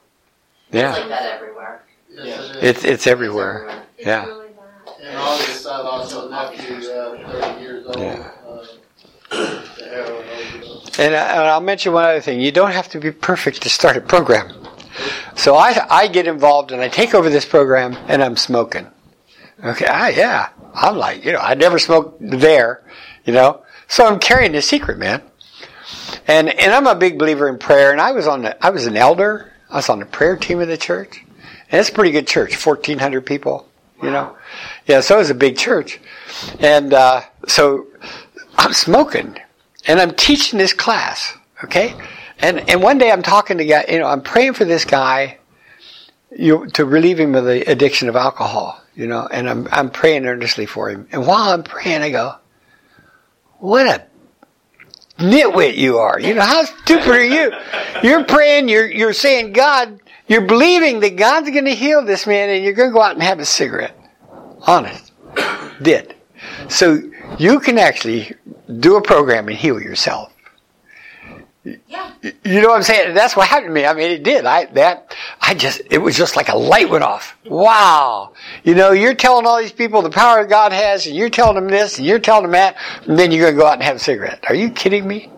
Yeah. 0.71 0.89
It's 0.89 0.97
yeah. 0.97 1.01
like 1.03 1.09
that 1.09 1.33
everywhere. 1.33 1.83
Yes, 2.09 2.49
it 2.49 2.55
is. 2.57 2.63
It's 2.63 2.83
it's 2.83 3.07
everywhere. 3.07 3.85
It's 3.97 4.05
Yeah. 4.07 4.25
really 4.25 4.44
bad. 5.05 5.13
In 5.13 5.17
August, 5.19 5.67
I 5.67 5.77
lost 5.81 6.13
a 6.15 6.29
nephew, 6.29 6.89
uh, 6.89 7.31
thirty 7.31 7.61
years 7.61 7.85
old, 7.85 7.99
Yeah. 7.99 8.31
uh, 9.31 9.61
to 9.75 9.83
heroin 9.85 10.25
overdose. 10.27 10.99
And, 10.99 11.15
I, 11.15 11.31
and 11.31 11.47
I'll 11.47 11.61
mention 11.61 11.93
one 11.93 12.05
other 12.05 12.21
thing. 12.21 12.39
You 12.41 12.51
don't 12.51 12.71
have 12.71 12.89
to 12.89 12.99
be 12.99 13.11
perfect 13.11 13.61
to 13.63 13.69
start 13.69 13.97
a 13.97 14.01
program. 14.01 14.53
So 15.35 15.55
I, 15.55 15.85
I 15.89 16.07
get 16.07 16.27
involved 16.27 16.71
and 16.71 16.81
I 16.81 16.87
take 16.87 17.13
over 17.13 17.29
this 17.29 17.43
program 17.45 17.97
and 18.07 18.23
I'm 18.23 18.37
smoking. 18.37 18.87
Okay, 19.63 19.85
I, 19.85 20.09
yeah. 20.09 20.49
I'm 20.73 20.95
like, 20.97 21.25
you 21.25 21.33
know, 21.33 21.39
I 21.39 21.53
never 21.53 21.79
smoked 21.79 22.17
there, 22.21 22.81
you 23.25 23.33
know. 23.33 23.61
So 23.87 24.05
I'm 24.05 24.19
carrying 24.19 24.53
the 24.53 24.61
secret, 24.61 24.97
man. 24.97 25.21
And 26.27 26.49
and 26.49 26.73
I'm 26.73 26.87
a 26.87 26.95
big 26.95 27.19
believer 27.19 27.47
in 27.49 27.57
prayer. 27.57 27.91
And 27.91 28.01
I 28.01 28.11
was 28.11 28.25
on 28.27 28.41
the 28.43 28.65
I 28.65 28.69
was 28.69 28.85
an 28.85 28.97
elder. 28.97 29.51
I 29.69 29.75
was 29.77 29.89
on 29.89 29.99
the 29.99 30.05
prayer 30.05 30.35
team 30.37 30.59
of 30.59 30.67
the 30.67 30.77
church. 30.77 31.23
And 31.71 31.79
it's 31.79 31.89
a 31.89 31.93
pretty 31.93 32.11
good 32.11 32.27
church, 32.27 32.55
fourteen 32.55 32.99
hundred 32.99 33.25
people, 33.25 33.67
you 34.01 34.11
know. 34.11 34.35
Yeah, 34.87 34.99
so 35.01 35.15
it 35.15 35.19
was 35.19 35.29
a 35.29 35.35
big 35.35 35.57
church. 35.57 35.99
And 36.59 36.93
uh, 36.93 37.21
so 37.47 37.87
I'm 38.57 38.73
smoking 38.73 39.37
and 39.87 39.99
I'm 39.99 40.11
teaching 40.11 40.59
this 40.59 40.73
class, 40.73 41.33
okay? 41.63 41.95
And 42.39 42.69
and 42.69 42.81
one 42.81 42.97
day 42.97 43.11
I'm 43.11 43.23
talking 43.23 43.57
to 43.57 43.65
guy, 43.65 43.85
you 43.89 43.99
know, 43.99 44.07
I'm 44.07 44.21
praying 44.21 44.53
for 44.53 44.65
this 44.65 44.85
guy, 44.85 45.37
you 46.31 46.67
to 46.67 46.85
relieve 46.85 47.19
him 47.19 47.35
of 47.35 47.45
the 47.45 47.69
addiction 47.69 48.09
of 48.09 48.15
alcohol, 48.15 48.81
you 48.93 49.07
know, 49.07 49.27
and 49.31 49.49
I'm 49.49 49.67
I'm 49.71 49.89
praying 49.89 50.25
earnestly 50.25 50.65
for 50.65 50.89
him. 50.89 51.07
And 51.11 51.25
while 51.25 51.53
I'm 51.53 51.63
praying, 51.63 52.01
I 52.01 52.09
go, 52.11 52.35
"What 53.59 53.87
a 53.87 54.03
nitwit 55.17 55.77
you 55.77 55.97
are! 55.99 56.19
You 56.19 56.33
know 56.33 56.41
how 56.41 56.65
stupid 56.65 57.07
are 57.07 57.23
you? 57.23 57.53
You're 58.03 58.25
praying, 58.25 58.67
you're 58.67 58.91
you're 58.91 59.13
saying 59.13 59.53
God, 59.53 60.01
you're 60.27 60.45
believing 60.45 60.99
that 60.99 61.15
God's 61.15 61.49
going 61.51 61.65
to 61.65 61.75
heal 61.75 62.03
this 62.03 62.27
man, 62.27 62.49
and 62.49 62.63
you're 62.63 62.73
going 62.73 62.89
to 62.89 62.93
go 62.93 63.01
out 63.01 63.13
and 63.13 63.23
have 63.23 63.39
a 63.39 63.45
cigarette. 63.45 63.97
Honest, 64.65 65.11
did. 65.81 66.15
So 66.69 67.01
you 67.37 67.59
can 67.59 67.77
actually 67.77 68.33
do 68.79 68.97
a 68.97 69.01
program 69.01 69.47
and 69.47 69.57
heal 69.57 69.81
yourself. 69.81 70.31
Yeah. 71.87 72.11
You 72.21 72.61
know 72.61 72.69
what 72.69 72.77
I'm 72.77 72.83
saying? 72.83 73.15
That's 73.15 73.35
what 73.35 73.47
happened 73.47 73.69
to 73.69 73.73
me. 73.73 73.85
I 73.85 73.93
mean, 73.93 74.11
it 74.11 74.23
did. 74.23 74.45
I 74.45 74.65
that 74.73 75.15
I 75.41 75.55
just 75.55 75.81
it 75.89 75.97
was 75.97 76.15
just 76.15 76.35
like 76.35 76.49
a 76.49 76.55
light 76.55 76.89
went 76.89 77.03
off. 77.03 77.35
Wow. 77.45 78.33
You 78.63 78.75
know, 78.75 78.91
you're 78.91 79.15
telling 79.15 79.47
all 79.47 79.59
these 79.59 79.71
people 79.71 80.03
the 80.03 80.11
power 80.11 80.45
God 80.45 80.71
has, 80.71 81.07
and 81.07 81.15
you're 81.15 81.29
telling 81.29 81.55
them 81.55 81.67
this, 81.67 81.97
and 81.97 82.05
you're 82.05 82.19
telling 82.19 82.43
them 82.43 82.51
that, 82.51 82.77
and 83.07 83.17
then 83.17 83.31
you're 83.31 83.45
going 83.45 83.55
to 83.55 83.59
go 83.59 83.67
out 83.67 83.73
and 83.73 83.83
have 83.83 83.95
a 83.95 83.99
cigarette. 83.99 84.43
Are 84.47 84.53
you 84.53 84.69
kidding 84.69 85.07
me? 85.07 85.31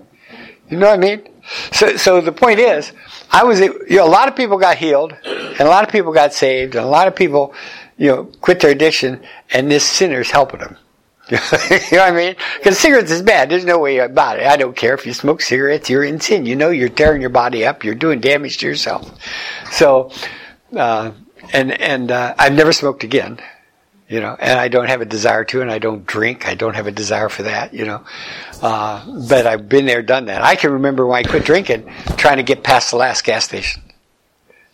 You 0.70 0.78
know 0.78 0.88
what 0.88 0.96
I 0.96 1.02
mean? 1.02 1.30
So, 1.72 1.96
so 1.96 2.20
the 2.20 2.34
point 2.34 2.60
is, 2.60 2.92
I 3.32 3.46
was, 3.46 3.62
you 3.62 3.86
know, 3.90 4.06
a 4.06 4.10
lot 4.10 4.28
of 4.28 4.36
people 4.36 4.58
got 4.58 4.78
healed, 4.78 5.16
and 5.24 5.62
a 5.62 5.70
lot 5.70 5.86
of 5.86 5.90
people 5.90 6.12
got 6.12 6.34
saved, 6.34 6.76
and 6.76 6.84
a 6.84 6.90
lot 6.90 7.08
of 7.08 7.16
people, 7.16 7.54
you 7.98 8.08
know, 8.08 8.26
quit 8.42 8.60
their 8.60 8.72
addiction, 8.72 9.22
and 9.52 9.72
this 9.72 9.84
sinner's 9.84 10.32
helping 10.32 10.60
them. 10.60 10.78
you 11.30 11.38
know 11.38 11.42
what 11.92 12.02
I 12.02 12.12
mean? 12.12 12.36
Because 12.58 12.78
cigarettes 12.78 13.12
is 13.12 13.22
bad. 13.22 13.50
There's 13.50 13.66
no 13.66 13.80
way 13.80 13.98
about 13.98 14.40
it. 14.40 14.46
I 14.46 14.56
don't 14.56 14.78
care 14.78 14.94
if 14.94 15.06
you 15.06 15.14
smoke 15.14 15.42
cigarettes. 15.42 15.90
You're 15.90 16.06
in 16.06 16.22
sin. 16.22 16.46
You 16.46 16.56
know 16.56 16.70
you're 16.70 16.88
tearing 16.88 17.20
your 17.20 17.30
body 17.30 17.66
up. 17.66 17.84
You're 17.84 17.96
doing 17.96 18.22
damage 18.22 18.60
to 18.60 18.68
yourself. 18.68 19.12
So, 19.72 20.12
uh, 20.74 21.12
and 21.52 21.74
and 21.74 22.12
uh, 22.12 22.34
I've 22.38 22.54
never 22.54 22.72
smoked 22.72 23.04
again. 23.04 23.40
You 24.08 24.22
know, 24.22 24.38
and 24.40 24.58
I 24.58 24.70
don't 24.70 24.88
have 24.88 25.02
a 25.02 25.06
desire 25.06 25.44
to, 25.44 25.62
and 25.62 25.70
I 25.70 25.80
don't 25.80 26.06
drink. 26.06 26.48
I 26.48 26.56
don't 26.56 26.76
have 26.76 26.88
a 26.88 26.94
desire 26.94 27.28
for 27.28 27.44
that. 27.44 27.74
You 27.74 27.84
know, 27.84 28.06
uh, 28.62 29.06
but 29.28 29.46
I've 29.46 29.68
been 29.68 29.86
there, 29.86 30.02
done 30.02 30.28
that. 30.28 30.44
I 30.44 30.56
can 30.56 30.72
remember 30.72 31.06
when 31.06 31.26
I 31.26 31.30
quit 31.30 31.44
drinking, 31.44 31.92
trying 32.16 32.38
to 32.38 32.44
get 32.44 32.64
past 32.64 32.92
the 32.92 32.98
last 32.98 33.26
gas 33.26 33.44
station. 33.44 33.82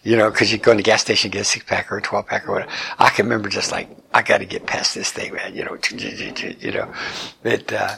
You 0.04 0.18
know, 0.18 0.30
because 0.30 0.52
you 0.52 0.58
go 0.58 0.72
in 0.72 0.78
the 0.78 0.84
gas 0.84 1.02
station, 1.02 1.32
get 1.32 1.42
a 1.42 1.46
six 1.46 1.64
pack 1.64 1.92
or 1.92 1.98
a 1.98 2.02
twelve 2.02 2.28
pack 2.28 2.48
or 2.48 2.54
whatever. 2.54 2.72
I 3.00 3.10
can 3.10 3.26
remember 3.26 3.48
just 3.48 3.72
like 3.72 3.90
I 4.14 4.22
got 4.22 4.40
to 4.40 4.46
get 4.46 4.66
past 4.66 4.94
this 4.94 5.12
thing, 5.12 5.34
man. 5.34 5.56
You 5.56 5.64
know, 5.64 5.78
you 5.92 6.72
know, 6.72 6.94
that. 7.44 7.72
Uh, 7.72 7.96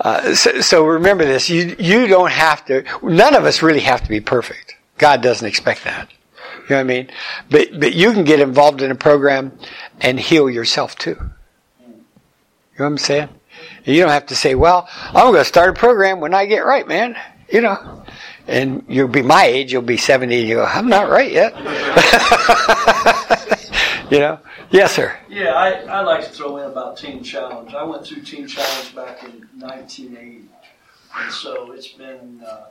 uh, 0.00 0.34
so, 0.34 0.60
so 0.60 0.86
remember 0.86 1.24
this: 1.24 1.48
you 1.48 1.74
you 1.78 2.06
don't 2.06 2.30
have 2.30 2.64
to. 2.66 2.84
None 3.02 3.34
of 3.34 3.44
us 3.44 3.62
really 3.62 3.80
have 3.80 4.02
to 4.02 4.08
be 4.08 4.20
perfect. 4.20 4.76
God 4.98 5.22
doesn't 5.22 5.46
expect 5.46 5.84
that. 5.84 6.10
You 6.68 6.74
know 6.74 6.76
what 6.76 6.80
I 6.80 6.84
mean? 6.84 7.10
But 7.50 7.80
but 7.80 7.94
you 7.94 8.12
can 8.12 8.24
get 8.24 8.40
involved 8.40 8.82
in 8.82 8.90
a 8.90 8.94
program 8.94 9.58
and 10.00 10.20
heal 10.20 10.50
yourself 10.50 10.96
too. 10.96 11.16
You 11.80 12.84
know 12.84 12.84
what 12.84 12.86
I'm 12.86 12.98
saying? 12.98 13.28
You 13.84 14.00
don't 14.02 14.10
have 14.10 14.26
to 14.26 14.36
say, 14.36 14.54
"Well, 14.54 14.88
I'm 14.90 15.32
going 15.32 15.34
to 15.34 15.44
start 15.44 15.70
a 15.70 15.72
program 15.72 16.20
when 16.20 16.34
I 16.34 16.46
get 16.46 16.64
right, 16.64 16.86
man." 16.86 17.16
You 17.50 17.62
know, 17.62 18.04
and 18.48 18.84
you'll 18.88 19.08
be 19.08 19.22
my 19.22 19.44
age. 19.44 19.72
You'll 19.72 19.82
be 19.82 19.96
70, 19.96 20.40
and 20.40 20.48
you 20.48 20.56
go, 20.56 20.64
"I'm 20.64 20.88
not 20.88 21.08
right 21.08 21.30
yet." 21.30 21.56
you 24.10 24.18
know? 24.18 24.40
Yes, 24.70 24.92
sir. 24.92 25.16
Yeah, 25.28 25.54
I, 25.54 26.00
I'd 26.00 26.02
like 26.02 26.24
to 26.24 26.30
throw 26.30 26.58
in 26.58 26.64
about 26.64 26.98
Teen 26.98 27.22
Challenge. 27.22 27.74
I 27.74 27.82
went 27.84 28.06
through 28.06 28.22
Teen 28.22 28.46
Challenge 28.46 28.94
back 28.94 29.24
in 29.24 29.48
1980. 29.58 30.44
And 31.16 31.32
so 31.32 31.72
it's 31.72 31.88
been, 31.88 32.42
uh, 32.46 32.66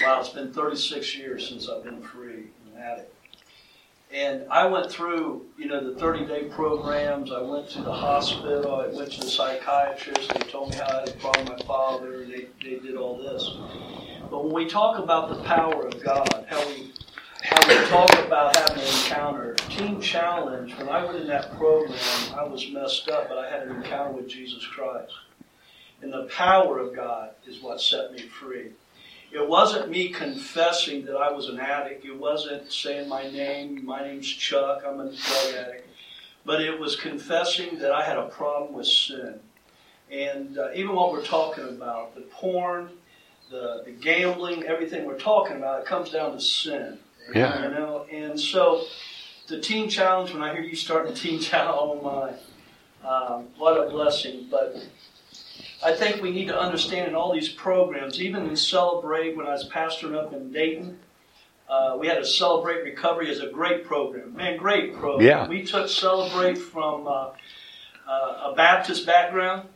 wow, 0.00 0.20
it's 0.20 0.28
been 0.28 0.52
36 0.52 1.16
years 1.16 1.48
since 1.48 1.68
I've 1.68 1.82
been 1.82 2.00
free 2.00 2.44
and 2.66 2.82
addict. 2.82 3.12
And 4.14 4.44
I 4.50 4.66
went 4.66 4.90
through, 4.90 5.46
you 5.58 5.66
know, 5.66 5.92
the 5.92 5.98
30 5.98 6.26
day 6.26 6.44
programs. 6.44 7.32
I 7.32 7.42
went 7.42 7.68
to 7.70 7.82
the 7.82 7.92
hospital. 7.92 8.76
I 8.76 8.86
went 8.86 9.12
to 9.12 9.20
the 9.20 9.26
psychiatrist. 9.26 10.32
They 10.32 10.48
told 10.48 10.70
me 10.70 10.76
how 10.76 10.86
I 10.86 11.00
had 11.00 11.08
a 11.08 11.12
problem 11.12 11.46
with 11.46 11.58
my 11.58 11.66
father. 11.66 12.24
They, 12.24 12.46
they 12.62 12.78
did 12.78 12.96
all 12.96 13.18
this. 13.18 13.56
But 14.30 14.44
when 14.44 14.52
we 14.52 14.66
talk 14.68 14.98
about 14.98 15.28
the 15.28 15.42
power 15.44 15.86
of 15.86 16.02
God, 16.02 16.46
how 16.48 16.66
we 16.68 16.92
how 17.42 17.68
we 17.68 17.86
talk 17.86 18.12
about 18.26 18.56
having 18.56 18.82
an 18.82 18.88
encounter. 18.88 19.54
Teen 19.68 20.00
Challenge, 20.00 20.74
when 20.78 20.88
I 20.88 21.04
went 21.04 21.18
in 21.18 21.28
that 21.28 21.56
program, 21.56 21.98
I 22.36 22.42
was 22.42 22.68
messed 22.70 23.08
up, 23.08 23.28
but 23.28 23.38
I 23.38 23.48
had 23.48 23.68
an 23.68 23.76
encounter 23.76 24.12
with 24.12 24.28
Jesus 24.28 24.66
Christ. 24.66 25.12
And 26.02 26.12
the 26.12 26.24
power 26.24 26.78
of 26.80 26.94
God 26.94 27.30
is 27.46 27.62
what 27.62 27.80
set 27.80 28.12
me 28.12 28.20
free. 28.20 28.72
It 29.30 29.46
wasn't 29.46 29.90
me 29.90 30.08
confessing 30.08 31.04
that 31.04 31.16
I 31.16 31.30
was 31.30 31.48
an 31.48 31.60
addict. 31.60 32.04
It 32.04 32.18
wasn't 32.18 32.72
saying 32.72 33.08
my 33.08 33.30
name, 33.30 33.84
my 33.84 34.02
name's 34.02 34.28
Chuck, 34.28 34.82
I'm 34.84 34.98
a 34.98 35.04
drug 35.04 35.54
addict. 35.54 35.88
But 36.44 36.60
it 36.60 36.80
was 36.80 36.96
confessing 36.96 37.78
that 37.78 37.92
I 37.92 38.04
had 38.04 38.18
a 38.18 38.28
problem 38.28 38.72
with 38.72 38.86
sin. 38.86 39.40
And 40.10 40.58
uh, 40.58 40.70
even 40.74 40.94
what 40.94 41.12
we're 41.12 41.24
talking 41.24 41.68
about, 41.68 42.14
the 42.14 42.22
porn, 42.22 42.90
the, 43.50 43.82
the 43.84 43.92
gambling, 43.92 44.64
everything 44.64 45.04
we're 45.04 45.18
talking 45.18 45.56
about, 45.56 45.80
it 45.80 45.86
comes 45.86 46.10
down 46.10 46.32
to 46.32 46.40
sin. 46.40 46.98
Yeah. 47.34 47.64
You 47.64 47.74
know, 47.74 48.06
and 48.10 48.38
so 48.38 48.84
the 49.48 49.60
teen 49.60 49.88
challenge. 49.88 50.32
When 50.32 50.42
I 50.42 50.52
hear 50.52 50.62
you 50.62 50.76
starting 50.76 51.12
the 51.12 51.18
teen 51.18 51.40
challenge, 51.40 51.76
oh 51.80 52.36
my, 53.02 53.08
um, 53.08 53.48
what 53.56 53.72
a 53.72 53.90
blessing! 53.90 54.46
But 54.50 54.76
I 55.84 55.94
think 55.94 56.22
we 56.22 56.30
need 56.30 56.48
to 56.48 56.58
understand 56.58 57.08
in 57.08 57.14
all 57.14 57.32
these 57.32 57.48
programs, 57.48 58.20
even 58.20 58.46
in 58.46 58.56
Celebrate. 58.56 59.36
When 59.36 59.46
I 59.46 59.52
was 59.52 59.68
pastoring 59.68 60.14
up 60.14 60.32
in 60.32 60.52
Dayton, 60.52 60.98
uh, 61.68 61.96
we 61.98 62.06
had 62.06 62.18
a 62.18 62.26
Celebrate 62.26 62.82
Recovery 62.84 63.30
as 63.30 63.40
a 63.40 63.48
great 63.48 63.84
program. 63.84 64.34
Man, 64.36 64.56
great 64.56 64.94
program. 64.94 65.26
Yeah. 65.26 65.48
We 65.48 65.64
took 65.64 65.88
Celebrate 65.88 66.58
from 66.58 67.06
uh, 67.06 67.30
uh, 68.06 68.52
a 68.52 68.54
Baptist 68.56 69.04
background 69.04 69.68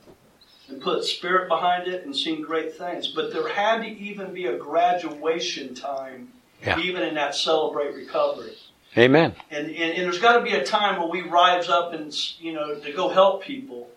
and 0.70 0.80
put 0.80 1.04
spirit 1.04 1.48
behind 1.48 1.88
it 1.88 2.04
and 2.04 2.14
seen 2.14 2.42
great 2.42 2.76
things. 2.76 3.08
But 3.08 3.32
there 3.32 3.48
had 3.48 3.82
to 3.82 3.88
even 3.88 4.32
be 4.32 4.46
a 4.46 4.56
graduation 4.56 5.74
time 5.74 6.28
Yeah. 6.64 6.78
even 6.78 7.02
in 7.02 7.14
that 7.14 7.34
celebrate 7.34 7.94
recovery. 7.94 8.56
Amen. 8.98 9.34
And, 9.50 9.66
and, 9.68 9.76
and 9.94 10.04
there's 10.04 10.18
got 10.18 10.38
to 10.38 10.42
be 10.42 10.52
a 10.52 10.64
time 10.64 10.98
where 10.98 11.08
we 11.08 11.22
rise 11.22 11.68
up 11.68 11.92
and, 11.92 12.12
you 12.40 12.52
know, 12.52 12.74
to 12.74 12.92
go 12.92 13.08
help 13.08 13.42
people. 13.42 13.88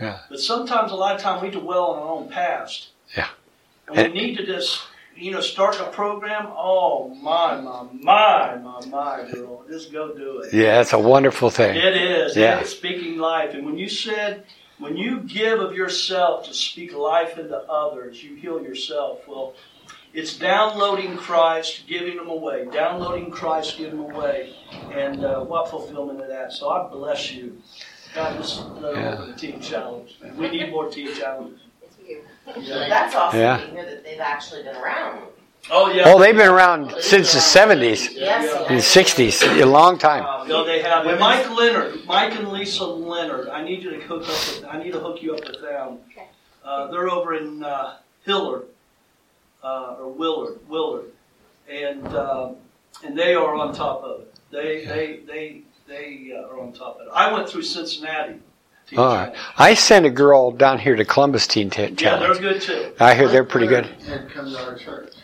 Yeah. 0.00 0.18
But 0.28 0.40
sometimes, 0.40 0.92
a 0.92 0.94
lot 0.94 1.14
of 1.14 1.20
time, 1.20 1.42
we 1.42 1.50
dwell 1.50 1.92
on 1.92 1.98
our 1.98 2.08
own 2.08 2.28
past. 2.28 2.88
Yeah. 3.16 3.28
And 3.88 4.12
we 4.12 4.20
need 4.20 4.36
to 4.36 4.46
just, 4.46 4.82
you 5.16 5.30
know, 5.30 5.40
start 5.40 5.80
a 5.80 5.84
program. 5.90 6.48
Oh, 6.50 7.08
my, 7.14 7.60
my, 7.60 7.84
my, 7.92 8.56
my, 8.56 8.86
my, 8.86 9.30
girl. 9.32 9.64
Just 9.68 9.92
go 9.92 10.14
do 10.14 10.40
it. 10.40 10.52
Yeah, 10.52 10.80
it's 10.80 10.92
a 10.92 10.98
wonderful 10.98 11.50
thing. 11.50 11.76
It 11.76 11.96
is. 11.96 12.36
Yeah. 12.36 12.60
It's 12.60 12.70
speaking 12.70 13.18
life. 13.18 13.54
And 13.54 13.64
when 13.64 13.78
you 13.78 13.88
said, 13.88 14.44
when 14.82 14.96
you 14.96 15.20
give 15.20 15.60
of 15.60 15.74
yourself 15.74 16.46
to 16.46 16.54
speak 16.54 16.92
life 16.94 17.38
into 17.38 17.56
others, 17.56 18.22
you 18.22 18.34
heal 18.36 18.60
yourself. 18.60 19.20
Well, 19.28 19.54
it's 20.12 20.36
downloading 20.36 21.16
Christ, 21.16 21.84
giving 21.86 22.16
them 22.16 22.28
away. 22.28 22.66
Downloading 22.70 23.30
Christ, 23.30 23.78
giving 23.78 24.02
them 24.02 24.14
away. 24.14 24.54
And 24.92 25.24
uh, 25.24 25.40
what 25.44 25.70
fulfillment 25.70 26.20
of 26.20 26.28
that. 26.28 26.52
So 26.52 26.68
I 26.68 26.88
bless 26.90 27.32
you. 27.32 27.62
God, 28.14 28.36
just 28.36 28.68
let 28.80 28.96
Yeah. 28.96 29.24
the 29.26 29.32
teen 29.34 29.60
challenge. 29.60 30.18
We 30.36 30.50
need 30.50 30.70
more 30.70 30.90
teen 30.90 31.14
challenges. 31.14 31.60
It's 31.80 31.96
you. 32.06 32.22
Yeah. 32.60 32.88
That's 32.88 33.14
awesome 33.14 33.40
Yeah. 33.40 33.56
to 33.58 33.66
hear 33.70 33.84
that 33.86 34.04
they've 34.04 34.20
actually 34.20 34.64
been 34.64 34.76
around. 34.76 35.22
Oh, 35.70 35.90
yeah. 35.92 36.02
Oh, 36.06 36.18
they've 36.18 36.36
been 36.36 36.48
around 36.50 36.92
since 37.00 37.32
the 37.32 37.38
70s, 37.38 38.08
Yes. 38.12 38.68
the 38.68 38.82
60s, 38.82 39.60
a 39.62 39.64
long 39.64 39.96
time. 39.96 40.24
Um, 40.24 40.48
no, 40.48 40.64
they 40.64 40.82
have. 40.82 41.06
And 41.06 41.20
Mike 41.20 41.48
Leonard, 41.56 42.04
Mike 42.04 42.34
and 42.36 42.48
Lisa 42.48 42.84
Leonard. 42.84 43.48
I 43.48 43.62
need 43.62 43.82
you 43.82 43.90
to 43.90 44.00
hook 44.00 44.22
up. 44.22 44.28
With, 44.28 44.64
I 44.68 44.82
need 44.82 44.92
to 44.92 44.98
hook 44.98 45.22
you 45.22 45.34
up 45.34 45.40
with 45.46 45.60
them. 45.60 45.98
Okay. 46.10 46.26
Uh, 46.64 46.88
they're 46.90 47.08
over 47.08 47.34
in 47.36 47.62
uh, 47.62 47.98
Hillard 48.24 48.64
uh, 49.62 49.96
or 50.00 50.10
Willard, 50.12 50.58
Willard, 50.68 51.06
and 51.70 52.06
um, 52.08 52.56
and 53.04 53.16
they 53.16 53.34
are 53.34 53.54
on 53.54 53.72
top 53.74 54.02
of 54.02 54.20
it. 54.22 54.34
They 54.50 54.84
they 54.84 55.20
they 55.26 55.62
they 55.86 56.32
uh, 56.36 56.48
are 56.48 56.60
on 56.60 56.72
top 56.72 56.96
of 56.96 57.02
it. 57.06 57.08
I 57.12 57.32
went 57.32 57.48
through 57.48 57.62
Cincinnati. 57.62 58.40
All 58.96 59.06
right. 59.14 59.34
I 59.56 59.74
sent 59.74 60.04
a 60.06 60.10
girl 60.10 60.50
down 60.50 60.78
here 60.78 60.96
to 60.96 61.04
Columbus 61.04 61.46
Teen 61.46 61.70
T- 61.70 61.94
Yeah, 61.98 62.18
they're 62.18 62.34
good 62.34 62.60
too. 62.60 62.92
I 63.00 63.14
hear 63.14 63.26
they're 63.28 63.44
pretty 63.44 63.66
good. 63.68 63.86
And 64.06 64.28
come 64.30 64.50
to 64.50 64.58
our 64.64 64.76
church. 64.76 65.14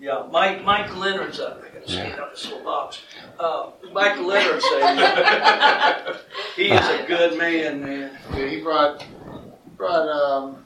Yeah, 0.00 0.26
Mike 0.30 0.64
Mike 0.64 0.96
Leonard's 0.96 1.40
up. 1.40 1.62
I 1.62 1.74
gotta 1.74 1.88
stand 1.90 2.18
up 2.20 2.32
this 2.34 2.46
little 2.46 2.64
box. 2.64 3.02
Uh, 3.38 3.70
Mike 3.92 4.18
Leonard's 4.18 4.64
a, 4.64 6.20
he 6.56 6.70
is 6.70 6.88
a 6.88 7.04
good 7.06 7.36
man, 7.36 7.82
man. 7.82 8.18
Yeah, 8.34 8.46
he 8.46 8.60
brought 8.62 9.04
brought 9.76 10.08
um, 10.08 10.64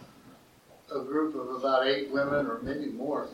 a 0.94 1.00
group 1.00 1.34
of 1.34 1.50
about 1.56 1.86
eight 1.88 2.10
women 2.12 2.46
or 2.46 2.60
maybe 2.62 2.86
more, 2.92 3.26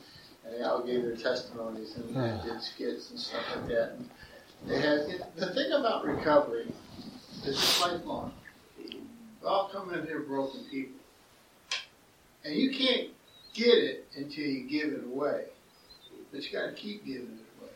and 0.46 0.54
they 0.54 0.62
all 0.62 0.82
gave 0.82 1.02
their 1.02 1.16
testimonies 1.16 1.94
and 1.96 2.14
Yeah. 2.14 2.40
did 2.44 2.62
skits 2.62 3.10
and 3.10 3.18
stuff 3.20 3.42
like 3.56 3.68
that. 3.68 3.92
And 3.98 4.08
they 4.66 4.80
had 4.80 5.06
the 5.36 5.52
thing 5.52 5.70
about 5.72 6.06
recovery 6.06 6.72
is 7.44 7.48
it's 7.48 7.80
lifelong. 7.82 8.32
We 8.78 9.46
all 9.46 9.68
come 9.70 9.92
in 9.92 10.06
here 10.06 10.20
broken 10.20 10.60
people, 10.70 10.96
and 12.44 12.54
you 12.54 12.70
can't 12.70 13.08
get 13.52 13.74
it 13.76 14.06
until 14.16 14.44
you 14.46 14.66
give 14.66 14.94
it 14.94 15.04
away. 15.04 15.44
But 16.32 16.44
you 16.44 16.58
got 16.58 16.66
to 16.66 16.72
keep 16.72 17.04
giving 17.04 17.22
it 17.22 17.60
away. 17.60 17.70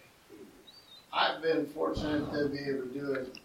I've 1.12 1.42
been 1.42 1.66
fortunate 1.66 2.32
to 2.32 2.48
be 2.48 2.58
able 2.70 2.86
to 2.86 2.94
do 2.94 3.12
it 3.12 3.38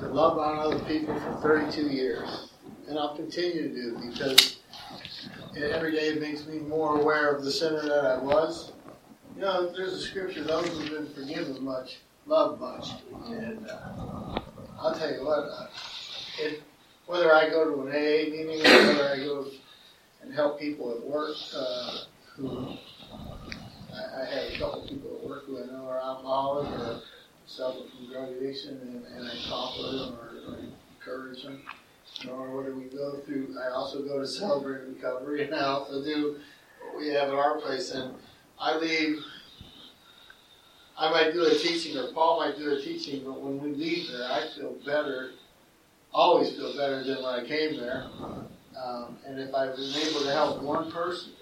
to 0.00 0.08
love 0.08 0.38
on 0.38 0.58
other 0.58 0.78
people 0.84 1.18
for 1.20 1.34
32 1.42 1.88
years. 1.88 2.50
And 2.88 2.98
I'll 2.98 3.16
continue 3.16 3.68
to 3.68 3.74
do 3.74 3.96
it 3.96 4.10
because 4.10 4.58
every 5.56 5.92
day 5.92 6.08
it 6.08 6.20
makes 6.20 6.46
me 6.46 6.58
more 6.58 7.00
aware 7.00 7.34
of 7.34 7.44
the 7.44 7.50
sinner 7.50 7.82
that 7.82 8.04
I 8.04 8.18
was. 8.18 8.72
You 9.34 9.42
know, 9.42 9.70
there's 9.72 9.92
a 9.92 10.00
scripture, 10.00 10.42
those 10.42 10.66
who've 10.68 10.90
been 10.90 11.14
forgiven 11.14 11.62
much, 11.64 11.98
love 12.26 12.58
much. 12.58 12.88
And 13.26 13.68
uh, 13.68 14.40
I'll 14.80 14.94
tell 14.94 15.12
you 15.12 15.24
what, 15.24 15.38
uh, 15.38 15.66
it, 16.40 16.62
whether 17.06 17.32
I 17.32 17.48
go 17.48 17.64
to 17.64 17.82
an 17.82 17.88
AA 17.88 18.30
meeting 18.30 18.60
or 18.60 18.86
whether 18.86 19.08
I 19.08 19.16
go 19.18 19.46
and 20.22 20.32
help 20.32 20.58
people 20.58 20.92
at 20.92 21.02
work 21.06 21.36
uh, 21.54 21.98
who 22.34 22.76
I, 23.98 24.22
I 24.22 24.24
have 24.24 24.52
a 24.52 24.58
couple 24.58 24.86
people 24.88 25.18
at 25.20 25.28
work 25.28 25.46
who 25.46 25.62
I 25.62 25.66
know 25.66 25.86
are 25.86 25.98
alcoholic 25.98 26.68
or 26.80 27.00
suffer 27.46 27.78
from 27.78 28.12
drug 28.12 28.30
addiction, 28.30 28.78
and, 28.82 29.04
and 29.06 29.28
I 29.28 29.48
talk 29.48 29.76
with 29.76 29.92
them 29.92 30.18
or, 30.20 30.52
or 30.52 30.58
encourage 31.00 31.42
them. 31.42 31.62
Or 32.28 32.56
what 32.56 32.66
do 32.66 32.74
we 32.74 32.84
go 32.84 33.20
through? 33.24 33.54
I 33.62 33.70
also 33.70 34.02
go 34.02 34.18
to 34.18 34.26
Celebrate 34.26 34.88
Recovery, 34.88 35.44
and 35.44 35.54
I 35.54 35.64
also 35.64 36.02
do 36.02 36.38
what 36.82 36.98
we 36.98 37.08
have 37.08 37.28
at 37.28 37.34
our 37.34 37.58
place. 37.60 37.90
And 37.92 38.14
I 38.58 38.76
leave. 38.76 39.18
I 40.96 41.10
might 41.10 41.32
do 41.32 41.44
a 41.44 41.54
teaching, 41.54 41.96
or 41.96 42.12
Paul 42.12 42.40
might 42.40 42.58
do 42.58 42.72
a 42.72 42.82
teaching, 42.82 43.22
but 43.24 43.40
when 43.40 43.60
we 43.62 43.70
leave 43.72 44.10
there, 44.10 44.24
I 44.24 44.48
feel 44.56 44.74
better. 44.84 45.30
Always 46.12 46.56
feel 46.56 46.76
better 46.76 47.04
than 47.04 47.22
when 47.22 47.34
I 47.34 47.46
came 47.46 47.78
there. 47.78 48.08
Um, 48.76 49.16
and 49.26 49.38
if 49.38 49.54
I've 49.54 49.76
been 49.76 49.94
able 49.94 50.20
to 50.22 50.30
help 50.32 50.62
one 50.62 50.90
person, 50.90 51.32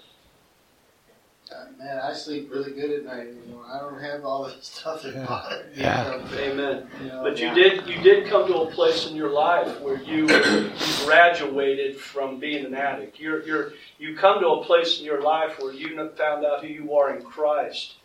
man, 1.79 1.99
I 1.99 2.13
sleep 2.13 2.49
really 2.51 2.71
good 2.73 2.91
at 2.91 3.05
night 3.05 3.27
anymore. 3.27 3.63
I 3.71 3.79
don't 3.79 3.99
have 4.01 4.25
all 4.25 4.45
this 4.45 4.57
stuff 4.61 5.03
that 5.03 5.27
bothers 5.27 5.75
me. 5.75 5.83
Yeah. 5.83 6.21
Amen. 6.33 6.87
You 7.01 7.07
know, 7.07 7.23
But 7.23 7.39
you 7.39 7.53
did 7.53 7.87
you 7.87 8.01
did 8.01 8.27
come 8.29 8.47
to 8.47 8.55
a 8.59 8.71
place 8.71 9.07
in 9.07 9.15
your 9.15 9.29
life 9.31 9.79
where 9.81 10.01
you, 10.01 10.27
you 10.27 10.71
graduated 11.05 11.97
from 11.97 12.39
being 12.39 12.65
an 12.65 12.73
addict. 12.73 13.19
You're 13.19 13.43
you're 13.43 13.73
you 13.97 14.15
come 14.15 14.39
to 14.41 14.47
a 14.47 14.63
place 14.63 14.99
in 14.99 15.05
your 15.05 15.21
life 15.21 15.59
where 15.59 15.73
you 15.73 15.89
kn- 15.95 16.09
found 16.17 16.45
out 16.45 16.61
who 16.61 16.67
you 16.67 16.95
are 16.95 17.15
in 17.15 17.23
Christ, 17.23 17.95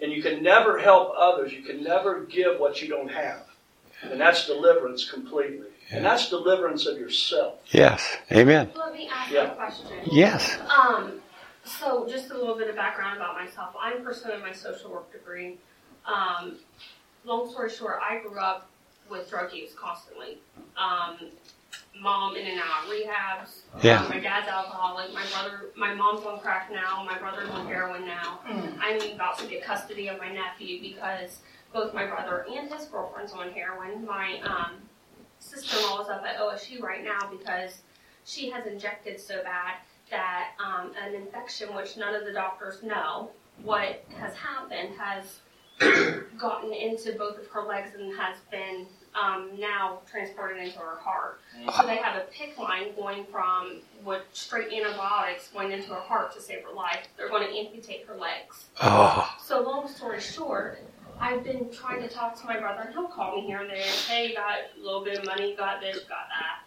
and 0.00 0.12
you 0.12 0.22
can 0.22 0.42
never 0.42 0.78
help 0.78 1.12
others. 1.16 1.52
You 1.52 1.62
can 1.62 1.82
never 1.82 2.20
give 2.24 2.58
what 2.60 2.80
you 2.82 2.88
don't 2.88 3.10
have, 3.10 3.46
and 4.02 4.20
that's 4.20 4.46
deliverance 4.46 5.10
completely. 5.10 5.66
And 5.90 6.06
that's 6.06 6.30
deliverance 6.30 6.86
of 6.86 6.96
yourself. 6.98 7.58
Yes. 7.70 8.16
Amen. 8.32 8.70
Let 8.74 8.94
me 8.94 9.10
ask 9.12 9.30
Yeah. 9.30 9.52
a 9.52 9.54
question. 9.56 9.86
Yes. 10.10 10.58
Um, 10.74 11.20
so 11.64 12.06
just 12.08 12.30
a 12.30 12.34
little 12.34 12.56
bit 12.56 12.68
of 12.68 12.76
background 12.76 13.16
about 13.16 13.34
myself. 13.34 13.74
I'm 13.80 14.02
pursuing 14.02 14.40
my 14.40 14.52
social 14.52 14.90
work 14.90 15.12
degree. 15.12 15.58
Um, 16.06 16.58
long 17.24 17.50
story 17.50 17.70
short, 17.70 17.98
I 18.02 18.20
grew 18.20 18.38
up 18.38 18.68
with 19.10 19.28
drug 19.30 19.52
use 19.52 19.72
constantly. 19.74 20.38
Um, 20.76 21.18
mom 22.00 22.36
in 22.36 22.46
and 22.46 22.60
out 22.60 22.84
of 22.84 22.90
rehabs. 22.90 23.82
Yeah. 23.82 24.02
Um, 24.02 24.08
my 24.08 24.18
dad's 24.18 24.48
alcoholic. 24.48 25.12
My 25.12 25.24
brother, 25.32 25.70
my 25.76 25.94
mom's 25.94 26.24
on 26.26 26.40
crack 26.40 26.70
now. 26.72 27.04
My 27.04 27.18
brother's 27.18 27.50
on 27.50 27.66
heroin 27.66 28.06
now. 28.06 28.40
I'm 28.80 29.00
about 29.14 29.38
to 29.38 29.46
get 29.46 29.62
custody 29.62 30.08
of 30.08 30.18
my 30.18 30.32
nephew 30.32 30.80
because 30.80 31.38
both 31.72 31.94
my 31.94 32.06
brother 32.06 32.46
and 32.50 32.70
his 32.70 32.86
girlfriend's 32.86 33.32
on 33.32 33.50
heroin. 33.52 34.04
My 34.04 34.40
um, 34.42 34.72
sister-in-law 35.38 36.02
is 36.02 36.08
up 36.08 36.24
at 36.24 36.38
OSU 36.38 36.80
right 36.80 37.04
now 37.04 37.30
because 37.30 37.78
she 38.24 38.50
has 38.50 38.66
injected 38.66 39.20
so 39.20 39.42
bad 39.42 39.76
that 40.12 40.50
um, 40.64 40.92
an 41.02 41.14
infection, 41.14 41.74
which 41.74 41.96
none 41.96 42.14
of 42.14 42.24
the 42.24 42.32
doctors 42.32 42.82
know 42.84 43.30
what 43.64 44.04
has 44.16 44.34
happened, 44.34 44.90
has 44.96 45.40
gotten 46.38 46.72
into 46.72 47.12
both 47.18 47.38
of 47.38 47.46
her 47.48 47.62
legs 47.62 47.90
and 47.98 48.14
has 48.16 48.36
been 48.50 48.86
um, 49.20 49.50
now 49.58 49.98
transported 50.10 50.62
into 50.62 50.78
her 50.78 50.96
heart. 50.96 51.40
So 51.76 51.86
they 51.86 51.96
have 51.96 52.16
a 52.16 52.26
PICC 52.32 52.58
line 52.58 52.94
going 52.94 53.24
from 53.30 53.80
what 54.04 54.26
straight 54.32 54.72
antibiotics 54.72 55.48
going 55.48 55.72
into 55.72 55.88
her 55.88 56.00
heart 56.00 56.32
to 56.34 56.40
save 56.40 56.62
her 56.62 56.72
life. 56.72 57.06
They're 57.16 57.28
going 57.28 57.46
to 57.46 57.54
amputate 57.54 58.06
her 58.06 58.16
legs. 58.16 58.66
Oh. 58.80 59.28
So 59.44 59.60
long 59.60 59.88
story 59.88 60.20
short, 60.20 60.78
I've 61.20 61.44
been 61.44 61.70
trying 61.70 62.00
to 62.02 62.08
talk 62.08 62.40
to 62.40 62.46
my 62.46 62.58
brother, 62.58 62.82
and 62.82 62.94
he'll 62.94 63.08
call 63.08 63.36
me 63.36 63.46
here 63.46 63.60
and 63.60 63.70
there. 63.70 63.76
Hey, 63.76 64.28
you 64.28 64.34
got 64.34 64.58
a 64.78 64.82
little 64.82 65.04
bit 65.04 65.18
of 65.18 65.26
money, 65.26 65.54
got 65.56 65.80
this, 65.80 65.98
got 66.00 66.28
that. 66.30 66.62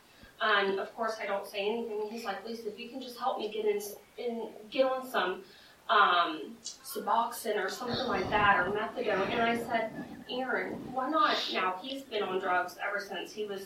And 0.46 0.80
of 0.80 0.96
course, 0.96 1.16
I 1.22 1.26
don't 1.26 1.48
say 1.48 1.68
anything. 1.68 2.08
He's 2.12 2.24
like, 2.24 2.46
Lisa, 2.48 2.68
if 2.68 2.80
you 2.80 2.90
can 2.90 3.02
just 3.02 3.18
help 3.18 3.40
me 3.40 3.52
get 3.52 3.66
in, 3.66 3.82
in 4.24 4.48
get 4.70 4.86
on 4.86 5.10
some 5.10 5.42
um, 5.90 6.56
Suboxone 6.64 7.64
or 7.64 7.70
something 7.70 8.08
like 8.08 8.30
that, 8.30 8.60
or 8.60 8.72
methadone. 8.72 9.30
And 9.32 9.42
I 9.42 9.58
said, 9.58 9.92
Aaron, 10.30 10.74
why 10.94 11.10
not? 11.10 11.36
Now 11.54 11.76
he's 11.82 12.04
been 12.04 12.22
on 12.24 12.40
drugs 12.40 12.76
ever 12.88 13.04
since 13.04 13.34
he 13.34 13.46
was 13.46 13.64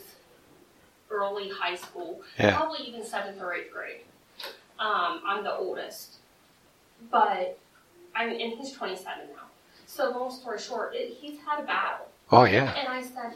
early 1.10 1.50
high 1.50 1.76
school, 1.76 2.22
Yeah. 2.38 2.56
probably 2.56 2.86
even 2.88 3.04
seventh 3.04 3.42
or 3.42 3.54
eighth 3.54 3.74
grade. 3.74 4.02
Um, 4.80 5.22
I'm 5.26 5.44
the 5.44 5.54
oldest, 5.54 6.18
but 7.12 7.58
I'm 8.16 8.30
and 8.30 8.54
he's 8.54 8.72
27 8.72 9.28
now. 9.36 9.44
So 9.86 10.12
long 10.12 10.32
story 10.32 10.60
short, 10.60 10.94
it, 10.96 11.18
he's 11.20 11.40
had 11.46 11.62
a 11.62 11.64
battle. 11.64 12.08
Oh 12.32 12.44
yeah. 12.46 12.74
And 12.76 12.88
I 12.88 13.02
said, 13.02 13.36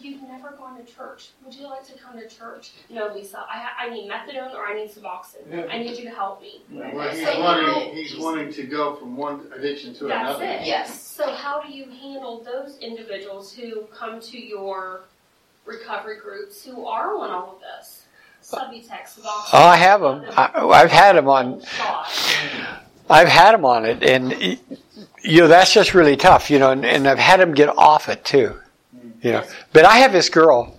You've 0.00 0.22
never 0.22 0.50
gone 0.50 0.76
to 0.78 0.84
church. 0.92 1.30
Would 1.44 1.54
you 1.54 1.64
like 1.64 1.86
to 1.86 1.92
come 1.98 2.18
to 2.18 2.28
church? 2.28 2.72
No, 2.90 3.12
Lisa. 3.14 3.38
I, 3.48 3.86
I 3.86 3.90
need 3.90 4.10
methadone 4.10 4.54
or 4.54 4.66
I 4.66 4.74
need 4.74 4.90
Suboxone. 4.90 5.70
I 5.72 5.78
need 5.78 5.96
you 5.98 6.04
to 6.04 6.10
help 6.14 6.40
me. 6.42 6.60
Well, 6.70 7.08
he's 7.10 7.24
So 7.24 7.32
now- 7.32 7.40
wanting, 7.42 7.94
he's 7.94 8.16
wanting 8.18 8.52
to 8.52 8.62
go 8.64 8.96
from 8.96 9.16
one 9.16 9.46
addiction 9.56 9.94
to 9.94 10.04
That's 10.06 10.28
another. 10.38 10.44
it. 10.44 10.66
Yes. 10.66 11.00
So 11.00 11.30
how 11.32 11.60
do 11.62 11.72
you 11.72 11.84
handle 11.90 12.42
those 12.44 12.78
individuals 12.78 13.52
who 13.52 13.82
come 13.94 14.20
to 14.20 14.38
your 14.38 15.02
recovery 15.64 16.18
groups 16.22 16.64
who 16.64 16.86
are 16.86 17.16
on 17.16 17.30
all 17.30 17.54
of 17.56 17.60
this? 17.60 18.02
Subutex, 18.42 19.18
Suboxone. 19.18 19.50
Oh, 19.54 19.64
I 19.66 19.76
have 19.76 20.00
them. 20.02 20.24
I, 20.36 20.50
I've 20.54 20.90
had 20.90 21.16
them 21.16 21.28
on. 21.28 21.62
I've 23.08 23.28
had 23.28 23.52
them 23.52 23.64
on 23.64 23.84
it, 23.84 24.02
and 24.02 24.32
you 25.22 25.40
know 25.40 25.48
that's 25.48 25.72
just 25.72 25.94
really 25.94 26.16
tough. 26.16 26.50
You 26.50 26.58
know, 26.58 26.70
and, 26.70 26.84
and 26.84 27.08
I've 27.08 27.18
had 27.18 27.40
them 27.40 27.54
get 27.54 27.68
off 27.76 28.08
it 28.08 28.24
too. 28.24 28.56
You 29.26 29.32
know, 29.32 29.44
but 29.72 29.84
I 29.84 29.98
have 29.98 30.12
this 30.12 30.28
girl. 30.28 30.78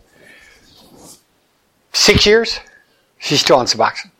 Six 1.91 2.25
years, 2.25 2.59
she's 3.17 3.41
still 3.41 3.57
on 3.57 3.65
Suboxone. 3.65 4.11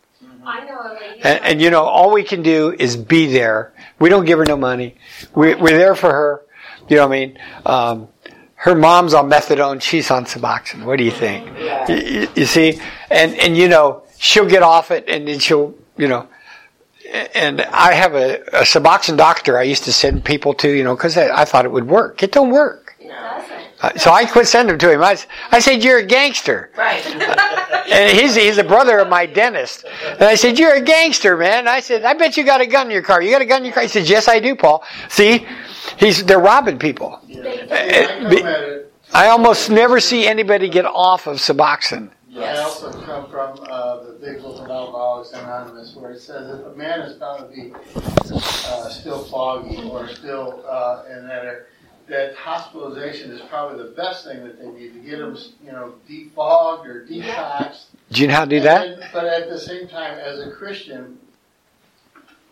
I 0.43 0.65
know 0.65 0.80
a 0.80 0.97
lady. 0.99 1.21
And, 1.23 1.43
and 1.43 1.61
you 1.61 1.69
know, 1.69 1.84
all 1.84 2.11
we 2.11 2.23
can 2.23 2.41
do 2.41 2.75
is 2.78 2.97
be 2.97 3.28
there. 3.28 3.73
We 3.99 4.09
don't 4.09 4.25
give 4.25 4.39
her 4.39 4.45
no 4.45 4.57
money. 4.57 4.95
We, 5.36 5.55
we're 5.55 5.78
there 5.78 5.95
for 5.95 6.11
her. 6.11 6.41
You 6.89 6.97
know 6.97 7.07
what 7.07 7.15
I 7.15 7.19
mean? 7.19 7.39
Um, 7.65 8.07
her 8.55 8.75
mom's 8.75 9.13
on 9.13 9.30
methadone. 9.30 9.82
She's 9.82 10.09
on 10.09 10.25
Suboxone. 10.25 10.86
What 10.86 10.97
do 10.97 11.03
you 11.03 11.11
think? 11.11 11.47
You, 11.88 12.28
you 12.36 12.45
see? 12.45 12.80
And, 13.09 13.36
and 13.36 13.55
you 13.55 13.67
know, 13.67 14.03
she'll 14.17 14.49
get 14.49 14.63
off 14.63 14.91
it 14.91 15.05
and 15.07 15.28
then 15.28 15.39
she'll, 15.39 15.75
you 15.97 16.07
know, 16.07 16.28
and 17.34 17.61
I 17.61 17.93
have 17.93 18.15
a, 18.15 18.41
a 18.47 18.63
Suboxone 18.63 19.17
doctor 19.17 19.57
I 19.57 19.63
used 19.63 19.86
to 19.86 19.93
send 19.93 20.25
people 20.25 20.53
to, 20.55 20.69
you 20.69 20.84
know, 20.84 20.95
because 20.95 21.17
I, 21.17 21.41
I, 21.41 21.45
thought 21.45 21.65
it 21.65 21.71
would 21.71 21.88
work. 21.88 22.21
It 22.23 22.32
don't 22.32 22.49
work. 22.49 22.95
It 22.99 23.07
doesn't. 23.07 23.57
Uh, 23.80 23.95
so 23.95 24.11
I 24.11 24.25
quit 24.25 24.47
sending 24.47 24.73
them 24.73 24.80
to 24.80 24.91
him. 24.91 25.03
I, 25.03 25.17
I 25.51 25.59
said, 25.59 25.84
"You're 25.84 25.99
a 25.99 26.05
gangster." 26.05 26.71
Right. 26.75 27.05
and 27.91 28.17
he's 28.17 28.36
he's 28.36 28.57
a 28.57 28.63
brother 28.63 28.97
of 28.99 29.07
my 29.07 29.25
dentist. 29.28 29.86
And 30.03 30.23
I 30.23 30.36
said, 30.36 30.57
"You're 30.57 30.75
a 30.75 30.82
gangster, 30.82 31.38
man." 31.38 31.67
I 31.67 31.80
said, 31.80 32.03
"I 32.03 32.13
bet 32.15 32.38
you 32.38 32.43
got 32.43 32.59
a 32.59 32.65
gun 32.65 32.88
in 32.88 32.91
your 32.91 33.03
car. 33.03 33.21
You 33.21 33.30
got 33.30 33.41
a 33.41 33.45
gun 33.45 33.59
in 33.59 33.65
your 33.65 33.73
car?" 33.73 33.84
He 33.84 33.89
said, 33.89 34.09
"Yes, 34.09 34.28
I 34.28 34.39
do, 34.39 34.55
Paul." 34.55 34.84
See, 35.09 35.45
he's 35.97 36.23
they're 36.25 36.39
robbing 36.39 36.80
people. 36.80 37.19
Yeah. 37.28 38.80
I 39.13 39.28
almost 39.28 39.69
never 39.69 39.99
see 39.99 40.28
anybody 40.28 40.69
get 40.69 40.86
off 40.86 41.28
of 41.28 41.38
Suboxone. 41.38 42.09
Yes. 42.30 42.57
I 42.57 42.61
also 42.61 42.91
come 43.01 43.30
from 43.32 43.57
uh, 43.69 44.03
the 44.03 44.17
Big 44.21 44.41
Book 44.41 44.59
of 44.61 44.69
Alcoholics 44.69 45.32
Anonymous, 45.32 45.95
where 45.95 46.11
it 46.11 46.19
says 46.19 46.59
if 46.59 46.65
a 46.65 46.75
man 46.75 47.01
is 47.01 47.17
found 47.17 47.49
to 47.49 47.55
be 47.55 47.73
uh, 47.95 48.89
still 48.89 49.23
foggy 49.25 49.82
or 49.89 50.07
still 50.07 50.63
uh, 50.69 51.03
in 51.09 51.28
that 51.28 51.67
that 52.08 52.36
hospitalization 52.36 53.32
is 53.32 53.41
probably 53.49 53.84
the 53.84 53.91
best 53.91 54.26
thing 54.26 54.43
that 54.43 54.60
they 54.60 54.68
need 54.68 54.93
to 54.93 54.99
get 54.99 55.18
them, 55.20 55.38
you 55.64 55.72
know, 55.72 55.95
defogged 56.10 56.86
or 56.86 57.05
detoxed. 57.05 57.86
Do 58.12 58.22
you 58.22 58.28
know 58.28 58.36
how 58.36 58.45
to 58.45 58.49
do 58.49 58.60
that? 58.62 58.99
Then, 58.99 59.10
but 59.12 59.26
at 59.26 59.49
the 59.49 59.60
same 59.60 59.88
time, 59.88 60.18
as 60.18 60.39
a 60.39 60.51
Christian, 60.51 61.18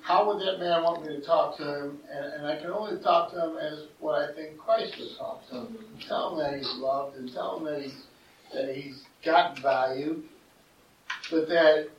how 0.01 0.27
would 0.27 0.45
that 0.45 0.59
man 0.59 0.83
want 0.83 1.05
me 1.05 1.15
to 1.15 1.21
talk 1.21 1.57
to 1.57 1.63
him? 1.63 1.99
And, 2.11 2.33
and 2.33 2.47
I 2.47 2.57
can 2.57 2.69
only 2.69 3.01
talk 3.01 3.31
to 3.31 3.49
him 3.49 3.57
as 3.57 3.85
what 3.99 4.21
I 4.21 4.33
think 4.33 4.57
Christ 4.57 4.99
would 4.99 5.17
talk 5.17 5.47
to 5.49 5.55
him. 5.55 5.65
Mm-hmm. 5.65 6.07
Tell 6.07 6.33
him 6.33 6.39
that 6.39 6.57
he's 6.57 6.73
loved 6.75 7.17
and 7.17 7.31
tell 7.31 7.57
him 7.57 7.65
that 7.65 7.81
he's 7.81 8.03
that 8.53 8.75
he's 8.75 9.03
got 9.23 9.57
value, 9.59 10.21
but 11.31 11.47
that 11.49 11.89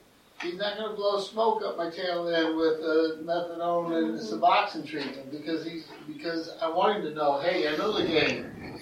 he's 0.42 0.56
not 0.56 0.76
going 0.76 0.90
to 0.90 0.96
blow 0.96 1.20
smoke 1.20 1.62
up 1.64 1.76
my 1.76 1.90
tail 1.90 2.28
end 2.28 2.56
with 2.56 2.80
uh, 2.80 3.22
methadone 3.22 3.96
and 3.96 4.18
Suboxone 4.18 4.86
treatment 4.86 5.30
because 5.30 5.64
he's 5.64 5.84
because 6.06 6.54
I 6.60 6.68
want 6.68 6.98
him 6.98 7.02
to 7.04 7.14
know, 7.14 7.40
hey, 7.40 7.68
I 7.68 7.76
know 7.76 7.92
the 7.92 8.06
game. 8.06 8.78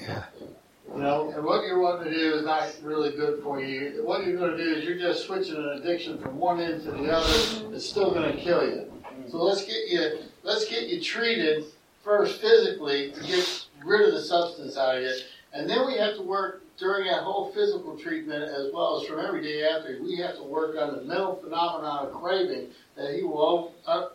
You 0.92 1.00
know, 1.00 1.32
and 1.34 1.44
what 1.44 1.64
you're 1.64 1.80
wanting 1.80 2.12
to 2.12 2.16
do 2.16 2.34
is 2.34 2.44
not 2.44 2.72
really 2.82 3.11
good 3.11 3.42
for 3.42 3.61
you. 3.61 4.02
What 4.05 4.24
you're 4.24 4.36
going 4.36 4.57
to 4.57 4.57
do 4.57 4.74
is 4.74 4.84
you're 4.84 4.98
just 4.98 5.26
switching 5.26 5.57
an 5.57 5.70
addiction 5.70 6.18
from 6.18 6.38
one 6.38 6.61
end 6.61 6.84
to 6.84 6.92
the 6.92 7.11
other. 7.11 7.74
It's 7.74 7.88
still 7.88 8.12
going 8.12 8.30
to 8.30 8.40
kill 8.40 8.64
you. 8.64 8.92
So 9.28 9.42
let's 9.42 9.64
get 9.64 9.88
you 9.88 10.18
let's 10.42 10.68
get 10.68 10.86
you 10.88 11.00
treated 11.00 11.64
first 12.02 12.40
physically 12.40 13.12
to 13.12 13.20
get 13.22 13.66
rid 13.84 14.07
of 14.07 14.14
the 14.14 14.20
substance 14.20 14.76
out 14.76 14.96
of 14.96 15.02
you, 15.02 15.14
and 15.52 15.68
then 15.68 15.86
we 15.86 15.96
have 15.96 16.16
to 16.16 16.22
work 16.22 16.64
during 16.79 17.07
that 17.07 17.22
whole 17.22 17.53
physical 17.53 17.97
treatment 17.97 18.43
as 18.43 18.72
well 18.72 19.01
as 19.01 19.07
from 19.07 19.20
every 19.20 19.43
day 19.43 19.64
after, 19.64 19.99
we 20.03 20.16
have 20.16 20.37
to 20.37 20.43
work 20.43 20.77
on 20.77 20.97
the 20.97 21.03
mental 21.03 21.37
phenomenon 21.37 22.07
of 22.07 22.12
craving 22.12 22.68
that 22.97 23.14
he 23.14 23.22
will 23.22 23.72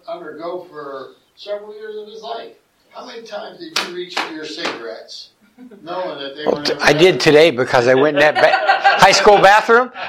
undergo 0.07 0.65
for 0.69 1.11
several 1.35 1.73
years 1.73 1.95
of 1.95 2.07
his 2.07 2.21
life. 2.21 2.53
How 2.91 3.05
many 3.05 3.21
times 3.21 3.59
did 3.59 3.77
you 3.79 3.95
reach 3.95 4.19
for 4.19 4.33
your 4.33 4.45
cigarettes? 4.45 5.29
Knowing 5.83 6.19
that 6.19 6.35
they 6.35 6.45
were 6.45 6.61
never 6.61 6.81
I 6.81 6.93
did 6.93 7.19
today 7.19 7.51
because 7.51 7.87
I 7.87 7.93
went 7.93 8.17
in 8.17 8.21
that 8.21 8.35
ba- 8.35 8.51
high 8.99 9.11
school 9.11 9.37
bathroom. 9.37 9.91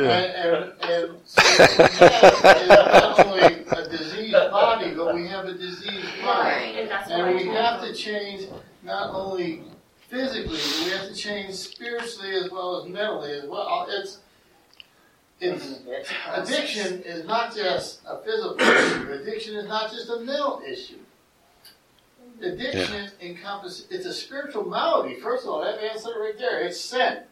and, 0.00 0.04
and, 0.04 0.72
and 0.82 1.18
so 1.24 1.42
we 1.42 2.68
have 2.68 2.68
not 2.68 3.26
only 3.26 3.42
a 3.42 3.88
diseased 3.88 4.32
body, 4.32 4.94
but 4.94 5.14
we 5.14 5.26
have 5.26 5.46
a 5.46 5.54
diseased 5.54 6.08
mind. 6.24 6.76
And 7.10 7.36
we 7.36 7.46
have 7.48 7.82
to 7.82 7.92
change 7.92 8.48
not 8.82 9.14
only 9.14 9.62
physically, 10.08 10.56
but 10.56 10.82
we 10.84 10.90
have 10.92 11.08
to 11.08 11.14
change 11.14 11.54
spiritually 11.54 12.34
as 12.34 12.50
well 12.50 12.82
as 12.82 12.88
mentally 12.88 13.32
as 13.32 13.44
well. 13.46 13.86
It's 13.88 14.18
it's, 15.42 15.80
addiction 16.32 17.02
is 17.02 17.26
not 17.26 17.54
just 17.54 18.00
a 18.06 18.18
physical 18.18 18.60
issue. 18.60 19.10
Addiction 19.10 19.56
is 19.56 19.66
not 19.66 19.90
just 19.90 20.08
a 20.08 20.20
mental 20.20 20.62
issue. 20.64 20.98
Addiction 22.40 23.10
yeah. 23.20 23.28
encompasses, 23.28 23.86
it's 23.90 24.06
a 24.06 24.12
spiritual 24.12 24.64
malady. 24.64 25.16
First 25.16 25.44
of 25.44 25.50
all, 25.50 25.64
that 25.64 25.80
man 25.80 25.90
answer 25.90 26.10
right 26.20 26.38
there, 26.38 26.60
it's 26.60 26.80
sin. 26.80 27.24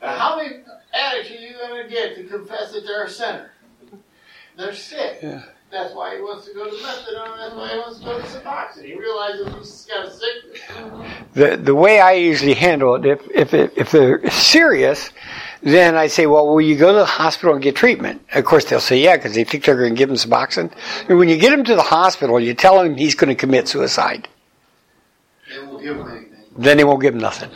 Now, 0.00 0.18
how 0.18 0.36
many 0.36 0.56
addicts 0.92 1.30
are 1.30 1.34
you 1.34 1.54
going 1.54 1.84
to 1.84 1.90
get 1.90 2.16
to 2.16 2.24
confess 2.24 2.72
that 2.72 2.86
they're 2.86 3.04
a 3.04 3.10
sinner? 3.10 3.50
They're 4.56 4.74
sick. 4.74 5.18
Yeah. 5.22 5.42
That's 5.70 5.94
why 5.94 6.16
he 6.16 6.22
wants 6.22 6.46
to 6.46 6.54
go 6.54 6.64
to 6.64 6.76
methadone. 6.76 7.36
That's 7.36 7.54
why 7.54 7.68
he 7.72 7.78
wants 7.78 7.98
to 7.98 8.04
go 8.06 8.18
to 8.18 8.24
Suboxone. 8.24 8.84
He 8.86 8.94
realizes 8.94 9.54
he's 9.54 9.86
got 9.86 10.06
a 10.06 10.10
sickness. 10.10 10.60
The 11.34 11.56
the 11.58 11.74
way 11.74 12.00
I 12.00 12.12
usually 12.12 12.54
handle 12.54 12.94
it, 12.94 13.04
if 13.04 13.30
if 13.30 13.52
it, 13.52 13.74
if 13.76 13.90
they're 13.90 14.30
serious, 14.30 15.10
then 15.62 15.94
I 15.94 16.06
say, 16.06 16.26
well, 16.26 16.46
will 16.46 16.62
you 16.62 16.76
go 16.76 16.92
to 16.92 17.00
the 17.00 17.04
hospital 17.04 17.52
and 17.54 17.62
get 17.62 17.76
treatment? 17.76 18.22
Of 18.34 18.46
course, 18.46 18.64
they'll 18.64 18.80
say, 18.80 18.98
yeah, 18.98 19.16
because 19.16 19.34
they 19.34 19.44
think 19.44 19.64
they're 19.64 19.76
going 19.76 19.94
to 19.94 19.98
give 19.98 20.08
him 20.08 20.16
Suboxone. 20.16 20.72
And 21.06 21.18
when 21.18 21.28
you 21.28 21.36
get 21.36 21.52
him 21.52 21.64
to 21.64 21.74
the 21.74 21.82
hospital, 21.82 22.40
you 22.40 22.54
tell 22.54 22.80
him 22.80 22.96
he's 22.96 23.14
going 23.14 23.28
to 23.28 23.34
commit 23.34 23.68
suicide. 23.68 24.26
They 25.50 25.66
won't 25.66 25.82
give 25.82 25.96
him 25.96 26.08
anything. 26.08 26.32
Then 26.56 26.76
they 26.78 26.84
won't 26.84 27.02
give 27.02 27.14
him 27.14 27.20
nothing. 27.20 27.50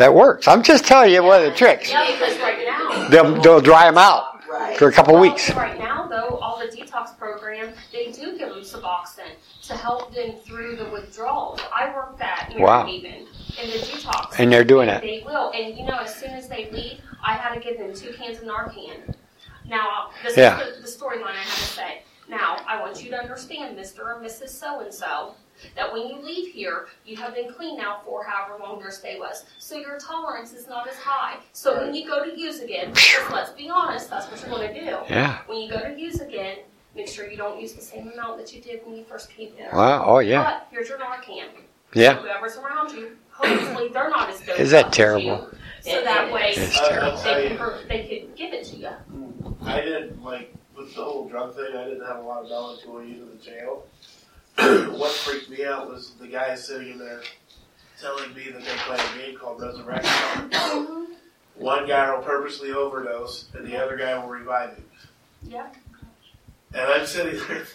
That 0.00 0.14
works. 0.14 0.48
I'm 0.48 0.62
just 0.62 0.86
telling 0.86 1.12
you 1.12 1.22
one 1.22 1.44
of 1.44 1.52
the 1.52 1.54
tricks. 1.54 1.90
Yeah, 1.90 2.10
because 2.10 2.38
right 2.38 2.64
now 2.66 3.08
they'll 3.10 3.42
they'll 3.42 3.60
dry 3.60 3.84
them 3.84 3.98
out 3.98 4.40
right. 4.48 4.74
for 4.78 4.88
a 4.88 4.92
couple 4.92 5.12
well, 5.12 5.22
weeks. 5.22 5.50
Right 5.54 5.78
now, 5.78 6.06
though, 6.06 6.38
all 6.38 6.58
the 6.58 6.74
detox 6.74 7.18
programs 7.18 7.76
they 7.92 8.10
do 8.10 8.38
give 8.38 8.48
them 8.48 8.60
Suboxone 8.60 9.34
to 9.64 9.76
help 9.76 10.14
them 10.14 10.36
through 10.42 10.76
the 10.76 10.86
withdrawals. 10.86 11.60
I 11.76 11.94
work 11.94 12.18
that 12.18 12.50
in 12.50 12.62
wow. 12.62 12.86
Haven 12.86 13.26
in 13.62 13.70
the 13.70 13.76
detox, 13.76 14.38
and 14.38 14.50
they're 14.50 14.64
doing 14.64 14.88
it. 14.88 15.02
They 15.02 15.22
will, 15.22 15.50
and 15.50 15.76
you 15.76 15.84
know, 15.84 15.98
as 15.98 16.14
soon 16.14 16.30
as 16.30 16.48
they 16.48 16.70
leave, 16.70 17.02
I 17.22 17.34
had 17.34 17.52
to 17.52 17.60
give 17.60 17.76
them 17.76 17.92
two 17.92 18.14
cans 18.14 18.38
of 18.38 18.44
Narcan. 18.44 19.14
Now, 19.68 20.12
this 20.24 20.34
yeah. 20.34 20.62
is 20.62 20.76
the, 20.76 20.80
the 20.80 20.88
storyline 20.88 21.34
I 21.34 21.42
have 21.42 21.58
to 21.58 21.64
say. 21.66 22.02
Now, 22.26 22.56
I 22.66 22.80
want 22.80 23.04
you 23.04 23.10
to 23.10 23.18
understand, 23.18 23.76
Mr. 23.76 24.16
and 24.16 24.24
Mrs. 24.24 24.48
So 24.48 24.80
and 24.80 24.94
so, 24.94 25.34
that 25.76 25.92
when 25.92 26.06
you 26.08 26.20
leave 26.20 26.52
here, 26.52 26.86
you 27.04 27.16
have 27.16 27.34
been 27.34 27.52
clean 27.52 27.76
now 27.76 28.00
for 28.04 28.24
however 28.24 28.62
long 28.62 28.80
your 28.80 28.90
stay 28.90 29.18
was. 29.18 29.44
So 29.58 29.76
your 29.76 29.98
tolerance 29.98 30.52
is 30.52 30.68
not 30.68 30.88
as 30.88 30.96
high. 30.96 31.38
So 31.52 31.84
when 31.84 31.94
you 31.94 32.06
go 32.06 32.24
to 32.24 32.38
use 32.38 32.60
again, 32.60 32.92
let's 33.30 33.50
be 33.52 33.68
honest, 33.68 34.10
that's 34.10 34.30
what 34.30 34.40
you're 34.40 34.50
going 34.50 34.74
to 34.74 34.80
do. 34.80 34.98
Yeah. 35.08 35.38
When 35.46 35.60
you 35.60 35.70
go 35.70 35.80
to 35.80 35.98
use 35.98 36.20
again, 36.20 36.58
make 36.94 37.08
sure 37.08 37.30
you 37.30 37.36
don't 37.36 37.60
use 37.60 37.72
the 37.74 37.82
same 37.82 38.08
amount 38.08 38.38
that 38.38 38.54
you 38.54 38.60
did 38.60 38.80
when 38.84 38.96
you 38.96 39.04
first 39.04 39.30
came 39.30 39.52
here. 39.54 39.70
Wow. 39.72 40.04
Oh, 40.06 40.18
yeah. 40.18 40.42
But 40.42 40.66
here's 40.70 40.88
your 40.88 40.98
Narcan. 40.98 41.48
Yeah. 41.94 42.16
So 42.16 42.22
whoever's 42.22 42.56
around 42.56 42.92
you, 42.92 43.16
hopefully 43.30 43.88
they're 43.92 44.10
not 44.10 44.30
as 44.30 44.40
good. 44.40 44.60
Is 44.60 44.70
that 44.70 44.92
terrible? 44.92 45.48
So 45.82 46.02
that 46.04 46.30
way 46.30 46.54
uh, 46.56 47.22
they, 47.24 47.56
could, 47.56 47.88
they 47.88 48.06
could 48.06 48.36
give 48.36 48.52
it 48.52 48.64
to 48.66 48.76
you. 48.76 48.90
I 49.64 49.80
didn't 49.80 50.22
like 50.22 50.54
with 50.76 50.94
the 50.94 51.02
whole 51.02 51.28
drug 51.28 51.54
thing. 51.54 51.74
I 51.74 51.84
didn't 51.84 52.06
have 52.06 52.18
a 52.18 52.22
lot 52.22 52.44
of 52.44 52.50
knowledge 52.50 52.84
going 52.84 53.14
into 53.14 53.24
the 53.24 53.36
jail. 53.42 53.84
what 54.90 55.12
freaked 55.12 55.50
me 55.50 55.64
out 55.64 55.88
was 55.88 56.12
the 56.20 56.26
guy 56.26 56.54
sitting 56.54 56.92
in 56.92 56.98
there 56.98 57.22
telling 58.00 58.34
me 58.34 58.44
that 58.50 58.62
they 58.62 58.74
play 58.86 58.98
a 58.98 59.18
game 59.18 59.38
called 59.38 59.60
Resurrection. 59.60 60.50
Mm-hmm. 60.50 61.12
One 61.56 61.86
guy 61.86 62.14
will 62.14 62.22
purposely 62.22 62.72
overdose, 62.72 63.48
and 63.54 63.66
the 63.66 63.76
other 63.76 63.96
guy 63.96 64.18
will 64.18 64.28
revive 64.30 64.70
him. 64.70 64.84
Yeah. 65.42 65.66
And 66.72 66.82
I'm 66.82 67.06
sitting 67.06 67.40
there 67.48 67.66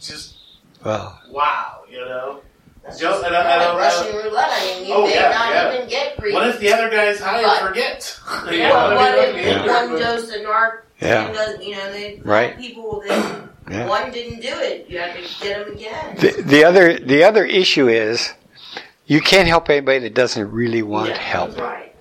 just, 0.00 0.36
wow, 0.84 1.18
wow, 1.30 1.82
you 1.90 1.98
know. 1.98 2.40
That's 2.82 2.98
just, 2.98 3.24
and, 3.24 3.34
and, 3.34 3.46
and, 3.46 3.78
Russian 3.78 4.14
roulette. 4.14 4.48
I 4.50 4.66
mean, 4.66 4.88
you 4.88 4.94
oh, 4.94 5.06
may 5.06 5.14
yeah, 5.14 5.30
not 5.30 5.54
yeah. 5.54 5.74
even 5.74 5.88
get 5.88 6.18
pre. 6.18 6.34
What 6.34 6.48
if 6.48 6.60
the 6.60 6.70
other 6.70 6.90
guy's 6.90 7.18
high 7.18 7.40
and 7.40 7.66
forget? 7.66 8.20
Yeah. 8.52 8.70
Well, 8.70 8.96
what 8.96 9.34
if 9.34 9.66
one 9.66 9.98
dose 9.98 10.28
of 10.28 10.42
narc? 10.42 10.82
Yeah. 11.00 11.32
Does, 11.32 11.64
you 11.64 11.76
know, 11.76 11.92
they 11.92 12.20
right. 12.24 12.58
people 12.58 13.02
that 13.06 13.48
yeah. 13.70 13.88
One 13.88 14.10
didn't 14.10 14.40
do 14.40 14.52
it. 14.52 14.86
You 14.88 14.98
have 14.98 15.14
to 15.16 15.44
get 15.44 15.66
them 15.66 15.74
again. 15.74 16.16
The, 16.16 16.42
the 16.42 16.64
other 16.64 16.98
the 16.98 17.24
other 17.24 17.44
issue 17.44 17.88
is 17.88 18.34
you 19.06 19.20
can't 19.20 19.48
help 19.48 19.68
anybody 19.70 20.00
that 20.00 20.14
doesn't 20.14 20.50
really 20.50 20.82
want 20.82 21.10
yeah, 21.10 21.18
help. 21.18 21.58
Right. 21.58 21.94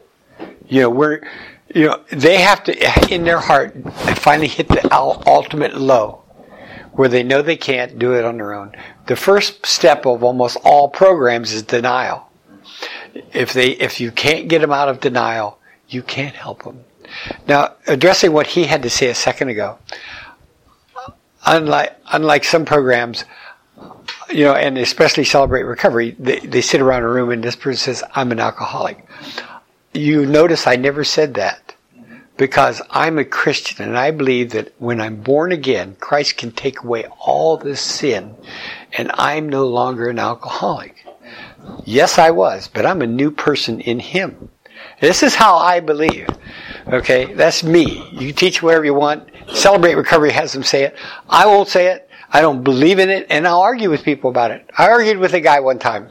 You 0.67 0.81
know, 0.81 0.89
we're 0.89 1.21
you 1.73 1.87
know 1.87 2.01
they 2.11 2.41
have 2.41 2.63
to 2.65 3.13
in 3.13 3.23
their 3.23 3.39
heart 3.39 3.75
finally 4.17 4.47
hit 4.47 4.67
the 4.67 4.87
ultimate 4.93 5.75
low 5.75 6.23
where 6.93 7.09
they 7.09 7.23
know 7.23 7.41
they 7.41 7.57
can't 7.57 7.97
do 7.97 8.13
it 8.13 8.23
on 8.23 8.37
their 8.37 8.53
own. 8.53 8.75
The 9.07 9.15
first 9.15 9.65
step 9.65 10.05
of 10.05 10.23
almost 10.23 10.57
all 10.63 10.89
programs 10.89 11.51
is 11.51 11.63
denial. 11.63 12.29
If 13.33 13.53
they 13.53 13.71
if 13.71 13.99
you 13.99 14.11
can't 14.11 14.47
get 14.47 14.59
them 14.59 14.71
out 14.71 14.89
of 14.89 14.99
denial, 14.99 15.59
you 15.87 16.03
can't 16.03 16.35
help 16.35 16.63
them. 16.63 16.83
Now, 17.47 17.75
addressing 17.87 18.31
what 18.33 18.47
he 18.47 18.65
had 18.65 18.83
to 18.83 18.89
say 18.89 19.09
a 19.09 19.15
second 19.15 19.49
ago, 19.49 19.77
unlike 21.45 21.97
unlike 22.11 22.43
some 22.43 22.65
programs, 22.65 23.25
you 24.29 24.45
know, 24.45 24.53
and 24.53 24.77
especially 24.77 25.23
Celebrate 25.23 25.63
Recovery, 25.63 26.15
they, 26.19 26.39
they 26.39 26.61
sit 26.61 26.81
around 26.81 27.03
a 27.03 27.09
room 27.09 27.31
and 27.31 27.43
this 27.43 27.55
person 27.55 27.95
says, 27.95 28.03
"I'm 28.13 28.31
an 28.31 28.39
alcoholic." 28.39 29.05
You 29.93 30.25
notice 30.25 30.65
I 30.65 30.75
never 30.75 31.03
said 31.03 31.35
that 31.35 31.75
because 32.37 32.81
I'm 32.89 33.19
a 33.19 33.25
Christian 33.25 33.85
and 33.85 33.97
I 33.97 34.11
believe 34.11 34.51
that 34.51 34.73
when 34.79 34.99
I'm 34.99 35.17
born 35.17 35.51
again, 35.51 35.95
Christ 35.99 36.37
can 36.37 36.51
take 36.51 36.81
away 36.81 37.05
all 37.19 37.57
this 37.57 37.81
sin, 37.81 38.35
and 38.93 39.11
I'm 39.13 39.49
no 39.49 39.67
longer 39.67 40.09
an 40.09 40.19
alcoholic. 40.19 41.05
Yes, 41.85 42.17
I 42.17 42.31
was, 42.31 42.67
but 42.67 42.85
I'm 42.85 43.01
a 43.01 43.07
new 43.07 43.31
person 43.31 43.79
in 43.81 43.99
Him. 43.99 44.49
This 44.99 45.23
is 45.23 45.35
how 45.35 45.55
I 45.57 45.79
believe. 45.79 46.27
Okay, 46.87 47.33
that's 47.33 47.63
me. 47.63 48.07
You 48.11 48.33
teach 48.33 48.61
whatever 48.61 48.85
you 48.85 48.93
want. 48.93 49.29
Celebrate 49.53 49.95
Recovery 49.95 50.31
has 50.31 50.53
them 50.53 50.63
say 50.63 50.83
it. 50.83 50.95
I 51.29 51.45
won't 51.45 51.69
say 51.69 51.87
it. 51.87 52.09
I 52.31 52.41
don't 52.41 52.63
believe 52.63 52.99
in 52.99 53.09
it, 53.09 53.27
and 53.29 53.47
I'll 53.47 53.61
argue 53.61 53.89
with 53.89 54.03
people 54.03 54.29
about 54.29 54.51
it. 54.51 54.67
I 54.75 54.89
argued 54.89 55.19
with 55.19 55.33
a 55.33 55.39
guy 55.39 55.59
one 55.59 55.77
time. 55.77 56.09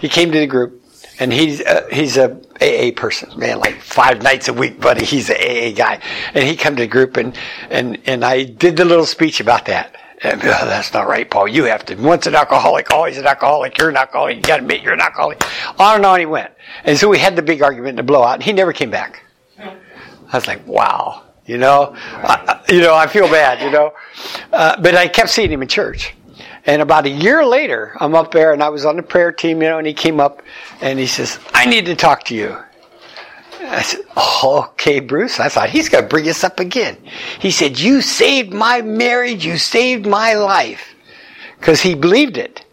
He 0.00 0.08
came 0.08 0.32
to 0.32 0.38
the 0.38 0.46
group, 0.46 0.82
and 1.20 1.32
he's 1.32 1.60
uh, 1.60 1.86
he's 1.92 2.16
a 2.16 2.40
AA 2.60 2.90
person, 2.94 3.38
man, 3.38 3.60
like 3.60 3.80
five 3.80 4.22
nights 4.22 4.48
a 4.48 4.52
week, 4.52 4.80
buddy. 4.80 5.04
He's 5.04 5.30
an 5.30 5.36
AA 5.36 5.72
guy, 5.72 6.00
and 6.34 6.44
he 6.44 6.56
come 6.56 6.74
to 6.76 6.82
the 6.82 6.88
group, 6.88 7.16
and 7.16 7.36
and 7.70 7.98
and 8.06 8.24
I 8.24 8.42
did 8.42 8.76
the 8.76 8.84
little 8.84 9.06
speech 9.06 9.40
about 9.40 9.66
that. 9.66 9.96
And, 10.22 10.40
oh, 10.42 10.46
that's 10.46 10.94
not 10.94 11.06
right, 11.06 11.30
Paul. 11.30 11.46
You 11.46 11.64
have 11.64 11.84
to. 11.86 11.94
Once 11.94 12.26
an 12.26 12.34
alcoholic, 12.34 12.90
always 12.90 13.18
an 13.18 13.26
alcoholic. 13.26 13.76
You're 13.78 13.90
an 13.90 13.98
alcoholic. 13.98 14.36
You 14.36 14.42
got 14.42 14.56
to 14.56 14.62
admit 14.62 14.82
you're 14.82 14.94
an 14.94 15.00
alcoholic. 15.00 15.44
On 15.78 15.96
and 15.96 16.06
on 16.06 16.18
he 16.18 16.26
went. 16.26 16.52
And 16.84 16.96
so 16.98 17.08
we 17.08 17.18
had 17.18 17.36
the 17.36 17.42
big 17.42 17.62
argument 17.62 17.90
and 17.90 17.98
the 17.98 18.02
blowout, 18.02 18.34
and 18.34 18.42
he 18.42 18.52
never 18.52 18.72
came 18.72 18.90
back. 18.90 19.22
I 19.58 19.76
was 20.32 20.46
like, 20.46 20.66
wow. 20.66 21.25
You 21.46 21.58
know, 21.58 21.94
I, 21.96 22.60
you 22.68 22.80
know, 22.80 22.94
I 22.94 23.06
feel 23.06 23.28
bad. 23.28 23.62
You 23.62 23.70
know, 23.70 23.94
uh, 24.52 24.80
but 24.80 24.94
I 24.94 25.08
kept 25.08 25.30
seeing 25.30 25.50
him 25.50 25.62
in 25.62 25.68
church. 25.68 26.14
And 26.66 26.82
about 26.82 27.06
a 27.06 27.10
year 27.10 27.46
later, 27.46 27.96
I'm 28.00 28.16
up 28.16 28.32
there, 28.32 28.52
and 28.52 28.60
I 28.60 28.70
was 28.70 28.84
on 28.84 28.96
the 28.96 29.02
prayer 29.02 29.30
team, 29.30 29.62
you 29.62 29.68
know, 29.68 29.78
and 29.78 29.86
he 29.86 29.94
came 29.94 30.18
up, 30.18 30.42
and 30.80 30.98
he 30.98 31.06
says, 31.06 31.38
"I 31.54 31.66
need 31.66 31.86
to 31.86 31.94
talk 31.94 32.24
to 32.24 32.34
you." 32.34 32.56
I 33.68 33.82
said, 33.82 34.02
oh, 34.16 34.68
okay, 34.72 35.00
Bruce. 35.00 35.40
I 35.40 35.48
thought 35.48 35.70
he's 35.70 35.88
going 35.88 36.04
to 36.04 36.08
bring 36.08 36.28
us 36.28 36.44
up 36.44 36.60
again. 36.60 36.96
He 37.40 37.50
said, 37.50 37.78
you 37.78 38.00
saved 38.00 38.52
my 38.52 38.82
marriage. 38.82 39.44
You 39.44 39.58
saved 39.58 40.06
my 40.06 40.34
life. 40.34 40.94
Because 41.58 41.80
he 41.80 41.94
believed 41.94 42.36
it. 42.36 42.64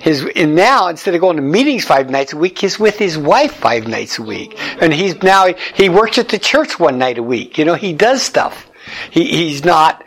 His, 0.00 0.26
and 0.34 0.54
now, 0.54 0.88
instead 0.88 1.14
of 1.14 1.20
going 1.20 1.36
to 1.36 1.42
meetings 1.42 1.84
five 1.84 2.08
nights 2.08 2.32
a 2.32 2.36
week, 2.36 2.58
he's 2.58 2.78
with 2.78 2.98
his 2.98 3.18
wife 3.18 3.54
five 3.54 3.86
nights 3.86 4.18
a 4.18 4.22
week. 4.22 4.58
And 4.80 4.94
he's 4.94 5.22
now, 5.22 5.52
he 5.74 5.90
works 5.90 6.16
at 6.18 6.30
the 6.30 6.38
church 6.38 6.80
one 6.80 6.96
night 6.98 7.18
a 7.18 7.22
week. 7.22 7.58
You 7.58 7.66
know, 7.66 7.74
he 7.74 7.92
does 7.92 8.22
stuff. 8.22 8.70
He, 9.10 9.26
he's 9.26 9.62
not 9.62 10.02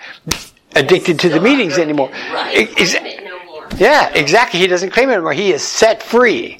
addicted 0.75 1.19
to 1.19 1.29
the 1.29 1.39
meetings 1.39 1.77
anymore. 1.77 2.09
Ex- 2.13 2.95
yeah, 3.77 4.09
exactly. 4.09 4.59
He 4.59 4.67
doesn't 4.67 4.89
claim 4.89 5.09
it 5.09 5.13
anymore. 5.13 5.33
He 5.33 5.51
is 5.51 5.61
set 5.61 6.01
free. 6.01 6.59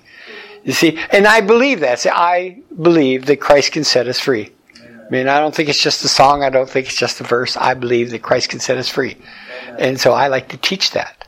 You 0.64 0.74
see, 0.74 1.00
and 1.12 1.26
I 1.26 1.42
believe 1.42 1.80
that. 1.82 2.00
See, 2.00 2.10
I 2.10 2.62
believe 2.82 3.26
that 3.26 3.38
Christ 3.38 3.72
can 3.74 3.84
set 3.84 4.08
us 4.08 4.20
free. 4.20 4.52
I 4.76 5.10
mean, 5.10 5.28
I 5.28 5.40
don't 5.40 5.54
think 5.54 5.70
it's 5.70 5.82
just 5.82 6.06
a 6.06 6.08
song. 6.08 6.44
I 6.44 6.50
don't 6.50 6.70
think 6.70 6.88
it's 6.88 6.96
just 6.96 7.20
a 7.20 7.24
verse. 7.24 7.58
I 7.58 7.74
believe 7.74 8.12
that 8.12 8.22
Christ 8.22 8.50
can 8.50 8.60
set 8.60 8.78
us 8.78 8.90
free. 8.90 9.18
And 9.78 10.00
so 10.00 10.14
I 10.14 10.28
like 10.28 10.50
to 10.50 10.58
teach 10.58 10.92
that. 10.92 11.23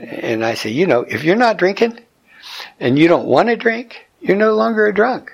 And 0.00 0.44
I 0.44 0.54
say, 0.54 0.70
you 0.70 0.86
know, 0.86 1.02
if 1.02 1.24
you're 1.24 1.36
not 1.36 1.58
drinking 1.58 2.00
and 2.78 2.98
you 2.98 3.06
don't 3.06 3.26
want 3.26 3.48
to 3.48 3.56
drink, 3.56 4.06
you're 4.20 4.36
no 4.36 4.54
longer 4.54 4.86
a 4.86 4.94
drunk. 4.94 5.32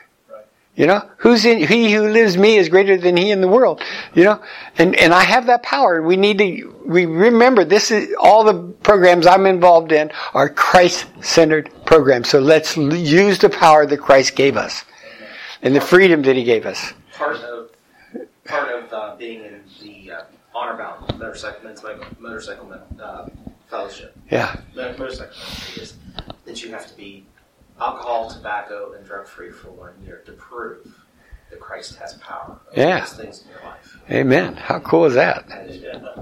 You 0.75 0.87
know, 0.87 1.09
who's 1.17 1.47
in, 1.47 1.67
he 1.67 1.91
who 1.95 2.09
lives 2.09 2.37
me 2.37 2.57
is 2.57 2.69
greater 2.69 2.99
than 2.99 3.17
he 3.17 3.31
in 3.31 3.41
the 3.41 3.49
world. 3.49 3.81
You 4.15 4.25
know, 4.25 4.43
and, 4.77 4.95
and 4.97 5.15
I 5.15 5.23
have 5.25 5.47
that 5.47 5.63
power. 5.63 6.03
We 6.03 6.17
need 6.17 6.37
to, 6.39 6.75
we 6.85 7.07
remember 7.07 7.65
this 7.65 7.91
is, 7.91 8.15
all 8.21 8.45
the 8.45 8.73
programs 8.83 9.27
I'm 9.27 9.47
involved 9.47 9.93
in 9.93 10.11
are 10.35 10.51
Christ-centered 10.51 11.71
programs. 11.87 12.29
So 12.29 12.41
let's 12.41 12.77
use 12.77 13.39
the 13.39 13.49
power 13.49 13.87
that 13.87 13.99
Christ 13.99 14.37
gave 14.37 14.59
us 14.59 14.85
and 15.63 15.75
the 15.75 15.81
freedom 15.81 16.21
that 16.23 16.37
he 16.37 16.45
gave 16.45 16.67
us. 16.67 16.93
Part 17.15 17.37
of, 17.37 17.71
part 18.45 18.71
of 18.71 18.93
uh, 18.93 19.17
being 19.17 19.45
in 19.45 19.63
the 19.81 20.13
uh, 20.13 20.23
honor 20.55 20.77
bound 20.77 21.19
motorcycle, 21.19 21.71
motorcycle 22.19 22.71
uh, 23.01 23.29
fellowship. 23.69 24.17
Yeah. 24.31 24.57
Motorcycle 24.75 25.35
is 25.77 25.95
that 26.45 26.63
you 26.63 26.71
have 26.71 26.87
to 26.87 26.97
be 26.97 27.25
alcohol, 27.81 28.31
tobacco, 28.31 28.93
and 28.93 29.05
drug 29.07 29.27
free 29.27 29.51
for 29.51 29.71
one 29.71 29.93
year 30.05 30.23
to 30.27 30.33
prove 30.33 30.87
that 31.51 31.61
Christ 31.61 31.97
has 31.97 32.15
power 32.15 32.59
over 32.73 32.81
Yeah. 32.81 33.01
those 33.01 33.13
things 33.15 33.43
in 33.43 33.51
your 33.51 33.61
life. 33.65 33.97
Amen. 34.11 34.57
How 34.57 34.79
cool 34.81 35.05
is 35.07 35.15
that? 35.15 35.47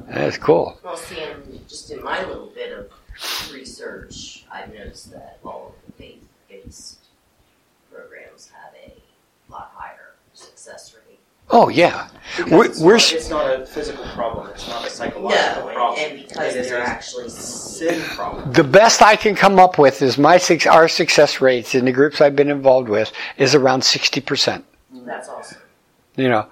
That's 0.09 0.37
cool. 0.39 0.79
Well, 0.83 0.97
see, 0.97 1.21
and 1.21 1.67
just 1.69 1.91
in 1.91 2.03
my 2.03 2.25
little 2.27 2.47
bit 2.55 2.73
of 2.79 2.91
research, 3.53 4.45
I've 4.51 4.73
noticed 4.75 5.13
that 5.13 5.39
all 5.45 5.75
of 5.77 5.87
the 5.87 6.03
faith-based 6.03 6.99
programs 7.93 8.51
have 8.51 8.75
a 8.75 8.93
lot 9.51 9.71
higher 9.75 10.15
success 10.35 10.95
rate. 10.95 11.04
Oh 11.51 11.69
yeah. 11.69 12.09
We're, 12.51 12.65
it's, 12.65 12.81
we're 12.81 12.95
not, 12.95 13.13
it's 13.13 13.29
not 13.31 13.61
a 13.61 13.67
physical 13.67 14.05
problem. 14.15 14.49
It's 14.51 14.67
not 14.67 14.87
a 14.87 14.91
psychological 14.91 15.63
No, 15.63 15.69
and, 15.69 15.77
problem. 15.77 16.01
and 16.01 16.27
because 16.29 16.55
It 16.55 16.61
is 16.61 16.69
they're 16.71 16.83
actually 16.83 17.29
sin 17.29 18.01
problem. 18.03 18.51
the 18.53 18.65
best 18.65 19.03
I 19.03 19.15
can 19.15 19.35
come 19.35 19.59
up 19.59 19.79
with 19.79 20.01
is 20.01 20.17
my 20.17 20.39
six, 20.39 20.67
our 20.67 20.89
success 20.89 21.41
rates 21.43 21.75
in 21.75 21.85
the 21.85 21.93
groups 21.93 22.21
I've 22.23 22.35
been 22.35 22.51
involved 22.51 22.89
with 22.89 23.13
is 23.37 23.55
around 23.55 23.85
sixty 23.85 24.21
percent. 24.21 24.65
That's 25.05 25.29
awesome. 25.29 25.59
You 26.17 26.29
know, 26.29 26.47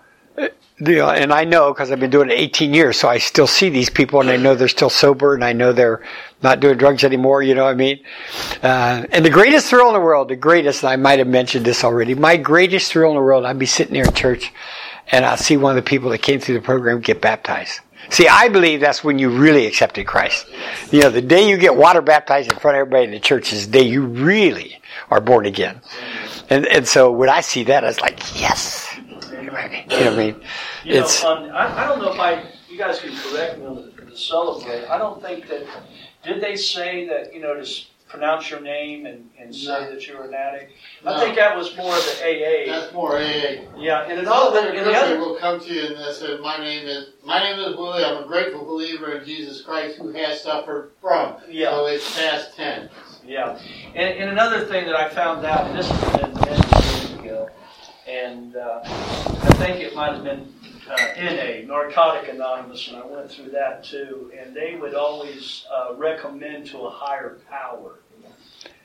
you 0.79 0.97
know, 0.97 1.11
and 1.11 1.33
I 1.33 1.45
know 1.45 1.73
because 1.73 1.91
I've 1.91 2.01
been 2.01 2.11
doing 2.11 2.31
it 2.31 2.35
18 2.35 2.75
years, 2.75 2.99
so 2.99 3.09
I 3.09 3.19
still 3.19 3.47
see 3.47 3.69
these 3.69 3.91
people, 3.91 4.21
and 4.21 4.31
I 4.31 4.37
know 4.37 4.55
they're 4.55 4.69
still 4.69 4.91
sober, 4.91 5.35
and 5.35 5.45
I 5.45 5.53
know 5.53 5.73
they're 5.73 6.03
not 6.43 6.61
doing 6.61 6.79
drugs 6.79 7.05
anymore. 7.05 7.43
You 7.43 7.55
know 7.55 7.65
what 7.65 7.73
I 7.73 7.75
mean? 7.75 8.01
Uh, 8.63 9.07
and 9.11 9.25
the 9.25 9.31
greatest 9.31 9.69
thrill 9.69 9.89
in 9.89 9.95
the 9.95 10.01
world, 10.01 10.29
the 10.29 10.37
greatest, 10.37 10.83
and 10.83 10.91
I 10.91 10.97
might 10.97 11.19
have 11.19 11.29
mentioned 11.29 11.65
this 11.65 11.85
already. 11.85 12.15
My 12.15 12.37
greatest 12.37 12.91
thrill 12.91 13.11
in 13.11 13.17
the 13.17 13.23
world, 13.23 13.45
I'd 13.45 13.59
be 13.59 13.67
sitting 13.67 13.95
there 13.95 14.05
in 14.05 14.15
church, 14.15 14.53
and 15.11 15.25
I'll 15.25 15.37
see 15.37 15.57
one 15.57 15.77
of 15.77 15.85
the 15.85 15.89
people 15.89 16.11
that 16.11 16.19
came 16.19 16.41
through 16.41 16.57
the 16.57 16.65
program 16.65 17.01
get 17.01 17.21
baptized. 17.21 17.81
See, 18.11 18.29
I 18.29 18.49
believe 18.49 18.81
that's 18.81 19.05
when 19.05 19.19
you 19.19 19.31
really 19.31 19.67
accepted 19.67 20.07
Christ. 20.07 20.47
You 20.91 21.03
know, 21.03 21.11
the 21.11 21.23
day 21.23 21.49
you 21.49 21.57
get 21.57 21.77
water 21.77 22.03
baptized 22.03 22.51
in 22.51 22.59
front 22.59 22.77
of 22.77 22.81
everybody 22.81 23.05
in 23.05 23.11
the 23.13 23.21
church 23.21 23.53
is 23.53 23.67
the 23.67 23.73
day 23.73 23.85
you 23.87 24.05
really 24.05 24.81
are 25.11 25.21
born 25.21 25.47
again. 25.47 25.81
And 26.51 26.67
and 26.67 26.87
so 26.87 27.11
when 27.11 27.29
I 27.29 27.41
see 27.41 27.65
that, 27.65 27.85
I 27.85 27.87
was 27.87 28.01
like, 28.01 28.19
yes. 28.39 28.92
You 29.43 29.49
know 29.51 29.55
what 29.55 30.13
I 30.13 30.17
mean? 30.17 30.41
You 30.85 31.01
It's 31.03 31.23
know, 31.23 31.29
on, 31.31 31.51
I, 31.51 31.85
I 31.85 31.89
don't 31.89 32.01
know 32.01 32.13
if 32.13 32.19
I, 32.21 32.45
you 32.69 32.79
guys 32.79 33.01
can 33.01 33.15
correct 33.17 33.59
me 33.59 33.67
on 33.67 33.77
the, 33.77 34.03
the 34.05 34.17
celebrate. 34.17 34.87
I 34.87 34.99
don't 34.99 35.21
think 35.23 35.49
that, 35.49 35.65
did 36.25 36.41
they 36.43 36.57
say 36.57 37.07
that, 37.09 37.35
you 37.35 37.41
know, 37.41 37.55
to 37.63 37.83
pronounce 38.09 38.51
your 38.51 38.61
name 38.61 39.07
and, 39.07 39.29
and 39.41 39.55
say 39.55 39.69
No. 39.69 39.91
that 39.91 40.07
you're 40.07 40.23
an 40.25 40.35
addict? 40.35 40.73
No. 41.05 41.15
I 41.15 41.21
think 41.21 41.35
that 41.37 41.57
was 41.57 41.75
more 41.77 41.95
of 41.97 42.05
the 42.05 42.23
AA. 42.23 42.71
That's 42.81 42.93
more 42.93 43.17
AA. 43.17 43.63
Yeah, 43.77 44.03
and 44.03 44.19
in 44.21 44.29
All 44.29 44.49
all 44.49 44.53
the 44.53 44.61
the, 44.71 44.85
the 44.85 44.93
other, 44.95 45.19
will 45.19 45.37
come 45.37 45.59
to 45.61 45.73
you 45.73 45.87
and 45.87 45.97
they 45.97 46.13
say, 46.13 46.37
"My 46.39 46.59
name 46.59 46.87
is 46.87 47.07
my 47.25 47.39
name 47.43 47.59
is 47.59 47.75
Willie. 47.77 48.05
I'm 48.05 48.23
a 48.23 48.27
grateful 48.27 48.65
believer 48.67 49.13
in 49.13 49.25
Jesus 49.25 49.63
Christ 49.63 49.97
who 49.99 50.11
has 50.13 50.43
suffered 50.43 50.93
from." 51.01 51.37
yeah. 51.49 51.71
So 51.71 51.87
it's 51.87 52.17
past 52.19 52.55
tense. 52.55 52.93
Yeah, 53.27 53.59
and, 53.95 54.19
and 54.19 54.31
another 54.31 54.67
thing 54.67 54.85
that 54.87 54.95
I 54.97 55.09
found 55.09 55.47
out, 55.47 55.69
and 55.69 55.79
this 55.79 55.89
has 55.89 56.21
been 56.21 56.35
many 56.35 56.51
years 56.51 57.13
ago, 57.19 57.49
and 58.13 58.57
uh, 58.57 58.81
I 58.85 59.55
think 59.59 59.81
it 59.81 59.95
might 59.95 60.13
have 60.13 60.25
been 60.25 60.53
uh, 60.91 60.97
NA, 61.21 61.67
Narcotic 61.67 62.29
Anonymous, 62.29 62.89
and 62.89 62.97
I 62.99 63.07
went 63.07 63.31
through 63.31 63.51
that 63.51 63.85
too, 63.85 64.31
and 64.39 64.55
they 64.55 64.77
would 64.81 64.95
always 64.95 65.65
uh, 65.73 65.95
recommend 65.97 66.67
to 66.69 66.81
a 66.81 66.91
higher 66.91 67.39
power. 67.49 67.99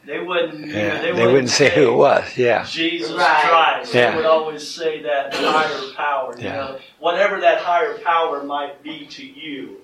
They 0.05 0.19
wouldn't, 0.19 0.59
you 0.65 0.67
know, 0.67 0.77
yeah, 0.79 1.01
they, 1.01 1.11
they 1.11 1.25
wouldn't 1.27 1.49
say 1.49 1.69
who 1.75 1.91
it 1.91 1.95
was. 1.97 2.37
Yeah. 2.37 2.63
Jesus 2.63 3.11
Right. 3.11 3.43
Christ. 3.49 3.93
Yeah. 3.93 4.11
They 4.11 4.15
would 4.17 4.25
always 4.25 4.65
say 4.65 5.01
that 5.03 5.33
higher 5.33 5.93
power, 5.97 6.33
you 6.37 6.45
Yeah. 6.45 6.55
know, 6.55 6.79
whatever 6.99 7.41
that 7.41 7.57
higher 7.59 7.97
power 7.99 8.41
might 8.41 8.81
be 8.83 9.05
to 9.07 9.25
you. 9.25 9.81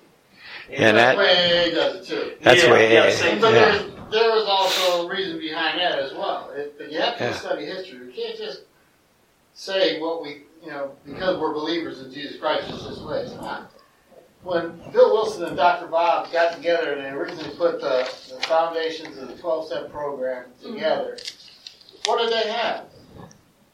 And 0.70 0.96
That's 0.96 0.96
that- 0.96 1.16
the 1.16 1.18
way 1.18 1.70
AA 1.70 1.74
does 1.74 1.96
it 1.96 2.04
too. 2.06 2.32
That's 2.40 2.62
yeah, 2.62 2.68
the 2.68 2.72
way 2.74 2.94
yeah, 2.94 3.02
AA 3.02 3.10
same 3.10 3.38
But. 3.40 3.52
Yeah. 3.52 3.64
there's, 3.72 3.90
there 4.12 4.36
is 4.38 4.44
also 4.46 5.06
a 5.06 5.10
reason 5.10 5.38
behind 5.38 5.78
that 5.78 5.98
as 5.98 6.14
well. 6.14 6.50
It, 6.56 6.78
but 6.78 6.90
you 6.90 7.00
have 7.00 7.18
to 7.18 7.24
Yeah. 7.24 7.34
study 7.34 7.66
history. 7.66 8.06
You 8.06 8.12
can't 8.14 8.38
just 8.38 8.62
say 9.54 10.00
what 10.00 10.20
we, 10.22 10.42
you 10.62 10.70
know, 10.70 10.92
because 11.06 11.38
we're 11.38 11.54
believers 11.54 12.02
in 12.02 12.12
Jesus 12.12 12.38
Christ 12.38 12.68
is 12.70 12.84
this 12.84 12.98
way. 13.00 13.20
It's 13.20 13.34
not. 13.34 13.70
When 14.42 14.78
Bill 14.92 15.12
Wilson 15.12 15.44
and 15.44 15.56
Dr. 15.56 15.86
Bob 15.86 16.30
got 16.30 16.54
together 16.54 16.92
and 16.92 17.02
they 17.02 17.08
originally 17.08 17.56
put 17.56 17.80
the, 17.80 18.04
the 18.28 18.42
foundations 18.42 19.16
of 19.16 19.28
the 19.28 19.36
12 19.36 19.66
step 19.68 19.90
program 19.90 20.46
together, 20.62 21.16
what 22.04 22.18
did 22.18 22.32
they 22.32 22.50
have? 22.50 22.84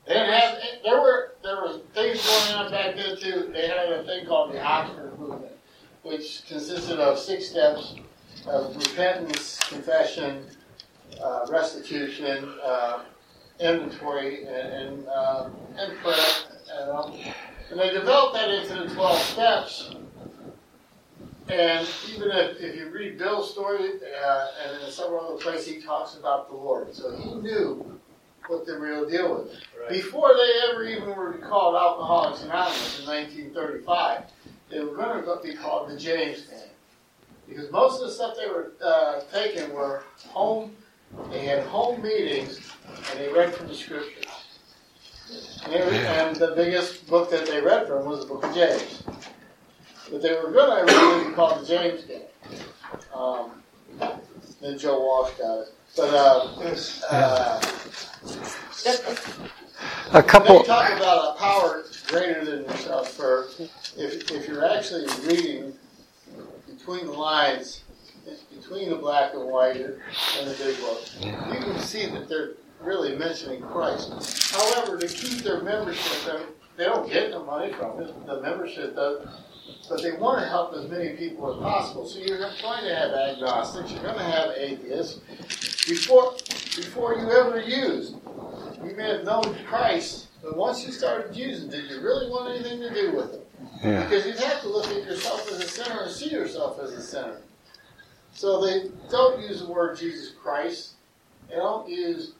They 0.07 0.14
didn't 0.14 0.33
have, 0.33 0.59
there 0.85 1.01
were, 1.01 1.35
there 1.43 1.57
were 1.57 1.78
things 1.95 2.24
going 2.24 2.55
on 2.55 2.70
back 2.70 2.95
then 2.95 3.16
too. 3.16 3.51
They 3.53 3.66
had 3.66 3.91
a 3.91 4.05
thing 4.05 4.26
called 4.26 4.53
the 4.53 4.62
Oxford 4.62 5.18
movement, 5.18 5.53
which 6.03 6.47
consisted 6.47 7.01
of 7.01 7.18
six 7.18 7.49
steps 7.49 7.97
of 8.47 8.76
repentance, 8.76 9.59
confession, 9.68 10.47
uh, 11.22 11.47
restitution, 11.51 12.55
uh, 12.62 13.01
inventory, 13.61 14.44
and, 14.44 14.72
and, 14.72 15.08
uh, 15.08 15.48
and. 15.76 15.92
Um, 16.88 17.14
and 17.70 17.78
they 17.78 17.90
developed 17.90 18.34
that 18.34 18.50
into 18.50 18.74
the 18.74 18.94
12 18.94 19.18
steps. 19.18 19.90
And 21.48 21.88
even 22.12 22.30
if, 22.30 22.61
if 22.61 22.76
you 22.76 22.90
read 22.90 23.18
Bill's 23.18 23.52
story, 23.52 23.90
uh, 24.24 24.46
and 24.64 24.84
in 24.84 24.90
several 24.90 25.24
other 25.24 25.36
places, 25.36 25.66
he 25.66 25.80
talks 25.80 26.16
about 26.16 26.48
the 26.48 26.56
Lord. 26.56 26.94
So 26.94 27.16
he 27.16 27.34
knew 27.34 27.98
what 28.46 28.66
the 28.66 28.78
real 28.78 29.08
deal 29.08 29.28
was. 29.28 29.61
Before 29.88 30.32
they 30.34 30.68
ever 30.70 30.84
even 30.84 31.14
were 31.16 31.34
called 31.34 31.76
Alcoholics 31.76 32.42
Anonymous 32.42 33.00
in 33.00 33.06
1935, 33.06 34.22
they 34.68 34.80
were 34.80 34.94
going 34.94 35.22
to 35.22 35.42
be 35.42 35.54
called 35.54 35.90
the 35.90 35.96
James 35.96 36.44
family. 36.44 36.64
Because 37.48 37.70
most 37.70 38.00
of 38.00 38.08
the 38.08 38.14
stuff 38.14 38.36
they 38.36 38.48
were 38.48 38.72
uh, 38.82 39.20
taking 39.32 39.72
were 39.72 40.04
home 40.28 40.76
they 41.30 41.44
had 41.44 41.66
home 41.66 42.02
meetings 42.02 42.61
they 43.31 43.39
read 43.39 43.55
from 43.55 43.68
the 43.68 43.74
scriptures. 43.74 44.24
And, 45.66 45.74
and 45.74 46.37
the 46.37 46.53
biggest 46.57 47.07
book 47.09 47.31
that 47.31 47.47
they 47.47 47.61
read 47.61 47.87
from 47.87 48.05
was 48.07 48.20
the 48.20 48.26
book 48.26 48.45
of 48.45 48.55
James. 48.55 49.03
But 50.11 50.22
they 50.22 50.33
were 50.35 50.51
good, 50.51 50.68
I 50.68 50.81
really 50.81 51.33
called 51.35 51.62
the 51.62 51.66
James 51.66 52.05
game. 52.05 52.22
Um, 53.14 53.62
then 54.61 54.78
Joe 54.78 54.99
Walsh 54.99 55.33
got 55.39 55.61
it. 55.61 55.68
But 55.97 56.14
uh, 56.14 57.11
uh, 57.11 57.61
A 60.12 60.22
couple. 60.22 60.61
they 60.61 60.64
talk 60.66 60.91
about 60.97 61.37
a 61.37 61.39
power 61.39 61.85
greater 62.09 62.45
than 62.45 62.64
yourself. 62.64 63.11
For 63.11 63.47
if, 63.97 64.31
if 64.31 64.49
you're 64.49 64.68
actually 64.68 65.07
reading 65.26 65.72
between 66.68 67.07
the 67.07 67.12
lines, 67.12 67.83
between 68.55 68.91
the 68.91 68.97
black 68.97 69.35
and 69.35 69.45
white 69.45 69.76
and 69.76 69.97
the 70.47 70.55
big 70.59 70.81
book, 70.81 71.03
you 71.20 71.33
can 71.33 71.78
see 71.81 72.07
that 72.07 72.28
they're 72.28 72.53
really 72.83 73.16
mentioning 73.16 73.62
Christ. 73.62 74.53
However, 74.53 74.99
to 74.99 75.07
keep 75.07 75.39
their 75.43 75.62
membership, 75.62 76.47
they- 76.76 76.85
don't 76.85 77.11
get 77.11 77.31
no 77.31 77.45
money 77.45 77.72
from 77.74 78.01
it. 78.01 78.26
The 78.26 78.41
membership 78.41 78.97
does, 78.97 79.26
but 79.89 80.03
they 80.03 80.12
want 80.12 80.41
to 80.41 80.47
help 80.47 80.72
as 80.72 80.89
many 80.89 81.11
people 81.11 81.53
as 81.55 81.61
possible. 81.61 82.07
So 82.07 82.18
you're 82.20 82.39
going 82.39 82.55
to 82.55 82.95
have 82.95 83.11
agnostics. 83.12 83.93
You're 83.93 84.03
going 84.03 84.16
to 84.16 84.24
have 84.24 84.53
atheists. 84.57 85.20
Before 85.87 86.33
before 86.76 87.16
you 87.16 87.31
ever 87.31 87.61
used, 87.61 88.14
you 88.83 88.95
may 88.97 89.11
have 89.11 89.24
known 89.24 89.55
Christ, 89.66 90.28
but 90.43 90.57
once 90.57 90.87
you 90.87 90.93
started 90.93 91.35
using, 91.37 91.68
did 91.68 91.91
you 91.91 92.01
really 92.01 92.31
want 92.31 92.55
anything 92.55 92.81
to 92.81 92.95
do 92.95 93.12
with 93.12 93.35
it? 93.35 93.47
Yeah. 93.83 94.05
Because 94.05 94.24
you'd 94.24 94.39
have 94.39 94.62
to 94.62 94.68
look 94.68 94.87
at 94.87 95.05
yourself 95.05 95.51
as 95.53 95.61
a 95.61 95.68
sinner 95.68 96.03
and 96.03 96.11
see 96.11 96.31
yourself 96.31 96.78
as 96.81 96.93
a 96.93 97.03
sinner. 97.03 97.41
So 98.33 98.64
they 98.64 98.91
don't 99.11 99.41
use 99.43 99.61
the 99.61 99.66
word 99.66 99.99
Jesus 99.99 100.33
Christ. 100.43 100.93
They 101.49 101.57
don't 101.57 101.89
use 101.89 102.33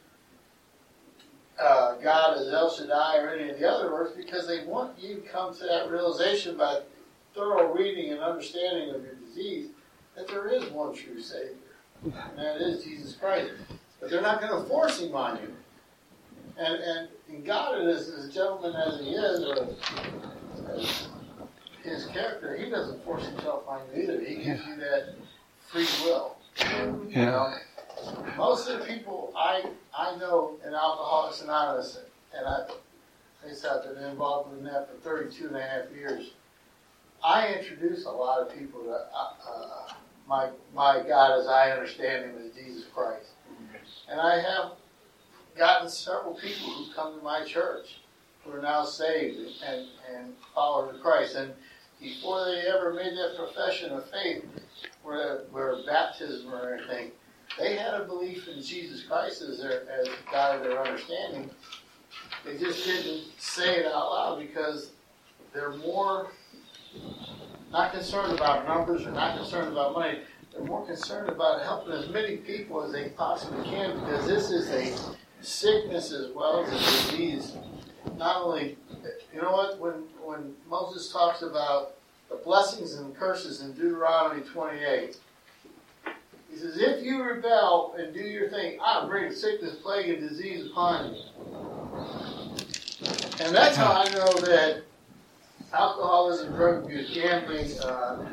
uh, 1.59 1.95
God 1.97 2.37
as 2.37 2.47
El 2.53 2.69
Shaddai 2.69 3.17
or 3.17 3.29
any 3.29 3.49
of 3.49 3.59
the 3.59 3.69
other 3.69 3.91
words 3.91 4.11
because 4.15 4.47
they 4.47 4.63
want 4.65 4.97
you 4.99 5.15
to 5.15 5.21
come 5.21 5.53
to 5.55 5.63
that 5.65 5.89
realization 5.89 6.57
by 6.57 6.81
thorough 7.33 7.73
reading 7.73 8.11
and 8.11 8.19
understanding 8.19 8.93
of 8.93 9.03
your 9.03 9.15
disease 9.15 9.69
that 10.15 10.27
there 10.27 10.47
is 10.49 10.69
one 10.71 10.93
true 10.93 11.21
Savior, 11.21 11.55
and 12.03 12.37
that 12.37 12.57
is 12.57 12.83
Jesus 12.83 13.15
Christ. 13.15 13.51
But 13.99 14.09
they're 14.09 14.21
not 14.21 14.41
going 14.41 14.61
to 14.61 14.67
force 14.67 14.99
him 14.99 15.15
on 15.15 15.37
you. 15.37 15.53
And, 16.57 16.75
and, 16.81 17.07
and 17.29 17.45
God 17.45 17.81
is 17.81 18.09
as 18.09 18.33
gentleman 18.33 18.75
as 18.75 18.99
he 18.99 19.11
is, 19.11 19.39
or 19.43 19.67
as 20.75 21.07
his 21.83 22.05
character, 22.07 22.55
he 22.57 22.69
doesn't 22.69 23.03
force 23.05 23.25
himself 23.25 23.63
on 23.67 23.81
you 23.93 24.03
either. 24.03 24.19
He 24.23 24.35
gives 24.43 24.65
you 24.65 24.75
that 24.77 25.15
free 25.67 25.87
will. 26.03 26.35
You 26.59 27.07
Yeah. 27.09 27.53
Most 28.37 28.69
of 28.69 28.79
the 28.79 28.85
people 28.85 29.33
I 29.35 29.63
I 29.97 30.15
know 30.17 30.57
in 30.65 30.73
Alcoholics 30.73 31.41
Anonymous, 31.41 31.99
and 32.35 32.45
I, 32.45 32.65
I 33.45 33.49
I've 33.49 33.95
been 33.95 34.03
involved 34.03 34.57
in 34.57 34.63
that 34.65 34.89
for 34.89 34.97
32 35.09 35.47
and 35.47 35.55
a 35.57 35.61
half 35.61 35.91
years. 35.95 36.31
I 37.23 37.53
introduce 37.53 38.05
a 38.05 38.11
lot 38.11 38.41
of 38.41 38.57
people 38.57 38.81
to 38.83 38.91
uh, 38.91 39.33
uh, 39.47 39.93
my 40.27 40.49
my 40.73 41.03
God 41.07 41.39
as 41.39 41.47
I 41.47 41.71
understand 41.71 42.25
Him 42.25 42.35
as 42.43 42.51
Jesus 42.53 42.85
Christ, 42.93 43.29
and 44.09 44.19
I 44.19 44.39
have 44.39 44.71
gotten 45.57 45.89
several 45.89 46.33
people 46.33 46.69
who 46.69 46.93
come 46.93 47.17
to 47.17 47.23
my 47.23 47.43
church 47.43 47.99
who 48.43 48.53
are 48.53 48.61
now 48.61 48.83
saved 48.83 49.37
and 49.65 49.87
and 50.15 50.33
followers 50.55 50.95
of 50.95 51.01
Christ, 51.01 51.35
and 51.35 51.53
before 51.99 52.45
they 52.45 52.61
ever 52.61 52.93
made 52.93 53.13
that 53.13 53.37
profession 53.37 53.91
of 53.91 54.09
faith, 54.09 54.43
where 55.03 55.41
where 55.51 55.75
baptism 55.85 56.51
or 56.51 56.73
anything, 56.73 57.11
they 57.59 57.75
had 57.75 57.93
a 57.93 58.05
belief 58.05 58.47
in 58.47 58.61
Jesus 58.61 59.03
Christ 59.03 59.41
as 59.41 59.59
their 59.59 59.89
as 59.89 60.07
God 60.31 60.57
of 60.57 60.63
their 60.63 60.81
understanding. 60.81 61.49
They 62.45 62.57
just 62.57 62.85
didn't 62.85 63.23
say 63.37 63.77
it 63.77 63.85
out 63.85 64.11
loud 64.11 64.39
because 64.39 64.91
they're 65.53 65.75
more 65.75 66.31
not 67.71 67.91
concerned 67.93 68.33
about 68.33 68.67
numbers 68.67 69.05
or 69.05 69.11
not 69.11 69.37
concerned 69.37 69.71
about 69.71 69.93
money. 69.93 70.19
They're 70.51 70.63
more 70.63 70.85
concerned 70.85 71.29
about 71.29 71.63
helping 71.63 71.93
as 71.93 72.09
many 72.09 72.37
people 72.37 72.83
as 72.83 72.91
they 72.91 73.09
possibly 73.09 73.63
can 73.63 73.99
because 73.99 74.27
this 74.27 74.51
is 74.51 74.69
a 74.69 75.15
sickness 75.41 76.11
as 76.11 76.31
well 76.35 76.63
as 76.63 76.69
a 76.69 77.11
disease. 77.11 77.53
Not 78.17 78.41
only, 78.41 78.77
you 79.33 79.41
know 79.41 79.51
what, 79.51 79.79
when, 79.79 80.03
when 80.21 80.53
Moses 80.69 81.11
talks 81.11 81.41
about 81.41 81.93
the 82.29 82.35
blessings 82.35 82.95
and 82.95 83.15
curses 83.15 83.61
in 83.61 83.73
Deuteronomy 83.73 84.41
28, 84.41 85.17
he 86.51 86.57
says, 86.57 86.77
If 86.77 87.03
you 87.03 87.23
rebel 87.23 87.95
and 87.97 88.13
do 88.13 88.21
your 88.21 88.49
thing, 88.49 88.77
I'll 88.83 89.07
bring 89.07 89.31
sickness, 89.31 89.75
plague, 89.75 90.09
and 90.09 90.29
disease 90.29 90.67
upon 90.69 91.15
you. 91.15 91.21
And 93.39 93.55
that's 93.55 93.75
how 93.75 93.93
I 93.93 94.09
know 94.09 94.33
that 94.41 94.83
alcoholism, 95.73 96.53
drug 96.53 96.85
abuse, 96.85 97.13
gambling, 97.13 97.79
uh, 97.79 98.27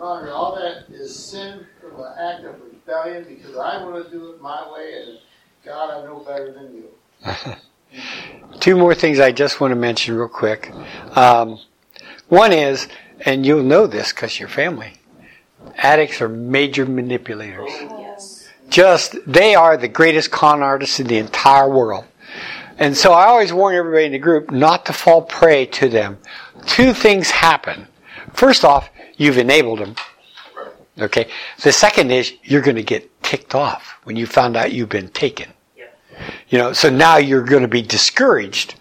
all 0.00 0.54
that 0.56 0.84
is 0.90 1.14
sin 1.14 1.66
from 1.80 2.00
an 2.00 2.12
act 2.18 2.44
of 2.44 2.56
rebellion 2.62 3.24
because 3.28 3.56
I 3.56 3.82
want 3.82 4.04
to 4.04 4.10
do 4.10 4.32
it 4.32 4.40
my 4.40 4.70
way 4.72 5.04
and 5.06 5.18
God, 5.64 5.90
I 5.90 6.04
know 6.04 6.18
better 6.20 6.52
than 6.52 6.74
you. 6.74 7.56
Two 8.60 8.76
more 8.76 8.94
things 8.94 9.20
I 9.20 9.30
just 9.30 9.60
want 9.60 9.70
to 9.70 9.76
mention 9.76 10.16
real 10.16 10.28
quick. 10.28 10.72
Um, 11.14 11.60
one 12.28 12.52
is, 12.52 12.88
and 13.20 13.46
you'll 13.46 13.62
know 13.62 13.86
this 13.86 14.12
because 14.12 14.40
you're 14.40 14.48
family. 14.48 14.94
Addicts 15.76 16.20
are 16.20 16.28
major 16.28 16.86
manipulators. 16.86 17.70
Oh, 17.70 18.00
yes. 18.00 18.48
Just, 18.68 19.16
they 19.26 19.54
are 19.54 19.76
the 19.76 19.88
greatest 19.88 20.30
con 20.30 20.62
artists 20.62 21.00
in 21.00 21.06
the 21.06 21.18
entire 21.18 21.68
world. 21.68 22.04
And 22.78 22.96
so 22.96 23.12
I 23.12 23.26
always 23.26 23.52
warn 23.52 23.74
everybody 23.74 24.06
in 24.06 24.12
the 24.12 24.18
group 24.18 24.50
not 24.50 24.86
to 24.86 24.92
fall 24.92 25.22
prey 25.22 25.66
to 25.66 25.88
them. 25.88 26.18
Two 26.66 26.92
things 26.94 27.30
happen. 27.30 27.86
First 28.32 28.64
off, 28.64 28.90
you've 29.16 29.38
enabled 29.38 29.80
them. 29.80 29.94
Okay. 30.98 31.28
The 31.62 31.72
second 31.72 32.10
is 32.10 32.32
you're 32.42 32.62
going 32.62 32.76
to 32.76 32.82
get 32.82 33.22
ticked 33.22 33.54
off 33.54 33.98
when 34.04 34.16
you 34.16 34.26
found 34.26 34.56
out 34.56 34.72
you've 34.72 34.88
been 34.88 35.08
taken. 35.08 35.52
You 36.48 36.58
know, 36.58 36.72
so 36.72 36.90
now 36.90 37.16
you're 37.16 37.44
going 37.44 37.62
to 37.62 37.68
be 37.68 37.82
discouraged. 37.82 38.74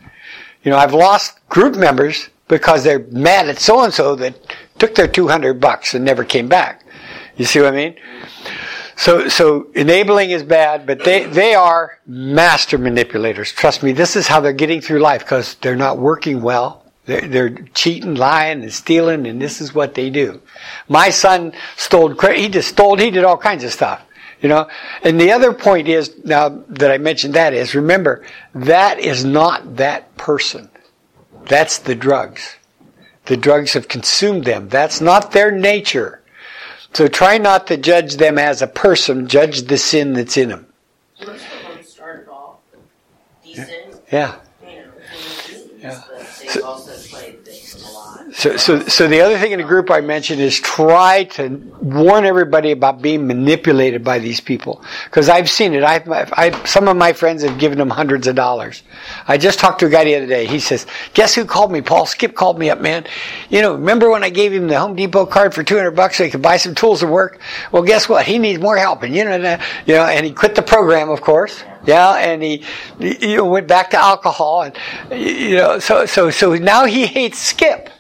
You 0.64 0.72
know, 0.72 0.78
I've 0.78 0.94
lost 0.94 1.40
group 1.50 1.76
members 1.76 2.30
because 2.48 2.84
they're 2.84 3.06
mad 3.12 3.50
at 3.50 3.60
so 3.60 3.84
and 3.84 3.94
so 3.94 4.16
that 4.16 4.36
took 4.82 4.96
their 4.96 5.08
200 5.08 5.62
bucks 5.62 5.94
and 5.94 6.04
never 6.04 6.24
came 6.24 6.48
back. 6.48 6.84
You 7.38 7.46
see 7.46 7.60
what 7.60 7.72
I 7.72 7.76
mean? 7.76 7.96
So, 8.96 9.30
so 9.30 9.68
enabling 9.76 10.32
is 10.32 10.42
bad, 10.42 10.88
but 10.88 11.04
they, 11.04 11.26
they 11.26 11.54
are 11.54 12.00
master 12.08 12.80
manipulators. 12.80 13.52
Trust 13.52 13.84
me, 13.84 13.92
this 13.92 14.16
is 14.16 14.28
how 14.28 14.40
they're 14.40 14.54
getting 14.54 14.82
through 14.82 14.98
life 15.00 15.22
because 15.22 15.54
they're 15.62 15.76
not 15.76 16.00
working 16.00 16.42
well. 16.42 16.84
They're, 17.06 17.22
they're 17.22 17.50
cheating, 17.76 18.16
lying, 18.16 18.64
and 18.64 18.74
stealing, 18.74 19.28
and 19.28 19.40
this 19.40 19.62
is 19.62 19.76
what 19.76 19.94
they 19.94 20.10
do. 20.10 20.42
My 20.90 21.12
son 21.12 21.54
stole, 21.78 22.16
he 22.32 22.50
just 22.50 22.70
stole, 22.70 22.98
he 22.98 23.12
did 23.12 23.24
all 23.24 23.38
kinds 23.38 23.64
of 23.64 23.72
stuff. 23.72 24.02
You 24.42 24.50
know, 24.50 24.68
and 25.04 25.22
the 25.22 25.32
other 25.32 25.54
point 25.54 25.88
is 25.88 26.26
now 26.26 26.50
that 26.70 26.90
I 26.90 26.98
mentioned 26.98 27.36
that 27.36 27.54
is 27.54 27.76
remember 27.76 28.26
that 28.56 28.98
is 28.98 29.24
not 29.24 29.76
that 29.76 30.18
person. 30.18 30.72
That's 31.46 31.78
the 31.78 31.94
drugs. 31.94 32.56
The 33.32 33.38
drugs 33.38 33.72
have 33.76 33.88
consumed 33.88 34.44
them. 34.44 34.68
That's 34.68 35.00
not 35.00 35.32
their 35.32 35.52
nature. 35.52 36.20
So 36.92 37.08
try 37.08 37.38
not 37.38 37.66
to 37.68 37.78
judge 37.78 38.18
them 38.18 38.38
as 38.38 38.62
a 38.62 38.68
person. 38.68 39.26
Judge 39.26 39.62
the 39.62 39.78
sin 39.78 40.12
that's 40.12 40.36
in 40.36 40.50
them. 40.50 40.68
Most 41.18 41.30
of 41.30 41.38
them 41.38 41.84
started 41.86 42.28
Yeah. 44.12 44.36
you 44.62 44.68
know, 44.68 44.84
Yeah. 45.80 46.02
So- 46.50 46.60
So, 48.42 48.58
so, 48.58 48.80
so 48.88 49.08
the 49.08 49.22
other 49.22 49.38
thing 49.38 49.52
in 49.52 49.60
the 49.60 49.68
group 49.68 49.92
I 49.92 50.02
mentioned 50.02 50.42
is 50.42 50.60
try 50.60 51.26
to 51.26 51.50
warn 51.80 52.26
everybody 52.26 52.72
about 52.72 53.00
being 53.00 53.28
manipulated 53.28 54.04
by 54.04 54.18
these 54.18 54.40
people. 54.40 54.84
Because 55.04 55.30
I've 55.30 55.48
seen 55.48 55.76
it. 55.76 55.84
I've, 55.84 56.12
I've, 56.12 56.68
some 56.68 56.88
of 56.88 56.98
my 56.98 57.14
friends 57.14 57.44
have 57.44 57.60
given 57.60 57.78
them 57.78 57.92
hundreds 57.92 58.26
of 58.26 58.34
dollars. 58.34 58.82
I 59.28 59.38
just 59.38 59.60
talked 59.60 59.82
to 59.82 59.86
a 59.86 59.90
guy 59.90 60.06
the 60.06 60.16
other 60.16 60.26
day. 60.26 60.48
He 60.48 60.60
says, 60.60 60.88
guess 61.14 61.36
who 61.36 61.46
called 61.46 61.72
me? 61.72 61.82
Paul 61.82 62.08
Skip 62.08 62.34
called 62.34 62.58
me 62.58 62.72
up, 62.72 62.82
man. 62.82 63.06
You 63.52 63.62
know, 63.62 63.74
remember 63.74 64.10
when 64.10 64.24
I 64.24 64.32
gave 64.32 64.52
him 64.52 64.68
the 64.68 64.80
Home 64.80 64.96
Depot 64.96 65.28
card 65.28 65.54
for 65.54 65.62
200 65.62 65.92
bucks 65.92 66.18
so 66.18 66.24
he 66.24 66.32
could 66.32 66.42
buy 66.42 66.58
some 66.58 66.74
tools 66.74 67.02
to 67.02 67.08
work? 67.08 67.40
Well, 67.72 67.84
guess 67.84 68.10
what? 68.10 68.26
He 68.26 68.40
needs 68.40 68.60
more 68.60 68.76
help. 68.76 69.04
And 69.04 69.16
you 69.16 69.24
know, 69.24 69.36
you 69.86 69.94
know, 69.94 70.06
and 70.06 70.26
he 70.26 70.32
quit 70.32 70.56
the 70.56 70.64
program, 70.64 71.12
of 71.12 71.22
course. 71.22 71.64
Yeah, 71.86 72.16
and 72.16 72.42
he, 72.42 72.64
you 73.00 73.38
know, 73.38 73.46
went 73.46 73.68
back 73.68 73.92
to 73.92 73.98
alcohol 73.98 74.64
and, 74.64 74.76
you 75.12 75.58
know, 75.58 75.78
so, 75.78 76.08
so, 76.08 76.32
so 76.32 76.56
now 76.56 76.86
he 76.86 77.06
hates 77.06 77.38
Skip. 77.38 77.92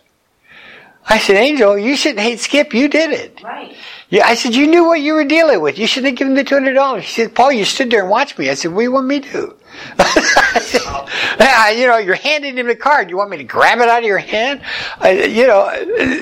I 1.11 1.17
said, 1.17 1.35
Angel, 1.35 1.77
you 1.77 1.95
shouldn't 1.95 2.21
hate 2.21 2.39
Skip. 2.39 2.73
You 2.73 2.87
did 2.87 3.11
it. 3.11 3.41
Right. 3.43 3.75
Yeah, 4.09 4.25
I 4.25 4.35
said, 4.35 4.55
you 4.55 4.67
knew 4.67 4.85
what 4.85 5.01
you 5.01 5.13
were 5.13 5.23
dealing 5.23 5.61
with. 5.61 5.77
You 5.77 5.87
shouldn't 5.87 6.11
have 6.11 6.17
given 6.17 6.35
the 6.35 6.43
$200. 6.43 6.99
He 7.01 7.07
said, 7.07 7.35
Paul, 7.35 7.51
you 7.51 7.65
stood 7.65 7.91
there 7.91 8.01
and 8.01 8.09
watched 8.09 8.37
me. 8.37 8.49
I 8.49 8.55
said, 8.55 8.71
what 8.71 8.79
do 8.79 8.83
you 8.83 8.91
want 8.91 9.07
me 9.07 9.19
to? 9.21 9.55
I 9.99 10.59
said, 10.61 10.81
"Ah, 10.85 11.69
you 11.69 11.87
know, 11.87 11.97
you're 11.97 12.15
handing 12.15 12.57
him 12.57 12.67
the 12.67 12.75
card. 12.75 13.09
You 13.09 13.17
want 13.17 13.29
me 13.29 13.37
to 13.37 13.43
grab 13.43 13.79
it 13.79 13.87
out 13.87 13.99
of 13.99 14.05
your 14.05 14.17
hand? 14.17 14.61
Uh, 15.03 15.09
you 15.09 15.47
know, 15.47 15.69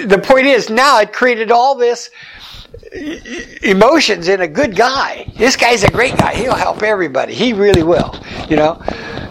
the 0.05 0.21
point 0.23 0.45
is 0.45 0.69
now 0.69 0.99
it 0.99 1.13
created 1.13 1.51
all 1.51 1.75
this 1.75 2.11
emotions 3.63 4.27
in 4.27 4.41
a 4.41 4.47
good 4.47 4.75
guy. 4.75 5.31
This 5.35 5.55
guy's 5.55 5.83
a 5.83 5.91
great 5.91 6.17
guy. 6.17 6.35
He'll 6.35 6.55
help 6.55 6.83
everybody. 6.83 7.33
He 7.33 7.53
really 7.53 7.83
will, 7.83 8.15
you 8.49 8.55
know. 8.55 8.81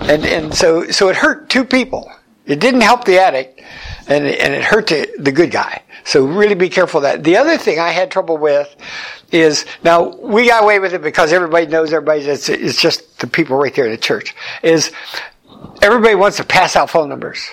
And 0.01 0.25
and 0.25 0.55
so 0.55 0.91
so 0.91 1.09
it 1.09 1.17
hurt 1.17 1.49
two 1.49 1.65
people. 1.65 2.11
It 2.47 2.61
didn't 2.61 2.81
help 2.81 3.05
the 3.05 3.19
addict, 3.19 3.61
and 4.09 4.27
it, 4.27 4.41
and 4.41 4.55
it 4.55 4.65
hurt 4.65 4.89
the, 4.89 5.09
the 5.19 5.33
good 5.33 5.51
guy. 5.51 5.83
So 6.05 6.27
really 6.27 6.55
be 6.55 6.71
careful 6.71 7.03
that. 7.03 7.23
The 7.23 7.37
other 7.37 7.59
thing 7.59 7.79
I 7.79 7.91
had 7.91 8.11
trouble 8.11 8.39
with 8.39 8.75
is 9.31 9.67
now 9.85 10.17
we 10.17 10.49
got 10.49 10.63
away 10.63 10.79
with 10.79 10.95
it 10.95 11.03
because 11.03 11.33
everybody 11.33 11.67
knows 11.67 11.93
everybody. 11.93 12.23
It's, 12.23 12.49
it's 12.49 12.81
just 12.81 13.19
the 13.21 13.27
people 13.27 13.57
right 13.59 13.75
there 13.75 13.85
in 13.85 13.91
the 13.91 13.99
church. 13.99 14.35
Is 14.63 14.91
everybody 15.83 16.15
wants 16.15 16.39
to 16.39 16.45
pass 16.45 16.77
out 16.77 16.91
phone 16.91 17.09
numbers. 17.09 17.47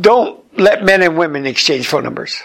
Don't 0.00 0.40
let 0.58 0.84
men 0.84 1.02
and 1.02 1.18
women 1.18 1.46
exchange 1.46 1.88
phone 1.88 2.04
numbers. 2.04 2.40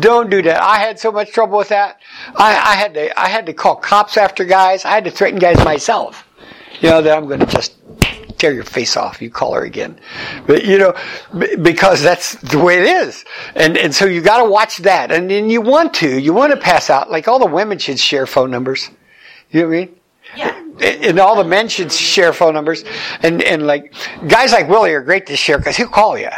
Don't 0.00 0.30
do 0.30 0.40
that. 0.42 0.62
I 0.62 0.78
had 0.78 0.98
so 0.98 1.10
much 1.10 1.32
trouble 1.32 1.58
with 1.58 1.68
that. 1.68 2.00
I, 2.36 2.56
I 2.56 2.74
had 2.76 2.94
to 2.94 3.20
I 3.20 3.28
had 3.28 3.46
to 3.46 3.52
call 3.52 3.76
cops 3.76 4.16
after 4.16 4.44
guys. 4.44 4.84
I 4.84 4.90
had 4.90 5.04
to 5.04 5.10
threaten 5.10 5.38
guys 5.38 5.62
myself. 5.64 6.26
You 6.80 6.90
know 6.90 7.02
that 7.02 7.16
I'm 7.16 7.26
going 7.26 7.40
to 7.40 7.46
just 7.46 7.76
tear 8.38 8.52
your 8.52 8.64
face 8.64 8.96
off. 8.96 9.20
You 9.20 9.30
call 9.30 9.54
her 9.54 9.64
again, 9.64 9.98
but 10.46 10.64
you 10.64 10.78
know 10.78 10.94
because 11.62 12.02
that's 12.02 12.34
the 12.36 12.58
way 12.58 12.78
it 12.78 12.86
is. 12.86 13.24
And 13.54 13.76
and 13.76 13.94
so 13.94 14.06
you 14.06 14.20
got 14.20 14.42
to 14.42 14.50
watch 14.50 14.78
that. 14.78 15.10
And 15.10 15.30
then 15.30 15.50
you 15.50 15.60
want 15.60 15.94
to 15.94 16.18
you 16.18 16.32
want 16.32 16.52
to 16.52 16.58
pass 16.58 16.90
out 16.90 17.10
like 17.10 17.28
all 17.28 17.38
the 17.38 17.46
women 17.46 17.78
should 17.78 17.98
share 17.98 18.26
phone 18.26 18.50
numbers. 18.50 18.90
You 19.50 19.62
know 19.62 19.68
what 19.68 19.74
I 19.74 19.78
mean? 19.78 19.96
Yeah. 20.36 20.64
And 20.80 21.18
all 21.18 21.36
the 21.36 21.44
men 21.44 21.68
should 21.68 21.92
share 21.92 22.32
phone 22.32 22.54
numbers. 22.54 22.84
And 23.22 23.42
and 23.42 23.66
like 23.66 23.94
guys 24.28 24.52
like 24.52 24.68
Willie 24.68 24.92
are 24.92 25.02
great 25.02 25.26
to 25.26 25.36
share 25.36 25.58
because 25.58 25.76
he'll 25.76 25.88
call 25.88 26.18
you. 26.18 26.30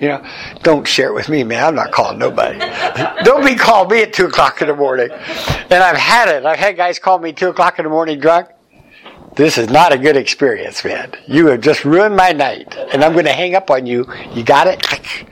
You 0.00 0.08
know, 0.08 0.26
don't 0.62 0.86
share 0.86 1.08
it 1.08 1.14
with 1.14 1.30
me, 1.30 1.42
man. 1.42 1.64
I'm 1.64 1.74
not 1.74 1.90
calling 1.90 2.18
nobody. 2.18 2.58
don't 3.24 3.44
be 3.44 3.54
calling 3.54 3.88
me 3.88 4.02
at 4.02 4.12
two 4.12 4.26
o'clock 4.26 4.60
in 4.60 4.68
the 4.68 4.76
morning. 4.76 5.08
And 5.10 5.82
I've 5.82 5.96
had 5.96 6.28
it. 6.28 6.44
I've 6.44 6.58
had 6.58 6.76
guys 6.76 6.98
call 6.98 7.18
me 7.18 7.32
two 7.32 7.48
o'clock 7.48 7.78
in 7.78 7.84
the 7.84 7.90
morning 7.90 8.20
drunk. 8.20 8.48
This 9.36 9.58
is 9.58 9.68
not 9.68 9.92
a 9.92 9.98
good 9.98 10.16
experience, 10.16 10.82
man. 10.82 11.12
You 11.26 11.48
have 11.48 11.60
just 11.60 11.84
ruined 11.84 12.16
my 12.16 12.32
night, 12.32 12.74
and 12.92 13.04
I'm 13.04 13.12
going 13.12 13.26
to 13.26 13.32
hang 13.32 13.54
up 13.54 13.70
on 13.70 13.84
you. 13.84 14.06
You 14.34 14.42
got 14.42 14.66
it? 14.66 14.82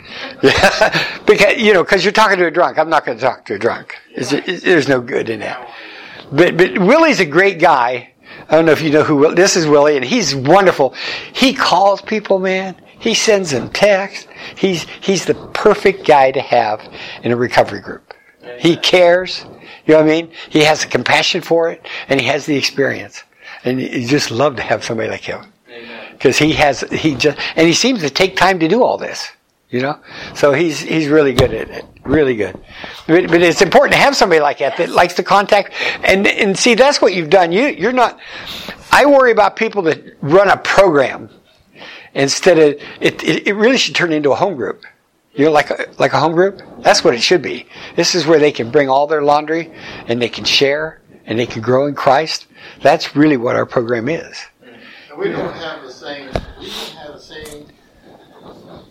Because 1.27 1.57
you 1.57 1.73
know, 1.73 1.83
because 1.83 2.05
you're 2.05 2.13
talking 2.13 2.37
to 2.39 2.47
a 2.47 2.51
drunk. 2.51 2.79
I'm 2.79 2.91
not 2.91 3.05
going 3.05 3.19
to 3.19 3.25
talk 3.25 3.47
to 3.47 3.55
a 3.55 3.59
drunk. 3.59 3.97
It's, 4.15 4.33
it's, 4.33 4.63
there's 4.63 4.89
no 4.89 5.01
good 5.01 5.29
in 5.29 5.41
that. 5.41 5.69
But 6.31 6.57
but 6.57 6.79
Willie's 6.79 7.19
a 7.19 7.25
great 7.25 7.59
guy. 7.59 8.13
I 8.49 8.57
don't 8.57 8.67
know 8.67 8.73
if 8.73 8.83
you 8.83 8.91
know 8.91 9.03
who 9.03 9.35
this 9.35 9.57
is. 9.57 9.67
Willie, 9.67 9.97
and 9.97 10.05
he's 10.05 10.35
wonderful. 10.35 10.95
He 11.33 11.55
calls 11.55 12.01
people, 12.03 12.39
man. 12.39 12.77
He 12.99 13.15
sends 13.15 13.51
them 13.51 13.71
texts. 13.71 14.29
He's 14.57 14.87
he's 15.01 15.25
the 15.25 15.35
perfect 15.35 16.07
guy 16.07 16.31
to 16.31 16.41
have 16.41 16.81
in 17.23 17.33
a 17.33 17.37
recovery 17.37 17.81
group. 17.81 18.15
He 18.59 18.77
cares. 18.77 19.45
You 19.87 19.95
know 19.95 20.03
what 20.03 20.11
I 20.11 20.23
mean? 20.23 20.33
He 20.51 20.61
has 20.61 20.83
the 20.83 20.89
compassion 20.89 21.41
for 21.41 21.71
it, 21.71 21.85
and 22.09 22.21
he 22.21 22.27
has 22.27 22.47
the 22.47 22.57
experience. 22.57 23.25
And 23.65 23.81
you 23.81 24.07
just 24.07 24.31
love 24.31 24.57
to 24.57 24.63
have 24.63 24.85
somebody 24.85 25.09
like 25.09 25.23
him 25.23 25.45
because 26.13 26.39
he 26.39 26.53
has 26.53 26.81
he 26.91 27.15
just 27.15 27.39
and 27.57 27.67
he 27.67 27.73
seems 27.73 28.01
to 28.01 28.11
take 28.11 28.37
time 28.37 28.59
to 28.61 28.69
do 28.69 28.83
all 28.83 28.99
this. 28.99 29.31
You 29.71 29.81
know, 29.81 29.99
so 30.35 30.53
he's 30.53 30.79
he's 30.81 31.09
really 31.09 31.33
good 31.33 31.53
at 31.53 31.69
it. 31.69 31.85
Really 32.05 32.37
good. 32.37 32.55
But, 33.09 33.27
but 33.29 33.43
it's 33.43 33.61
important 33.61 33.95
to 33.95 33.99
have 33.99 34.15
somebody 34.15 34.41
like 34.41 34.59
that 34.59 34.77
that 34.77 34.91
likes 34.91 35.15
to 35.15 35.25
contact 35.25 35.73
and 36.05 36.27
and 36.27 36.57
see 36.57 36.75
that's 36.75 37.03
what 37.03 37.13
you've 37.15 37.31
done. 37.31 37.51
You 37.51 37.67
you're 37.67 37.93
not. 37.93 38.21
I 38.93 39.07
worry 39.07 39.33
about 39.33 39.57
people 39.57 39.83
that 39.83 40.01
run 40.21 40.49
a 40.49 40.57
program 40.59 41.29
instead 42.15 42.59
of 42.59 42.81
it. 43.01 43.25
It, 43.25 43.49
it 43.49 43.55
really 43.55 43.79
should 43.79 43.97
turn 43.97 44.13
into 44.13 44.31
a 44.31 44.37
home 44.37 44.55
group. 44.55 44.85
You 45.33 45.47
know, 45.47 45.51
like 45.51 45.71
a, 45.71 45.87
like 45.99 46.13
a 46.13 46.21
home 46.21 46.33
group. 46.33 46.63
That's 46.79 47.03
what 47.03 47.15
it 47.15 47.21
should 47.21 47.43
be. 47.43 47.67
This 47.97 48.15
is 48.15 48.25
where 48.25 48.39
they 48.39 48.53
can 48.53 48.71
bring 48.71 48.89
all 48.89 49.09
their 49.09 49.23
laundry 49.23 49.73
and 50.07 50.23
they 50.23 50.29
can 50.29 50.45
share 50.45 51.01
and 51.27 51.37
they 51.37 51.47
can 51.47 51.61
grow 51.61 51.87
in 51.87 51.97
Christ. 51.97 52.47
That's 52.85 53.17
really 53.17 53.39
what 53.39 53.57
our 53.57 53.65
program 53.65 54.11
is. 54.11 54.39
And 54.63 55.19
we 55.19 55.31
don't 55.31 55.55
have 55.57 55.83
the 55.83 55.91
same, 55.91 56.27
we 56.61 56.67
don't 56.67 56.97
have 56.99 57.15
the 57.15 57.19
same 57.19 57.67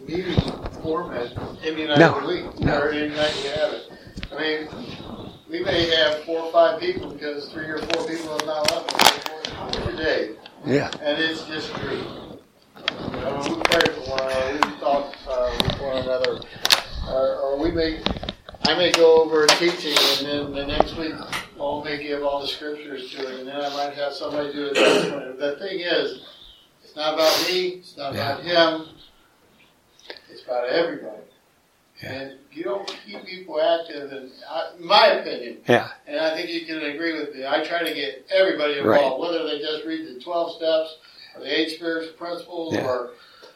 meeting 0.08 0.34
format 0.82 1.32
any 1.64 1.86
night 1.86 2.00
No, 2.00 2.16
of 2.16 2.24
the 2.24 2.28
week, 2.28 2.60
no. 2.60 2.80
or 2.82 2.90
any 2.90 3.10
night 3.16 3.40
you 3.44 3.52
have 3.52 3.72
it. 3.72 3.92
I 4.32 4.42
mean, 4.42 4.68
we 5.48 5.64
may 5.64 5.96
have 5.96 6.24
four 6.24 6.40
or 6.40 6.52
five 6.52 6.80
people 6.80 7.12
because 7.12 7.50
three 7.50 7.68
or 7.68 7.78
four 7.78 8.08
people 8.08 8.32
have 8.40 8.48
not 8.48 8.72
left 8.72 9.86
today. 9.86 10.38
Yeah. 10.66 10.90
and 11.00 11.22
it's 11.22 11.46
just 11.46 11.72
true. 11.76 11.92
You 12.02 13.12
know, 13.22 13.46
we 13.48 13.62
pray 13.62 13.94
for 13.94 14.10
one 14.10 14.22
another, 14.24 14.54
we 14.54 14.80
talk 14.80 15.16
uh, 15.30 15.56
with 15.62 15.80
one 15.80 15.98
another, 15.98 16.40
or, 17.12 17.36
or 17.42 17.60
we 17.60 17.70
may, 17.70 18.02
I 18.66 18.76
may 18.78 18.92
go 18.92 19.22
over 19.22 19.44
a 19.44 19.48
teaching, 19.48 19.96
and 20.26 20.28
then 20.28 20.54
the 20.54 20.66
next 20.66 20.96
week, 20.96 21.14
Paul 21.58 21.84
may 21.84 22.02
give 22.02 22.24
all 22.24 22.42
the 22.42 22.48
scriptures 22.48 23.12
to 23.12 23.28
it, 23.28 23.40
and 23.40 23.48
then 23.48 23.58
I 23.58 23.70
might 23.76 23.94
have 23.96 24.14
somebody 24.14 24.54
do 24.54 24.68
it. 24.74 24.74
The 25.40 25.58
thing 25.60 25.82
is, 25.82 26.24
it's 26.84 26.96
not 26.96 27.14
about 27.16 27.46
me, 27.50 27.68
it's 27.80 27.98
not 27.98 28.14
about 28.14 28.42
him, 28.42 28.88
it's 30.30 30.44
about 30.44 30.70
everybody. 30.70 31.18
Yeah. 32.02 32.12
And 32.12 32.40
you 32.52 32.64
don't 32.64 32.88
keep 33.06 33.26
people 33.26 33.62
active, 33.62 34.12
and 34.12 34.32
I, 34.50 34.72
in 34.80 34.86
my 34.88 35.08
opinion, 35.08 35.58
Yeah. 35.68 35.90
and 36.08 36.20
I 36.20 36.36
think 36.36 36.50
you 36.50 36.66
can 36.66 36.80
agree 36.84 37.18
with 37.20 37.36
me. 37.36 37.46
I 37.46 37.64
try 37.64 37.84
to 37.84 37.94
get 37.94 38.26
everybody 38.32 38.80
Right. 38.80 39.02
involved, 39.04 39.22
whether 39.22 39.44
they 39.46 39.60
just 39.60 39.86
read 39.86 40.08
the 40.08 40.22
twelve 40.22 40.56
steps 40.56 40.98
or 41.36 41.42
the 41.42 41.60
eight 41.60 41.72
spiritual 41.72 42.14
principles, 42.14 42.74
Yeah. 42.76 42.86
or 42.86 43.12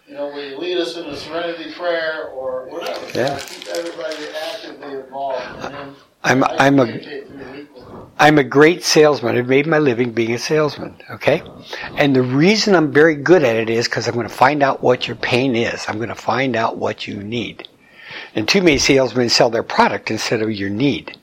you 0.07 0.13
know, 0.13 0.31
we 0.33 0.55
lead 0.55 0.77
us 0.77 0.95
in 0.95 1.05
a 1.05 1.17
serenity 1.17 1.73
prayer 1.73 2.29
or 2.29 2.67
whatever. 2.69 3.05
Yeah. 3.13 3.37
Keep 3.39 3.67
everybody 3.67 4.15
actively 4.53 4.99
involved, 4.99 5.43
and 5.65 5.95
I'm 6.23 6.43
I'm 6.43 6.79
a 6.79 6.85
communicate 6.85 7.27
through 7.27 7.37
the 7.37 7.51
week 7.51 7.75
with 7.75 7.85
them. 7.85 8.11
I'm 8.17 8.37
a 8.37 8.43
great 8.43 8.83
salesman. 8.83 9.37
I've 9.37 9.49
made 9.49 9.67
my 9.67 9.79
living 9.79 10.13
being 10.13 10.33
a 10.33 10.39
salesman. 10.39 10.95
Okay, 11.09 11.43
and 11.97 12.15
the 12.15 12.21
reason 12.21 12.73
I'm 12.73 12.93
very 12.93 13.15
good 13.15 13.43
at 13.43 13.57
it 13.57 13.69
is 13.69 13.89
because 13.89 14.07
I'm 14.07 14.13
going 14.13 14.27
to 14.27 14.33
find 14.33 14.63
out 14.63 14.81
what 14.81 15.07
your 15.07 15.17
pain 15.17 15.55
is. 15.57 15.85
I'm 15.89 15.97
going 15.97 16.07
to 16.09 16.15
find 16.15 16.55
out 16.55 16.77
what 16.77 17.05
you 17.05 17.21
need. 17.21 17.67
And 18.33 18.47
too 18.47 18.61
many 18.61 18.77
salesmen 18.77 19.27
sell 19.27 19.49
their 19.49 19.63
product 19.63 20.09
instead 20.09 20.41
of 20.41 20.51
your 20.51 20.69
need. 20.69 21.17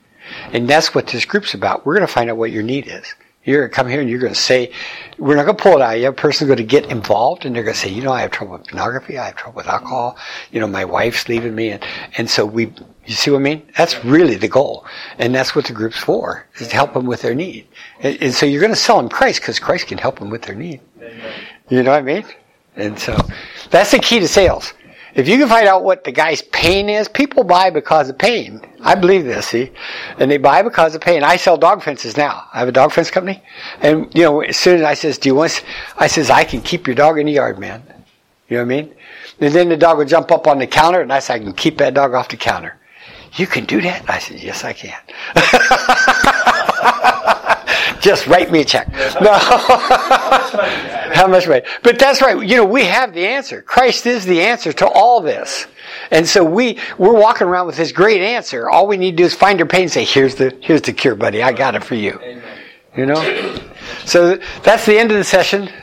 And 0.53 0.69
that's 0.69 0.93
what 0.93 1.07
this 1.07 1.25
group's 1.25 1.55
about. 1.55 1.85
We're 1.85 1.95
going 1.95 2.07
to 2.07 2.13
find 2.13 2.29
out 2.29 2.37
what 2.37 2.51
your 2.51 2.63
need 2.63 2.87
is. 2.87 3.15
You're 3.45 3.61
going 3.61 3.69
to 3.69 3.75
come 3.75 3.87
here 3.87 4.01
and 4.01 4.09
you're 4.09 4.19
going 4.19 4.33
to 4.33 4.39
say, 4.39 4.71
we're 5.19 5.35
not 5.35 5.45
going 5.45 5.55
to 5.55 5.61
pull 5.63 5.77
it 5.77 5.81
out 5.81 5.95
of 5.95 6.01
you. 6.01 6.07
A 6.09 6.13
person's 6.13 6.47
going 6.47 6.57
to 6.57 6.63
get 6.63 6.87
involved 6.87 7.45
and 7.45 7.55
they're 7.55 7.63
going 7.63 7.75
to 7.75 7.79
say, 7.79 7.89
you 7.89 8.01
know, 8.01 8.11
I 8.11 8.21
have 8.21 8.31
trouble 8.31 8.57
with 8.57 8.67
pornography. 8.67 9.19
I 9.19 9.27
have 9.27 9.35
trouble 9.35 9.57
with 9.57 9.67
alcohol. 9.67 10.17
You 10.51 10.59
know, 10.59 10.67
my 10.67 10.83
wife's 10.83 11.29
leaving 11.29 11.53
me. 11.53 11.69
And, 11.69 11.85
and 12.17 12.29
so 12.29 12.45
we, 12.45 12.73
you 13.05 13.13
see 13.13 13.29
what 13.29 13.37
I 13.37 13.43
mean? 13.43 13.67
That's 13.77 14.03
really 14.03 14.35
the 14.35 14.47
goal. 14.47 14.85
And 15.19 15.33
that's 15.33 15.55
what 15.55 15.65
the 15.65 15.73
group's 15.73 15.99
for, 15.99 16.47
is 16.55 16.69
to 16.69 16.75
help 16.75 16.93
them 16.93 17.05
with 17.05 17.21
their 17.21 17.35
need. 17.35 17.67
And, 17.99 18.17
and 18.19 18.33
so 18.33 18.47
you're 18.47 18.61
going 18.61 18.73
to 18.73 18.79
sell 18.79 18.97
them 18.97 19.09
Christ 19.09 19.41
because 19.41 19.59
Christ 19.59 19.87
can 19.87 19.99
help 19.99 20.17
them 20.19 20.31
with 20.31 20.41
their 20.41 20.55
need. 20.55 20.81
You 21.69 21.83
know 21.83 21.91
what 21.91 21.99
I 21.99 22.01
mean? 22.01 22.25
And 22.75 22.99
so 22.99 23.15
that's 23.69 23.91
the 23.91 23.99
key 23.99 24.19
to 24.19 24.27
sales. 24.27 24.73
If 25.15 25.29
you 25.29 25.37
can 25.37 25.47
find 25.47 25.65
out 25.65 25.85
what 25.85 26.03
the 26.03 26.11
guy's 26.11 26.41
pain 26.41 26.89
is, 26.89 27.07
people 27.07 27.45
buy 27.45 27.69
because 27.69 28.09
of 28.09 28.17
pain. 28.17 28.61
I 28.81 28.95
believe 28.95 29.23
this, 29.23 29.47
see? 29.47 29.71
And 30.19 30.29
they 30.29 30.37
buy 30.37 30.61
because 30.61 30.93
of 30.93 30.99
pain. 30.99 31.23
I 31.23 31.37
sell 31.37 31.55
dog 31.55 31.81
fences 31.81 32.17
now. 32.17 32.43
I 32.53 32.59
have 32.59 32.67
a 32.67 32.73
dog 32.73 32.91
fence 32.91 33.09
company. 33.09 33.41
And, 33.79 34.13
you 34.13 34.23
know, 34.23 34.41
as 34.41 34.57
soon 34.57 34.75
as 34.79 34.83
I 34.83 34.93
says, 34.93 35.17
do 35.17 35.29
you 35.29 35.35
want, 35.35 35.63
I 35.97 36.07
says, 36.07 36.29
I 36.29 36.43
can 36.43 36.61
keep 36.61 36.85
your 36.85 36.97
dog 36.97 37.17
in 37.17 37.27
the 37.27 37.31
yard, 37.31 37.57
man. 37.59 37.81
You 38.49 38.57
know 38.57 38.63
what 38.63 38.73
I 38.73 38.81
mean? 38.81 38.93
And 39.39 39.53
then 39.53 39.69
the 39.69 39.77
dog 39.77 39.97
would 39.99 40.09
jump 40.09 40.31
up 40.31 40.47
on 40.47 40.59
the 40.59 40.67
counter 40.67 40.99
and 40.99 41.13
I 41.13 41.19
said, 41.19 41.35
I 41.35 41.39
can 41.39 41.53
keep 41.53 41.77
that 41.77 41.93
dog 41.93 42.13
off 42.13 42.27
the 42.27 42.37
counter. 42.37 42.77
You 43.35 43.47
can 43.47 43.63
do 43.65 43.81
that? 43.81 44.09
I 44.09 44.19
said, 44.19 44.41
yes, 44.41 44.65
I 44.65 44.73
can. 44.73 44.99
Just 48.05 48.27
write 48.27 48.51
me 48.51 48.61
a 48.61 48.65
check. 48.65 48.87
No. 49.19 49.33
How 49.33 51.25
much 51.27 51.47
money? 51.47 51.63
But 51.81 51.97
that's 51.97 52.21
right. 52.21 52.39
You 52.47 52.57
know, 52.57 52.63
we 52.63 52.85
have 52.85 53.15
the 53.15 53.25
answer. 53.25 53.63
Christ 53.63 54.05
is 54.05 54.25
the 54.25 54.41
answer 54.41 54.71
to 54.73 54.87
all 54.87 55.21
this. 55.21 55.65
And 56.11 56.27
so 56.27 56.43
we, 56.43 56.77
we're 56.99 57.19
walking 57.19 57.47
around 57.47 57.65
with 57.65 57.77
this 57.77 57.91
great 57.91 58.21
answer. 58.21 58.69
All 58.69 58.85
we 58.85 58.97
need 58.97 59.11
to 59.13 59.17
do 59.17 59.23
is 59.23 59.33
find 59.33 59.57
your 59.57 59.67
pain 59.67 59.81
and 59.81 59.91
say, 59.91 60.05
here's 60.05 60.35
the, 60.35 60.55
here's 60.61 60.83
the 60.83 60.93
cure, 60.93 61.15
buddy. 61.15 61.41
I 61.41 61.51
got 61.51 61.73
it 61.73 61.83
for 61.83 61.95
you. 61.95 62.19
You 62.95 63.07
know? 63.07 63.59
So 64.05 64.35
that's 64.61 64.85
the 64.85 64.99
end 64.99 65.09
of 65.09 65.17
the 65.17 65.23
session. 65.23 65.67